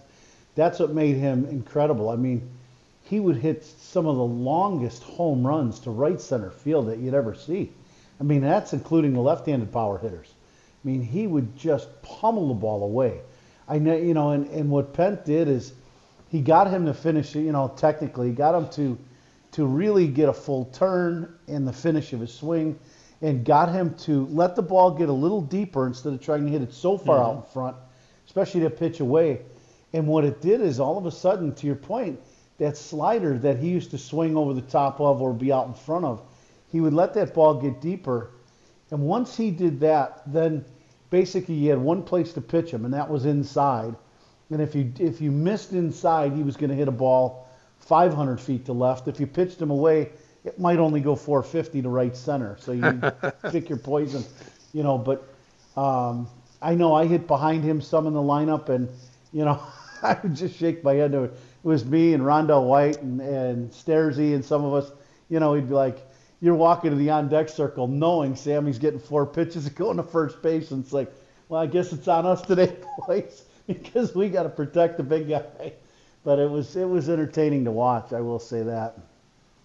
that's 0.55 0.79
what 0.79 0.91
made 0.91 1.15
him 1.15 1.45
incredible. 1.45 2.09
I 2.09 2.15
mean, 2.15 2.49
he 3.03 3.19
would 3.19 3.37
hit 3.37 3.63
some 3.63 4.05
of 4.05 4.17
the 4.17 4.23
longest 4.23 5.03
home 5.03 5.45
runs 5.45 5.79
to 5.81 5.91
right 5.91 6.19
center 6.19 6.49
field 6.49 6.87
that 6.87 6.97
you'd 6.97 7.13
ever 7.13 7.35
see. 7.35 7.71
I 8.19 8.23
mean, 8.23 8.41
that's 8.41 8.73
including 8.73 9.13
the 9.13 9.21
left-handed 9.21 9.71
power 9.71 9.97
hitters. 9.97 10.33
I 10.87 10.89
mean, 10.89 11.01
he 11.01 11.27
would 11.27 11.57
just 11.57 12.01
pummel 12.01 12.47
the 12.47 12.53
ball 12.53 12.81
away. 12.81 13.19
I 13.67 13.77
know, 13.77 13.93
you 13.93 14.13
know, 14.13 14.29
and, 14.31 14.49
and 14.51 14.69
what 14.69 14.93
Pent 14.93 15.25
did 15.25 15.49
is 15.49 15.73
he 16.29 16.39
got 16.39 16.69
him 16.69 16.85
to 16.85 16.93
finish 16.93 17.35
it. 17.35 17.41
You 17.41 17.51
know, 17.51 17.73
technically, 17.75 18.29
he 18.29 18.33
got 18.33 18.55
him 18.55 18.69
to 18.69 18.97
to 19.51 19.65
really 19.65 20.07
get 20.07 20.29
a 20.29 20.33
full 20.33 20.63
turn 20.65 21.37
in 21.47 21.65
the 21.65 21.73
finish 21.73 22.13
of 22.13 22.21
his 22.21 22.33
swing, 22.33 22.79
and 23.21 23.43
got 23.43 23.69
him 23.69 23.95
to 23.95 24.27
let 24.27 24.55
the 24.55 24.61
ball 24.61 24.91
get 24.91 25.09
a 25.09 25.13
little 25.13 25.41
deeper 25.41 25.87
instead 25.87 26.13
of 26.13 26.21
trying 26.21 26.45
to 26.45 26.51
hit 26.51 26.61
it 26.61 26.73
so 26.73 26.97
far 26.97 27.21
out 27.21 27.31
mm-hmm. 27.31 27.47
in 27.47 27.51
front, 27.51 27.77
especially 28.25 28.61
to 28.61 28.69
pitch 28.69 29.01
away. 29.01 29.41
And 29.91 30.07
what 30.07 30.23
it 30.23 30.39
did 30.39 30.61
is 30.61 30.79
all 30.79 30.97
of 30.97 31.05
a 31.05 31.11
sudden, 31.11 31.53
to 31.55 31.67
your 31.67 31.75
point, 31.75 32.17
that 32.59 32.77
slider 32.77 33.37
that 33.39 33.57
he 33.59 33.67
used 33.67 33.91
to 33.91 33.97
swing 33.97 34.37
over 34.37 34.53
the 34.53 34.61
top 34.61 35.01
of 35.01 35.21
or 35.21 35.33
be 35.33 35.51
out 35.51 35.67
in 35.67 35.73
front 35.73 36.05
of, 36.05 36.21
he 36.71 36.79
would 36.79 36.93
let 36.93 37.13
that 37.15 37.33
ball 37.33 37.55
get 37.55 37.81
deeper. 37.81 38.31
And 38.89 39.01
once 39.01 39.35
he 39.35 39.51
did 39.51 39.81
that, 39.81 40.21
then 40.25 40.63
basically 41.09 41.55
you 41.55 41.69
had 41.69 41.79
one 41.79 42.03
place 42.03 42.33
to 42.33 42.41
pitch 42.41 42.71
him, 42.71 42.85
and 42.85 42.93
that 42.93 43.09
was 43.09 43.25
inside. 43.25 43.95
And 44.49 44.61
if 44.61 44.75
you 44.75 44.91
if 44.99 45.19
you 45.21 45.31
missed 45.31 45.73
inside, 45.73 46.33
he 46.33 46.43
was 46.43 46.55
going 46.55 46.69
to 46.69 46.75
hit 46.75 46.87
a 46.87 46.91
ball 46.91 47.47
500 47.79 48.39
feet 48.39 48.65
to 48.65 48.73
left. 48.73 49.07
If 49.07 49.19
you 49.19 49.27
pitched 49.27 49.61
him 49.61 49.71
away, 49.71 50.11
it 50.43 50.59
might 50.59 50.79
only 50.79 51.01
go 51.01 51.15
450 51.15 51.81
to 51.81 51.89
right 51.89 52.15
center. 52.15 52.57
So 52.59 52.71
you 52.71 53.01
pick 53.51 53.69
your 53.69 53.77
poison, 53.77 54.23
you 54.73 54.83
know. 54.83 54.97
But 54.97 55.27
um, 55.75 56.27
I 56.61 56.75
know 56.75 56.93
I 56.93 57.05
hit 57.05 57.27
behind 57.27 57.63
him 57.63 57.81
some 57.81 58.07
in 58.07 58.13
the 58.13 58.21
lineup, 58.21 58.69
and 58.69 58.89
you 59.33 59.45
know 59.45 59.61
I 60.03 60.17
would 60.23 60.35
just 60.35 60.55
shake 60.55 60.83
my 60.83 60.93
head. 60.93 61.13
It 61.13 61.33
was 61.63 61.85
me 61.85 62.13
and 62.13 62.23
Rondell 62.23 62.65
White 62.65 63.01
and 63.01 63.19
and 63.19 63.71
Stairsy 63.71 64.33
and 64.33 64.43
some 64.43 64.63
of 64.63 64.73
us. 64.73 64.91
You 65.29 65.41
know, 65.41 65.53
he'd 65.53 65.67
be 65.67 65.73
like, 65.73 66.07
you're 66.41 66.55
walking 66.55 66.91
to 66.91 66.95
the 66.95 67.09
on 67.09 67.29
deck 67.29 67.49
circle 67.49 67.87
knowing 67.87 68.35
Sammy's 68.35 68.79
getting 68.79 68.99
four 68.99 69.25
pitches 69.25 69.65
and 69.65 69.75
going 69.75 69.97
to 69.97 70.03
first 70.03 70.41
base, 70.41 70.71
and 70.71 70.83
it's 70.83 70.93
like, 70.93 71.11
well, 71.49 71.61
I 71.61 71.67
guess 71.67 71.93
it's 71.93 72.07
on 72.07 72.25
us 72.25 72.41
today, 72.41 72.75
boys, 73.07 73.43
because 73.65 74.13
we 74.13 74.29
got 74.29 74.43
to 74.43 74.49
protect 74.49 74.97
the 74.97 75.03
big 75.03 75.29
guy. 75.29 75.73
But 76.23 76.39
it 76.39 76.49
was 76.49 76.75
it 76.75 76.87
was 76.87 77.09
entertaining 77.09 77.65
to 77.65 77.71
watch. 77.71 78.11
I 78.11 78.21
will 78.21 78.39
say 78.39 78.63
that. 78.63 78.97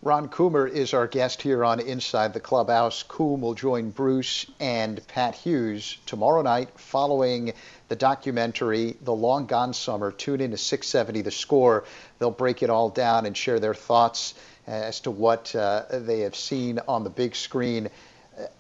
Ron 0.05 0.29
Coomer 0.29 0.69
is 0.69 0.95
our 0.95 1.07
guest 1.07 1.43
here 1.43 1.65
on 1.65 1.79
Inside 1.79 2.33
the 2.33 2.41
Clubhouse. 2.41 3.05
Coom 3.05 3.41
will 3.41 3.55
join 3.55 3.91
Bruce 3.91 4.47
and 4.59 5.01
Pat 5.07 5.37
Hughes 5.37 5.97
tomorrow 6.07 6.43
night 6.43 6.71
following 6.75 7.53
the 7.87 7.95
documentary 7.95 8.97
The 9.01 9.15
Long 9.15 9.47
Gone 9.47 9.73
Summer. 9.73 10.11
Tune 10.11 10.41
in 10.41 10.51
to 10.51 10.57
670 10.57 11.23
The 11.23 11.31
Score. 11.31 11.85
They'll 12.19 12.33
break 12.33 12.65
it 12.65 12.71
all 12.71 12.91
down 12.91 13.27
and 13.27 13.37
share 13.37 13.61
their 13.61 13.75
thoughts 13.75 14.35
as 14.67 15.01
to 15.01 15.11
what 15.11 15.55
uh, 15.55 15.85
they 15.91 16.21
have 16.21 16.37
seen 16.37 16.79
on 16.89 17.05
the 17.05 17.11
big 17.11 17.35
screen. 17.35 17.89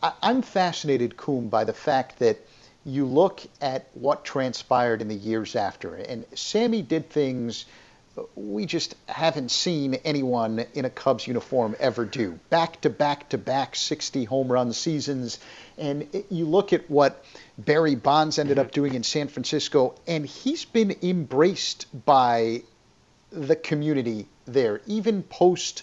I- 0.03 0.12
I'm 0.22 0.42
fascinated, 0.42 1.16
Coom, 1.16 1.48
by 1.48 1.64
the 1.64 1.72
fact 1.72 2.18
that 2.18 2.38
you 2.84 3.07
look 3.07 3.40
at 3.61 3.86
what 3.94 4.24
transpired 4.24 5.00
in 5.00 5.09
the 5.09 5.14
years 5.14 5.55
after, 5.55 5.94
and 5.94 6.24
Sammy 6.34 6.82
did 6.82 7.11
things 7.11 7.64
we 8.34 8.66
just 8.66 8.94
haven't 9.07 9.50
seen 9.50 9.94
anyone 10.05 10.66
in 10.74 10.84
a 10.84 10.90
Cubs 10.90 11.26
uniform 11.26 11.74
ever 11.80 12.05
do. 12.05 12.38
Back 12.50 12.80
to 12.82 12.90
back 12.90 13.30
to 13.30 13.38
back 13.38 13.74
60 13.74 14.24
home 14.24 14.53
run 14.53 14.72
seasons. 14.72 15.38
And 15.78 16.09
you 16.30 16.44
look 16.44 16.72
at 16.72 16.90
what 16.90 17.24
Barry 17.57 17.94
Bonds 17.94 18.38
ended 18.38 18.59
up 18.59 18.70
doing 18.70 18.94
in 18.94 19.03
San 19.03 19.28
Francisco, 19.28 19.94
and 20.07 20.26
he's 20.26 20.64
been 20.64 20.94
embraced 21.03 21.86
by 22.05 22.62
the 23.30 23.57
community 23.57 24.28
there, 24.44 24.82
even 24.86 25.22
post 25.22 25.82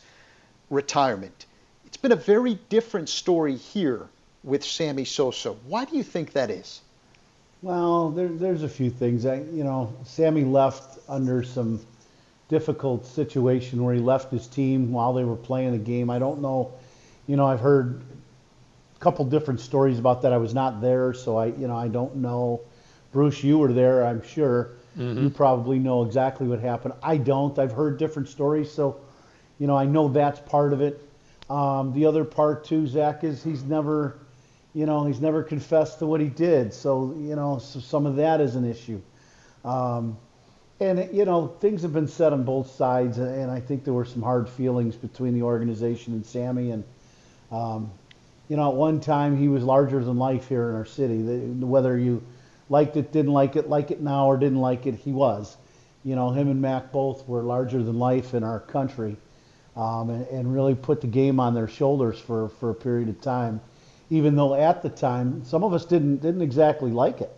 retirement. 0.69 1.45
It's 1.85 1.97
been 1.97 2.11
a 2.11 2.15
very 2.17 2.55
different 2.69 3.09
story 3.09 3.55
here 3.55 4.07
with 4.43 4.63
Sammy 4.63 5.05
Sosa. 5.05 5.51
Why 5.67 5.85
do 5.85 5.97
you 5.97 6.03
think 6.03 6.33
that 6.33 6.49
is? 6.49 6.81
Well, 7.61 8.09
there, 8.11 8.29
there's 8.29 8.63
a 8.63 8.69
few 8.69 8.89
things. 8.89 9.25
I, 9.25 9.35
you 9.35 9.63
know, 9.63 9.93
Sammy 10.05 10.45
left 10.45 10.99
under 11.09 11.43
some 11.43 11.81
difficult 12.47 13.05
situation 13.05 13.83
where 13.83 13.93
he 13.93 13.99
left 13.99 14.31
his 14.31 14.47
team 14.47 14.91
while 14.91 15.13
they 15.13 15.23
were 15.23 15.35
playing 15.35 15.75
a 15.75 15.77
game. 15.77 16.09
I 16.09 16.19
don't 16.19 16.41
know. 16.41 16.71
You 17.27 17.35
know, 17.35 17.45
I've 17.45 17.59
heard 17.59 18.01
a 18.95 18.99
couple 18.99 19.25
different 19.25 19.59
stories 19.59 19.99
about 19.99 20.21
that. 20.21 20.33
I 20.33 20.37
was 20.37 20.53
not 20.53 20.81
there, 20.81 21.13
so 21.13 21.37
I, 21.37 21.47
you 21.47 21.67
know, 21.67 21.75
I 21.75 21.89
don't 21.89 22.17
know. 22.17 22.61
Bruce, 23.11 23.43
you 23.43 23.57
were 23.57 23.73
there, 23.73 24.05
I'm 24.05 24.21
sure. 24.23 24.69
Mhm. 24.97 25.23
You 25.23 25.29
probably 25.29 25.79
know 25.79 26.03
exactly 26.03 26.47
what 26.47 26.59
happened. 26.59 26.93
I 27.03 27.17
don't. 27.17 27.57
I've 27.59 27.71
heard 27.71 27.97
different 27.97 28.29
stories, 28.29 28.71
so 28.71 28.97
you 29.59 29.67
know, 29.67 29.77
I 29.77 29.85
know 29.85 30.07
that's 30.07 30.39
part 30.39 30.73
of 30.73 30.81
it. 30.81 31.01
Um, 31.49 31.93
the 31.93 32.05
other 32.05 32.23
part 32.23 32.63
too, 32.63 32.87
Zach, 32.87 33.23
is 33.23 33.43
he's 33.43 33.63
never, 33.63 34.17
you 34.73 34.85
know, 34.85 35.05
he's 35.05 35.19
never 35.19 35.43
confessed 35.43 35.99
to 35.99 36.05
what 36.05 36.21
he 36.21 36.27
did. 36.27 36.73
So 36.73 37.15
you 37.17 37.35
know, 37.35 37.59
so 37.59 37.79
some 37.79 38.05
of 38.05 38.15
that 38.15 38.41
is 38.41 38.55
an 38.55 38.69
issue. 38.69 39.01
Um, 39.65 40.17
and 40.79 41.09
you 41.13 41.25
know, 41.25 41.47
things 41.59 41.81
have 41.81 41.93
been 41.93 42.07
said 42.07 42.31
on 42.31 42.43
both 42.43 42.71
sides, 42.71 43.17
and 43.17 43.51
I 43.51 43.59
think 43.59 43.83
there 43.83 43.93
were 43.93 44.05
some 44.05 44.21
hard 44.21 44.47
feelings 44.47 44.95
between 44.95 45.33
the 45.33 45.41
organization 45.41 46.13
and 46.13 46.25
Sammy. 46.25 46.71
And 46.71 46.83
um, 47.51 47.91
you 48.47 48.55
know, 48.55 48.69
at 48.69 48.75
one 48.75 49.01
time 49.01 49.37
he 49.37 49.47
was 49.47 49.63
larger 49.63 50.03
than 50.03 50.17
life 50.17 50.47
here 50.47 50.69
in 50.69 50.75
our 50.75 50.85
city. 50.85 51.21
The, 51.21 51.65
whether 51.65 51.97
you 51.97 52.23
liked 52.69 52.95
it, 52.95 53.11
didn't 53.11 53.33
like 53.33 53.55
it, 53.55 53.67
like 53.67 53.91
it 53.91 54.01
now, 54.01 54.27
or 54.27 54.37
didn't 54.37 54.59
like 54.59 54.85
it, 54.85 54.95
he 54.95 55.11
was. 55.11 55.57
You 56.03 56.15
know, 56.15 56.29
him 56.31 56.49
and 56.49 56.61
Mac 56.61 56.91
both 56.91 57.27
were 57.27 57.43
larger 57.43 57.83
than 57.83 57.99
life 57.99 58.33
in 58.33 58.43
our 58.43 58.59
country, 58.59 59.17
um, 59.79 60.09
and, 60.09 60.27
and 60.27 60.53
really 60.53 60.75
put 60.75 61.01
the 61.01 61.07
game 61.07 61.39
on 61.39 61.53
their 61.53 61.67
shoulders 61.67 62.19
for 62.19 62.49
for 62.59 62.69
a 62.69 62.75
period 62.75 63.09
of 63.09 63.19
time. 63.21 63.61
Even 64.09 64.35
though 64.35 64.55
at 64.55 64.81
the 64.81 64.89
time 64.89 65.43
some 65.45 65.63
of 65.63 65.73
us 65.73 65.85
didn't 65.85 66.17
didn't 66.17 66.41
exactly 66.41 66.91
like 66.91 67.21
it, 67.21 67.31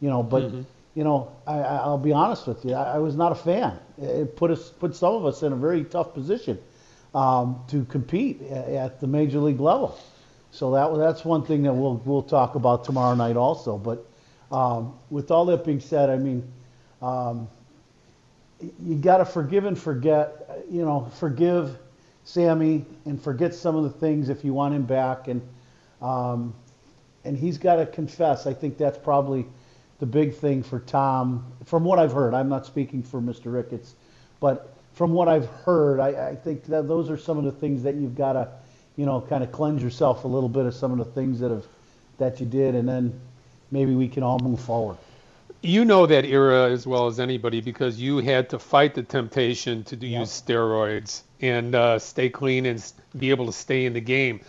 you 0.00 0.08
know, 0.08 0.22
but. 0.22 0.44
Mm-hmm 0.44 0.62
you 0.94 1.04
know, 1.04 1.30
I, 1.46 1.58
I'll 1.60 1.98
be 1.98 2.12
honest 2.12 2.46
with 2.46 2.64
you, 2.64 2.74
I, 2.74 2.94
I 2.94 2.98
was 2.98 3.14
not 3.14 3.32
a 3.32 3.36
fan. 3.36 3.78
It 3.98 4.36
put 4.36 4.50
us, 4.50 4.70
put 4.70 4.94
some 4.96 5.14
of 5.14 5.24
us 5.24 5.42
in 5.42 5.52
a 5.52 5.56
very 5.56 5.84
tough 5.84 6.14
position 6.14 6.58
um, 7.14 7.62
to 7.68 7.84
compete 7.84 8.42
at 8.42 9.00
the 9.00 9.06
major 9.06 9.38
league 9.38 9.60
level. 9.60 9.98
So 10.50 10.72
that 10.72 10.96
that's 10.98 11.24
one 11.24 11.44
thing 11.44 11.62
that 11.62 11.72
we'll 11.72 12.02
we'll 12.04 12.22
talk 12.22 12.56
about 12.56 12.84
tomorrow 12.84 13.14
night 13.14 13.36
also. 13.36 13.78
But 13.78 14.04
um, 14.50 14.94
with 15.08 15.30
all 15.30 15.44
that 15.46 15.64
being 15.64 15.78
said, 15.78 16.10
I 16.10 16.16
mean, 16.16 16.50
um, 17.00 17.48
you 18.82 18.96
got 18.96 19.18
to 19.18 19.24
forgive 19.24 19.64
and 19.64 19.78
forget. 19.78 20.64
You 20.70 20.84
know, 20.84 21.10
forgive 21.18 21.78
Sammy 22.24 22.84
and 23.06 23.20
forget 23.20 23.54
some 23.54 23.76
of 23.76 23.84
the 23.84 23.90
things 23.90 24.28
if 24.28 24.44
you 24.44 24.52
want 24.52 24.74
him 24.74 24.84
back, 24.84 25.28
and 25.28 25.40
um, 26.02 26.54
and 27.24 27.36
he's 27.36 27.58
got 27.58 27.76
to 27.76 27.86
confess. 27.86 28.46
I 28.46 28.54
think 28.54 28.78
that's 28.78 28.98
probably 28.98 29.46
the 30.00 30.06
big 30.06 30.34
thing 30.34 30.62
for 30.62 30.80
Tom, 30.80 31.44
from 31.66 31.84
what 31.84 31.98
I've 31.98 32.12
heard, 32.12 32.32
I'm 32.32 32.48
not 32.48 32.64
speaking 32.66 33.02
for 33.02 33.20
Mr. 33.20 33.52
Ricketts, 33.52 33.94
but 34.40 34.74
from 34.94 35.12
what 35.12 35.28
I've 35.28 35.46
heard, 35.46 36.00
I, 36.00 36.30
I 36.30 36.34
think 36.34 36.64
that 36.64 36.88
those 36.88 37.10
are 37.10 37.18
some 37.18 37.36
of 37.38 37.44
the 37.44 37.52
things 37.52 37.82
that 37.82 37.94
you've 37.94 38.16
got 38.16 38.32
to, 38.32 38.48
you 38.96 39.04
know, 39.04 39.20
kind 39.20 39.44
of 39.44 39.52
cleanse 39.52 39.82
yourself 39.82 40.24
a 40.24 40.28
little 40.28 40.48
bit 40.48 40.64
of 40.64 40.74
some 40.74 40.90
of 40.90 40.98
the 40.98 41.12
things 41.12 41.38
that 41.40 41.50
have 41.50 41.66
that 42.18 42.40
you 42.40 42.46
did, 42.46 42.74
and 42.74 42.88
then 42.88 43.18
maybe 43.70 43.94
we 43.94 44.08
can 44.08 44.22
all 44.22 44.38
move 44.38 44.60
forward. 44.60 44.96
You 45.62 45.84
know 45.84 46.06
that 46.06 46.24
era 46.24 46.70
as 46.70 46.86
well 46.86 47.06
as 47.06 47.20
anybody 47.20 47.60
because 47.60 48.00
you 48.00 48.18
had 48.18 48.48
to 48.50 48.58
fight 48.58 48.94
the 48.94 49.02
temptation 49.02 49.84
to 49.84 49.96
yep. 49.96 50.20
use 50.20 50.30
steroids 50.30 51.22
and 51.40 51.74
uh, 51.74 51.98
stay 51.98 52.30
clean 52.30 52.66
and 52.66 52.92
be 53.18 53.30
able 53.30 53.46
to 53.46 53.52
stay 53.52 53.84
in 53.84 53.92
the 53.92 54.00
game. 54.00 54.40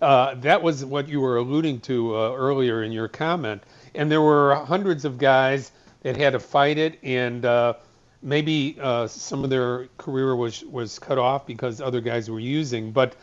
Uh, 0.00 0.34
that 0.36 0.62
was 0.62 0.84
what 0.84 1.08
you 1.08 1.20
were 1.20 1.38
alluding 1.38 1.80
to 1.80 2.14
uh, 2.14 2.34
earlier 2.34 2.82
in 2.82 2.92
your 2.92 3.08
comment 3.08 3.62
and 3.94 4.10
there 4.10 4.22
were 4.22 4.54
hundreds 4.54 5.04
of 5.04 5.18
guys 5.18 5.72
that 6.02 6.16
had 6.16 6.32
to 6.32 6.38
fight 6.38 6.78
it, 6.78 6.98
and 7.02 7.44
uh, 7.44 7.74
maybe 8.22 8.76
uh, 8.80 9.06
some 9.06 9.44
of 9.44 9.50
their 9.50 9.88
career 9.98 10.36
was 10.36 10.64
was 10.64 10.98
cut 10.98 11.18
off 11.18 11.46
because 11.46 11.80
other 11.80 12.00
guys 12.00 12.30
were 12.30 12.40
using. 12.40 12.92
But 12.92 13.16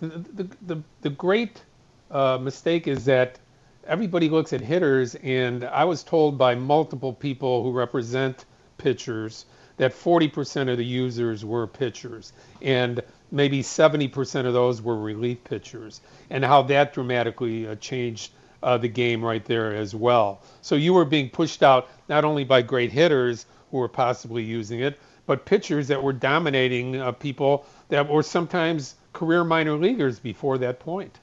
the 0.00 0.08
the 0.08 0.56
the, 0.66 0.82
the 1.02 1.10
great 1.10 1.62
uh, 2.10 2.38
mistake 2.40 2.88
is 2.88 3.04
that 3.04 3.38
everybody 3.86 4.28
looks 4.28 4.52
at 4.52 4.60
hitters, 4.60 5.14
and 5.16 5.64
I 5.64 5.84
was 5.84 6.02
told 6.02 6.38
by 6.38 6.54
multiple 6.54 7.12
people 7.12 7.62
who 7.62 7.72
represent 7.72 8.44
pitchers 8.78 9.46
that 9.76 9.92
40% 9.92 10.70
of 10.70 10.78
the 10.78 10.84
users 10.84 11.44
were 11.44 11.66
pitchers, 11.66 12.32
and 12.62 13.02
maybe 13.30 13.62
70% 13.62 14.46
of 14.46 14.52
those 14.52 14.80
were 14.80 14.98
relief 14.98 15.44
pitchers, 15.44 16.00
and 16.30 16.44
how 16.44 16.62
that 16.62 16.92
dramatically 16.92 17.66
uh, 17.66 17.74
changed 17.76 18.32
uh, 18.62 18.78
the 18.78 18.88
game 18.88 19.24
right 19.24 19.44
there 19.44 19.74
as 19.74 19.94
well. 19.94 20.40
So 20.62 20.74
you 20.74 20.94
were 20.94 21.04
being 21.04 21.30
pushed 21.30 21.62
out 21.62 21.88
not 22.08 22.24
only 22.24 22.44
by 22.44 22.62
great 22.62 22.90
hitters 22.90 23.46
who 23.70 23.78
were 23.78 23.88
possibly 23.88 24.42
using 24.42 24.80
it, 24.80 24.98
but 25.26 25.44
pitchers 25.44 25.88
that 25.88 26.02
were 26.02 26.12
dominating 26.12 26.96
uh, 26.96 27.12
people 27.12 27.66
that 27.88 28.08
were 28.08 28.22
sometimes 28.22 28.94
career 29.12 29.44
minor 29.44 29.76
leaguers 29.76 30.18
before 30.18 30.58
that 30.58 30.78
point. 30.78 31.18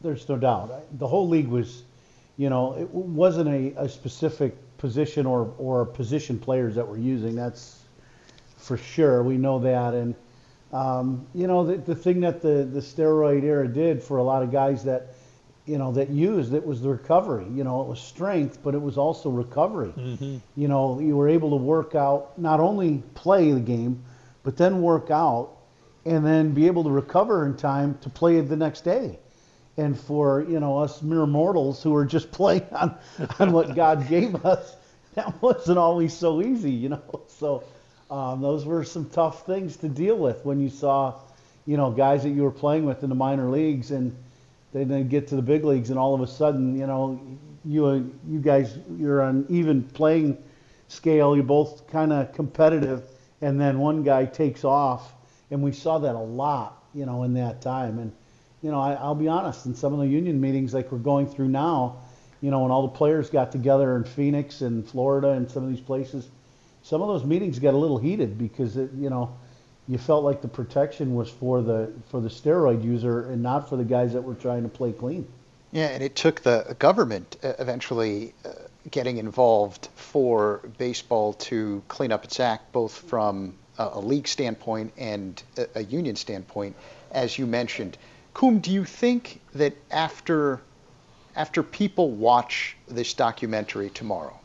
There's 0.00 0.28
no 0.28 0.36
doubt. 0.36 0.98
The 0.98 1.08
whole 1.08 1.28
league 1.28 1.48
was, 1.48 1.82
you 2.38 2.48
know, 2.48 2.74
it 2.74 2.88
wasn't 2.88 3.48
a, 3.48 3.82
a 3.82 3.88
specific 3.88 4.56
position 4.78 5.26
or, 5.26 5.52
or 5.58 5.84
position 5.84 6.38
players 6.38 6.76
that 6.76 6.88
were 6.88 6.96
using. 6.96 7.34
That's 7.34 7.82
for 8.56 8.78
sure. 8.78 9.22
We 9.22 9.36
know 9.36 9.58
that. 9.58 9.92
And, 9.92 10.14
um, 10.72 11.26
you 11.34 11.46
know, 11.46 11.66
the, 11.66 11.76
the 11.76 11.94
thing 11.94 12.20
that 12.20 12.40
the, 12.40 12.64
the 12.64 12.80
steroid 12.80 13.42
era 13.42 13.68
did 13.68 14.02
for 14.02 14.18
a 14.18 14.22
lot 14.22 14.42
of 14.42 14.50
guys 14.50 14.84
that 14.84 15.14
you 15.68 15.76
know, 15.76 15.92
that 15.92 16.08
used 16.08 16.54
it 16.54 16.64
was 16.64 16.80
the 16.80 16.88
recovery. 16.88 17.46
You 17.52 17.62
know, 17.62 17.82
it 17.82 17.88
was 17.88 18.00
strength, 18.00 18.60
but 18.62 18.74
it 18.74 18.80
was 18.80 18.96
also 18.96 19.28
recovery. 19.28 19.92
Mm-hmm. 19.94 20.38
You 20.56 20.68
know, 20.68 20.98
you 20.98 21.14
were 21.14 21.28
able 21.28 21.50
to 21.50 21.56
work 21.56 21.94
out, 21.94 22.38
not 22.38 22.58
only 22.58 23.02
play 23.14 23.52
the 23.52 23.60
game, 23.60 24.02
but 24.44 24.56
then 24.56 24.80
work 24.80 25.10
out 25.10 25.50
and 26.06 26.24
then 26.24 26.52
be 26.52 26.66
able 26.66 26.84
to 26.84 26.90
recover 26.90 27.44
in 27.44 27.54
time 27.54 27.98
to 28.00 28.08
play 28.08 28.40
the 28.40 28.56
next 28.56 28.80
day. 28.80 29.18
And 29.78 29.98
for, 29.98 30.44
you 30.46 30.60
know, 30.60 30.78
us 30.78 31.00
mere 31.00 31.24
mortals 31.24 31.82
who 31.82 31.94
are 31.94 32.04
just 32.04 32.30
playing 32.38 32.66
on, 32.72 32.94
on 33.38 33.52
what 33.52 33.74
God 33.74 34.06
gave 34.08 34.44
us, 34.44 34.76
that 35.14 35.40
wasn't 35.40 35.78
always 35.78 36.12
so 36.12 36.42
easy, 36.42 36.72
you 36.72 36.90
know. 36.90 37.02
So 37.28 37.62
um, 38.10 38.42
those 38.42 38.64
were 38.66 38.82
some 38.82 39.08
tough 39.10 39.46
things 39.46 39.76
to 39.76 39.88
deal 39.88 40.18
with 40.18 40.44
when 40.44 40.60
you 40.60 40.68
saw, 40.68 41.14
you 41.66 41.76
know, 41.76 41.92
guys 41.92 42.24
that 42.24 42.30
you 42.30 42.42
were 42.42 42.50
playing 42.50 42.84
with 42.84 43.04
in 43.04 43.08
the 43.08 43.14
minor 43.14 43.48
leagues 43.48 43.90
and– 43.90 44.14
they 44.72 44.84
then 44.84 45.08
get 45.08 45.28
to 45.28 45.36
the 45.36 45.42
big 45.42 45.64
leagues, 45.64 45.90
and 45.90 45.98
all 45.98 46.14
of 46.14 46.20
a 46.20 46.26
sudden, 46.26 46.78
you 46.78 46.86
know, 46.86 47.20
you 47.64 48.14
you 48.28 48.38
guys 48.38 48.78
you're 48.98 49.22
on 49.22 49.46
even 49.48 49.82
playing 49.82 50.36
scale. 50.88 51.34
You're 51.34 51.44
both 51.44 51.86
kind 51.88 52.12
of 52.12 52.32
competitive, 52.32 53.02
and 53.40 53.60
then 53.60 53.78
one 53.78 54.02
guy 54.02 54.26
takes 54.26 54.64
off, 54.64 55.14
and 55.50 55.62
we 55.62 55.72
saw 55.72 55.98
that 55.98 56.14
a 56.14 56.18
lot, 56.18 56.84
you 56.94 57.06
know, 57.06 57.22
in 57.22 57.34
that 57.34 57.62
time. 57.62 57.98
And 57.98 58.12
you 58.62 58.70
know, 58.70 58.80
I, 58.80 58.94
I'll 58.94 59.14
be 59.14 59.28
honest, 59.28 59.66
in 59.66 59.74
some 59.74 59.92
of 59.92 60.00
the 60.00 60.06
union 60.06 60.40
meetings 60.40 60.74
like 60.74 60.90
we're 60.90 60.98
going 60.98 61.26
through 61.26 61.48
now, 61.48 61.98
you 62.40 62.50
know, 62.50 62.60
when 62.60 62.70
all 62.70 62.82
the 62.82 62.96
players 62.96 63.30
got 63.30 63.52
together 63.52 63.96
in 63.96 64.04
Phoenix 64.04 64.60
and 64.60 64.86
Florida 64.86 65.30
and 65.30 65.50
some 65.50 65.64
of 65.64 65.70
these 65.70 65.80
places, 65.80 66.28
some 66.82 67.02
of 67.02 67.08
those 67.08 67.24
meetings 67.24 67.58
got 67.58 67.74
a 67.74 67.76
little 67.76 67.98
heated 67.98 68.38
because 68.38 68.76
it, 68.76 68.90
you 68.94 69.10
know 69.10 69.36
you 69.88 69.96
felt 69.96 70.22
like 70.22 70.42
the 70.42 70.48
protection 70.48 71.14
was 71.14 71.30
for 71.30 71.62
the 71.62 71.90
for 72.10 72.20
the 72.20 72.28
steroid 72.28 72.84
user 72.84 73.30
and 73.30 73.42
not 73.42 73.68
for 73.68 73.76
the 73.76 73.84
guys 73.84 74.12
that 74.12 74.22
were 74.22 74.34
trying 74.34 74.62
to 74.62 74.68
play 74.68 74.92
clean. 74.92 75.26
Yeah, 75.72 75.86
and 75.86 76.02
it 76.02 76.14
took 76.14 76.42
the 76.42 76.76
government 76.78 77.36
uh, 77.42 77.54
eventually 77.58 78.34
uh, 78.44 78.50
getting 78.90 79.16
involved 79.16 79.88
for 79.96 80.60
baseball 80.78 81.34
to 81.34 81.82
clean 81.88 82.12
up 82.12 82.24
its 82.24 82.40
act, 82.40 82.72
both 82.72 82.92
from 82.92 83.54
a, 83.78 83.90
a 83.94 84.00
league 84.00 84.28
standpoint 84.28 84.92
and 84.96 85.42
a, 85.56 85.66
a, 85.76 85.84
union 85.84 86.16
standpoint, 86.16 86.76
as 87.10 87.38
you 87.38 87.46
mentioned. 87.46 87.98
Coom, 88.38 88.60
do 88.60 88.70
you 88.70 88.84
think 88.84 89.40
that 89.54 89.74
after 89.90 90.60
after 91.34 91.60
people 91.64 92.12
watch 92.12 92.76
this 92.86 93.12
documentary 93.12 93.90
tomorrow, 93.90 94.38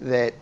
that 0.00 0.34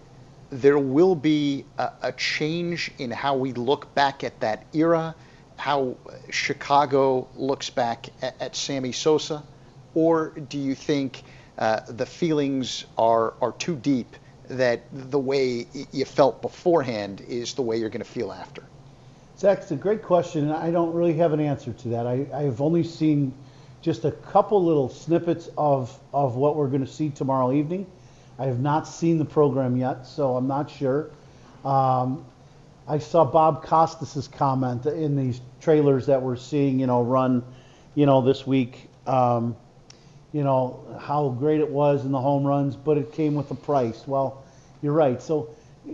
there 0.49 0.79
will 0.79 1.15
be 1.15 1.67
a, 1.77 1.91
a, 2.01 2.13
change 2.13 2.91
in 2.97 3.11
how 3.11 3.37
we 3.37 3.53
look 3.53 3.95
back 3.95 4.25
at 4.25 4.41
that 4.41 4.65
era, 4.73 5.15
how 5.59 5.99
Chicago 6.31 7.29
looks 7.37 7.69
back 7.69 8.09
at, 8.23 8.41
at 8.41 8.57
Sammy 8.57 8.93
Sosa, 8.93 9.43
or 9.95 10.31
do 10.49 10.57
you 10.57 10.75
think 10.75 11.25
uh, 11.59 11.81
the 11.89 12.07
feelings 12.07 12.87
are 12.97 13.35
are 13.43 13.53
too 13.53 13.77
deep 13.77 14.17
that 14.49 14.81
the 14.95 15.19
way 15.19 15.67
you 15.93 16.07
felt 16.07 16.41
beforehand 16.41 17.21
is 17.21 17.53
the 17.53 17.61
way 17.61 17.77
you're 17.77 17.91
going 17.91 18.09
to 18.11 18.15
feel 18.19 18.33
after? 18.33 18.63
Zach, 19.39 19.59
it's 19.59 19.71
a 19.71 19.77
great 19.77 20.03
question, 20.03 20.47
and 20.47 20.53
I 20.53 20.73
don't 20.73 20.93
really 20.93 21.15
have 21.15 21.33
an 21.33 21.39
answer 21.39 21.73
to 21.73 21.89
that. 21.91 22.09
I, 22.09 22.27
I've 22.35 22.61
only 22.61 22.83
seen 22.83 23.33
just 23.83 24.05
a 24.05 24.11
couple 24.11 24.65
little 24.65 24.89
snippets 24.89 25.49
of, 25.57 25.97
of 26.13 26.35
what 26.35 26.57
we're 26.57 26.67
going 26.67 26.85
to 26.85 26.93
see 26.93 27.11
tomorrow 27.11 27.53
evening. 27.53 27.87
I 28.37 28.47
have 28.47 28.59
not 28.59 28.89
seen 28.89 29.17
the 29.17 29.25
program 29.25 29.77
yet, 29.77 30.09
so 30.09 30.35
I'm 30.35 30.49
not 30.49 30.69
sure. 30.69 31.11
Um, 31.65 32.25
I 32.89 32.99
saw 32.99 33.25
Bob 33.25 33.65
Costas's 33.65 34.27
comment 34.27 34.87
in 34.87 35.15
these 35.15 35.41
trailers 35.61 36.07
that 36.07 36.21
we're 36.21 36.35
seeing, 36.35 36.81
you 36.81 36.89
know, 36.89 37.05
run, 37.05 37.45
you 37.95 38.07
know, 38.07 38.23
this 38.23 38.45
week. 38.45 38.89
Um, 39.07 39.57
you 40.33 40.43
know 40.43 40.99
how 41.01 41.29
great 41.31 41.61
it 41.61 41.71
was 41.71 42.05
in 42.05 42.11
the 42.11 42.21
home 42.21 42.45
runs, 42.45 42.75
but 42.75 42.99
it 42.99 43.13
came 43.13 43.37
with 43.37 43.51
a 43.53 43.55
price. 43.55 44.03
Well, 44.07 44.43
you're 44.83 44.93
right. 44.93 45.23
So 45.23 45.51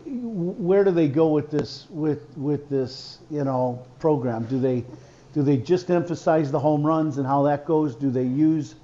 where 0.07 0.85
do 0.85 0.91
they 0.91 1.09
go 1.09 1.29
with 1.29 1.51
this 1.51 1.87
with 1.91 2.37
with 2.37 2.69
this 2.69 3.19
you 3.31 3.45
know 3.45 3.85
program? 3.99 4.45
Do 4.45 4.59
they 4.61 4.85
do 5.33 5.43
they 5.43 5.57
just 5.57 5.91
emphasize 5.91 6.51
the 6.51 6.61
home 6.61 6.85
runs 6.85 7.19
and 7.19 7.27
how 7.27 7.43
that 7.45 7.65
goes? 7.67 7.95
Do 7.95 8.11
they 8.11 8.25
use 8.25 8.75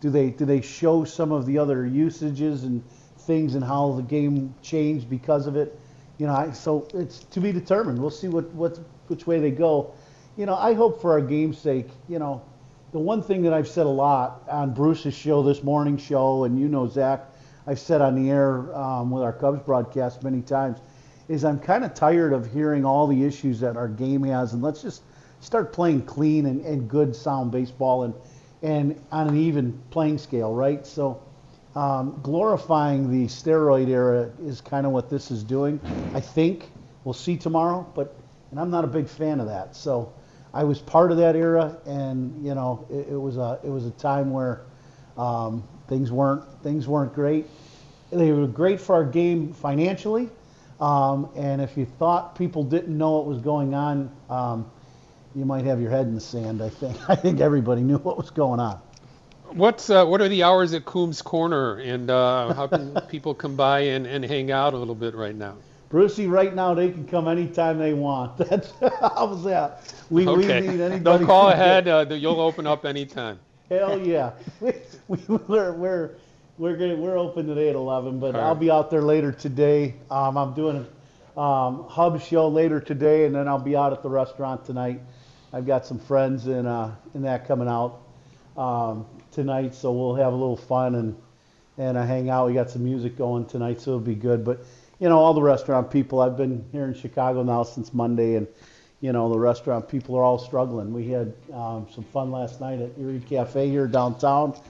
do 0.00 0.10
they 0.10 0.30
do 0.30 0.44
they 0.44 0.60
show 0.60 1.04
some 1.04 1.32
of 1.32 1.46
the 1.46 1.58
other 1.58 1.86
usages 1.86 2.64
and 2.64 2.82
things 3.20 3.54
and 3.54 3.64
how 3.64 3.92
the 3.92 4.02
game 4.02 4.54
changed 4.62 5.08
because 5.08 5.46
of 5.46 5.56
it. 5.56 5.78
You 6.18 6.26
know, 6.26 6.34
I, 6.34 6.50
so 6.50 6.88
it's 6.94 7.20
to 7.24 7.40
be 7.40 7.52
determined. 7.52 7.98
We'll 7.98 8.10
see 8.10 8.28
what, 8.28 8.50
what 8.50 8.78
which 9.06 9.26
way 9.26 9.38
they 9.38 9.50
go. 9.50 9.92
you 10.36 10.46
know, 10.46 10.56
I 10.56 10.74
hope 10.74 11.00
for 11.00 11.12
our 11.12 11.20
game's 11.20 11.58
sake, 11.58 11.88
you 12.08 12.18
know, 12.18 12.42
the 12.92 12.98
one 12.98 13.22
thing 13.22 13.42
that 13.42 13.52
I've 13.52 13.68
said 13.68 13.86
a 13.86 13.90
lot 14.06 14.42
on 14.48 14.74
Bruce's 14.74 15.14
show, 15.14 15.42
this 15.42 15.62
morning 15.62 15.96
show, 15.96 16.44
and 16.44 16.58
you 16.58 16.68
know, 16.68 16.88
Zach, 16.88 17.26
I've 17.70 17.78
said 17.78 18.00
on 18.00 18.16
the 18.16 18.32
air 18.32 18.74
um, 18.76 19.12
with 19.12 19.22
our 19.22 19.32
Cubs 19.32 19.60
broadcast 19.60 20.24
many 20.24 20.42
times, 20.42 20.80
is 21.28 21.44
I'm 21.44 21.60
kind 21.60 21.84
of 21.84 21.94
tired 21.94 22.32
of 22.32 22.52
hearing 22.52 22.84
all 22.84 23.06
the 23.06 23.24
issues 23.24 23.60
that 23.60 23.76
our 23.76 23.86
game 23.86 24.24
has, 24.24 24.54
and 24.54 24.60
let's 24.60 24.82
just 24.82 25.02
start 25.38 25.72
playing 25.72 26.02
clean 26.02 26.46
and, 26.46 26.66
and 26.66 26.90
good, 26.90 27.14
sound 27.14 27.52
baseball 27.52 28.02
and 28.02 28.14
and 28.62 29.00
on 29.12 29.28
an 29.28 29.36
even 29.36 29.80
playing 29.90 30.18
scale, 30.18 30.52
right? 30.52 30.84
So 30.84 31.22
um, 31.76 32.18
glorifying 32.24 33.08
the 33.08 33.26
steroid 33.26 33.88
era 33.88 34.32
is 34.42 34.60
kind 34.60 34.84
of 34.84 34.90
what 34.90 35.08
this 35.08 35.30
is 35.30 35.44
doing. 35.44 35.80
I 36.12 36.20
think 36.20 36.72
we'll 37.04 37.14
see 37.14 37.36
tomorrow, 37.36 37.88
but 37.94 38.16
and 38.50 38.58
I'm 38.58 38.72
not 38.72 38.82
a 38.82 38.88
big 38.88 39.08
fan 39.08 39.38
of 39.38 39.46
that. 39.46 39.76
So 39.76 40.12
I 40.52 40.64
was 40.64 40.80
part 40.80 41.12
of 41.12 41.18
that 41.18 41.36
era, 41.36 41.78
and 41.86 42.44
you 42.44 42.56
know 42.56 42.84
it, 42.90 43.12
it 43.12 43.16
was 43.16 43.36
a 43.36 43.60
it 43.62 43.70
was 43.70 43.86
a 43.86 43.92
time 43.92 44.32
where 44.32 44.62
um, 45.16 45.62
things 45.86 46.10
weren't 46.10 46.42
things 46.64 46.88
weren't 46.88 47.14
great. 47.14 47.46
They 48.10 48.32
were 48.32 48.46
great 48.46 48.80
for 48.80 48.94
our 48.94 49.04
game 49.04 49.52
financially, 49.52 50.28
um, 50.80 51.28
and 51.36 51.60
if 51.60 51.76
you 51.76 51.84
thought 51.84 52.36
people 52.36 52.64
didn't 52.64 52.96
know 52.96 53.12
what 53.12 53.26
was 53.26 53.38
going 53.38 53.74
on, 53.74 54.10
um, 54.28 54.70
you 55.34 55.44
might 55.44 55.64
have 55.64 55.80
your 55.80 55.90
head 55.90 56.06
in 56.06 56.14
the 56.14 56.20
sand. 56.20 56.62
I 56.62 56.68
think 56.68 56.96
I 57.08 57.14
think 57.14 57.40
everybody 57.40 57.82
knew 57.82 57.98
what 57.98 58.16
was 58.16 58.30
going 58.30 58.60
on. 58.60 58.80
What's 59.52 59.90
uh, 59.90 60.04
what 60.06 60.20
are 60.20 60.28
the 60.28 60.42
hours 60.42 60.74
at 60.74 60.84
Coombs 60.84 61.22
Corner, 61.22 61.78
and 61.78 62.10
uh, 62.10 62.54
how 62.54 62.66
can 62.66 62.94
people 63.08 63.34
come 63.34 63.56
by 63.56 63.80
and, 63.80 64.06
and 64.06 64.24
hang 64.24 64.50
out 64.50 64.74
a 64.74 64.76
little 64.76 64.94
bit 64.94 65.14
right 65.14 65.34
now? 65.34 65.56
Brucey, 65.88 66.28
right 66.28 66.54
now 66.54 66.72
they 66.72 66.90
can 66.90 67.04
come 67.06 67.26
anytime 67.26 67.76
they 67.78 67.92
want. 67.92 68.36
That's 68.48 68.72
how's 69.00 69.42
that? 69.44 69.92
We, 70.08 70.26
okay. 70.26 70.60
we 70.60 70.68
need 70.68 70.80
anybody. 70.80 71.00
Don't 71.00 71.26
call 71.26 71.48
ahead. 71.48 71.88
Uh, 71.88 72.06
you'll 72.10 72.40
open 72.40 72.66
up 72.66 72.84
anytime. 72.86 73.40
Hell 73.68 73.98
yeah, 73.98 74.32
we, 74.60 74.72
we, 75.08 75.18
we're 75.26 75.72
we're 75.72 76.10
we're 76.60 76.76
gonna, 76.76 76.94
we're 76.94 77.16
open 77.16 77.46
today 77.46 77.70
at 77.70 77.74
11, 77.74 78.20
but 78.20 78.36
I'll 78.36 78.54
be 78.54 78.70
out 78.70 78.90
there 78.90 79.00
later 79.00 79.32
today. 79.32 79.94
Um, 80.10 80.36
I'm 80.36 80.52
doing 80.52 80.86
a 81.34 81.40
um, 81.40 81.86
hub 81.88 82.20
show 82.20 82.48
later 82.48 82.80
today, 82.80 83.24
and 83.24 83.34
then 83.34 83.48
I'll 83.48 83.58
be 83.58 83.76
out 83.76 83.94
at 83.94 84.02
the 84.02 84.10
restaurant 84.10 84.66
tonight. 84.66 85.00
I've 85.54 85.66
got 85.66 85.86
some 85.86 85.98
friends 85.98 86.48
in 86.48 86.66
uh, 86.66 86.94
in 87.14 87.22
that 87.22 87.48
coming 87.48 87.66
out. 87.66 88.02
Um, 88.58 89.06
tonight, 89.32 89.74
so 89.74 89.90
we'll 89.90 90.16
have 90.16 90.34
a 90.34 90.36
little 90.36 90.58
fun 90.58 90.96
and 90.96 91.16
and 91.78 91.96
uh, 91.96 92.04
hang 92.04 92.28
out. 92.28 92.48
We 92.48 92.52
got 92.52 92.68
some 92.68 92.84
music 92.84 93.16
going 93.16 93.46
tonight, 93.46 93.80
so 93.80 93.92
it'll 93.92 94.00
be 94.00 94.14
good. 94.14 94.44
But 94.44 94.62
you 94.98 95.08
know, 95.08 95.18
all 95.18 95.32
the 95.32 95.42
restaurant 95.42 95.90
people. 95.90 96.20
I've 96.20 96.36
been 96.36 96.62
here 96.72 96.84
in 96.84 96.92
Chicago 96.92 97.42
now 97.42 97.62
since 97.62 97.94
Monday, 97.94 98.34
and 98.34 98.46
you 99.00 99.12
know, 99.12 99.32
the 99.32 99.38
restaurant 99.38 99.88
people 99.88 100.14
are 100.14 100.22
all 100.22 100.38
struggling. 100.38 100.92
We 100.92 101.08
had 101.08 101.32
um, 101.54 101.86
some 101.90 102.04
fun 102.04 102.30
last 102.30 102.60
night 102.60 102.80
at 102.80 102.90
Erie 102.98 103.22
Cafe 103.26 103.66
here 103.70 103.86
downtown. 103.86 104.60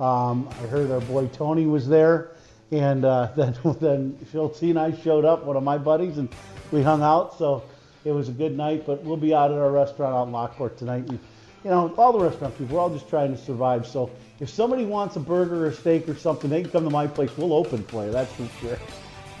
Um, 0.00 0.48
I 0.50 0.66
heard 0.66 0.90
our 0.90 1.00
boy 1.00 1.26
Tony 1.26 1.66
was 1.66 1.86
there, 1.86 2.30
and 2.70 3.04
uh, 3.04 3.30
then 3.36 3.54
then 3.80 4.16
Phil 4.32 4.54
and 4.62 4.78
I 4.78 4.96
showed 4.96 5.24
up, 5.26 5.44
one 5.44 5.56
of 5.56 5.62
my 5.62 5.76
buddies, 5.76 6.16
and 6.16 6.28
we 6.72 6.82
hung 6.82 7.02
out. 7.02 7.36
So 7.38 7.62
it 8.04 8.12
was 8.12 8.28
a 8.30 8.32
good 8.32 8.56
night. 8.56 8.86
But 8.86 9.04
we'll 9.04 9.18
be 9.18 9.34
out 9.34 9.52
at 9.52 9.58
our 9.58 9.70
restaurant 9.70 10.14
out 10.14 10.26
in 10.26 10.32
Lockport 10.32 10.78
tonight. 10.78 11.08
And, 11.08 11.18
you 11.64 11.70
know, 11.70 11.94
all 11.98 12.12
the 12.12 12.20
restaurant 12.20 12.56
people, 12.56 12.76
we're 12.76 12.82
all 12.82 12.90
just 12.90 13.08
trying 13.10 13.36
to 13.36 13.42
survive. 13.42 13.86
So 13.86 14.10
if 14.40 14.48
somebody 14.48 14.86
wants 14.86 15.16
a 15.16 15.20
burger 15.20 15.66
or 15.66 15.72
steak 15.72 16.08
or 16.08 16.14
something, 16.14 16.48
they 16.48 16.62
can 16.62 16.70
come 16.70 16.84
to 16.84 16.90
my 16.90 17.06
place. 17.06 17.30
We'll 17.36 17.52
open 17.52 17.82
for 17.84 18.06
you. 18.06 18.10
That's 18.10 18.32
for 18.32 18.48
sure. 18.60 18.78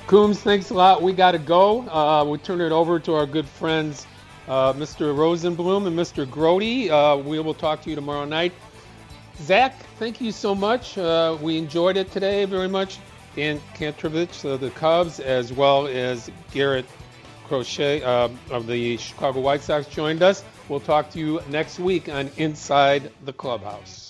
Coombs, 0.06 0.40
thanks 0.40 0.70
a 0.70 0.74
lot. 0.74 1.02
We 1.02 1.14
got 1.14 1.32
to 1.32 1.38
go. 1.38 1.88
Uh, 1.88 2.24
we'll 2.24 2.38
turn 2.38 2.60
it 2.60 2.72
over 2.72 3.00
to 3.00 3.14
our 3.14 3.26
good 3.26 3.46
friends, 3.46 4.06
uh, 4.48 4.74
Mr. 4.74 5.14
Rosenblum 5.14 5.86
and 5.86 5.98
Mr. 5.98 6.26
Grody. 6.26 6.90
Uh, 6.90 7.16
we 7.16 7.38
will 7.38 7.54
talk 7.54 7.80
to 7.82 7.90
you 7.90 7.96
tomorrow 7.96 8.26
night. 8.26 8.52
Zach, 9.42 9.74
thank 9.98 10.20
you 10.20 10.32
so 10.32 10.54
much. 10.54 10.98
Uh, 10.98 11.36
we 11.40 11.56
enjoyed 11.56 11.96
it 11.96 12.10
today 12.12 12.44
very 12.44 12.68
much. 12.68 12.98
Dan 13.36 13.60
Kantrovitz 13.74 14.44
of 14.44 14.60
the 14.60 14.70
Cubs, 14.70 15.18
as 15.18 15.52
well 15.52 15.86
as 15.86 16.30
Garrett 16.52 16.84
Crochet 17.46 18.02
uh, 18.02 18.28
of 18.50 18.66
the 18.66 18.96
Chicago 18.98 19.40
White 19.40 19.62
Sox, 19.62 19.86
joined 19.86 20.22
us. 20.22 20.44
We'll 20.68 20.80
talk 20.80 21.10
to 21.12 21.18
you 21.18 21.40
next 21.48 21.78
week 21.78 22.08
on 22.08 22.30
Inside 22.36 23.10
the 23.24 23.32
Clubhouse. 23.32 24.09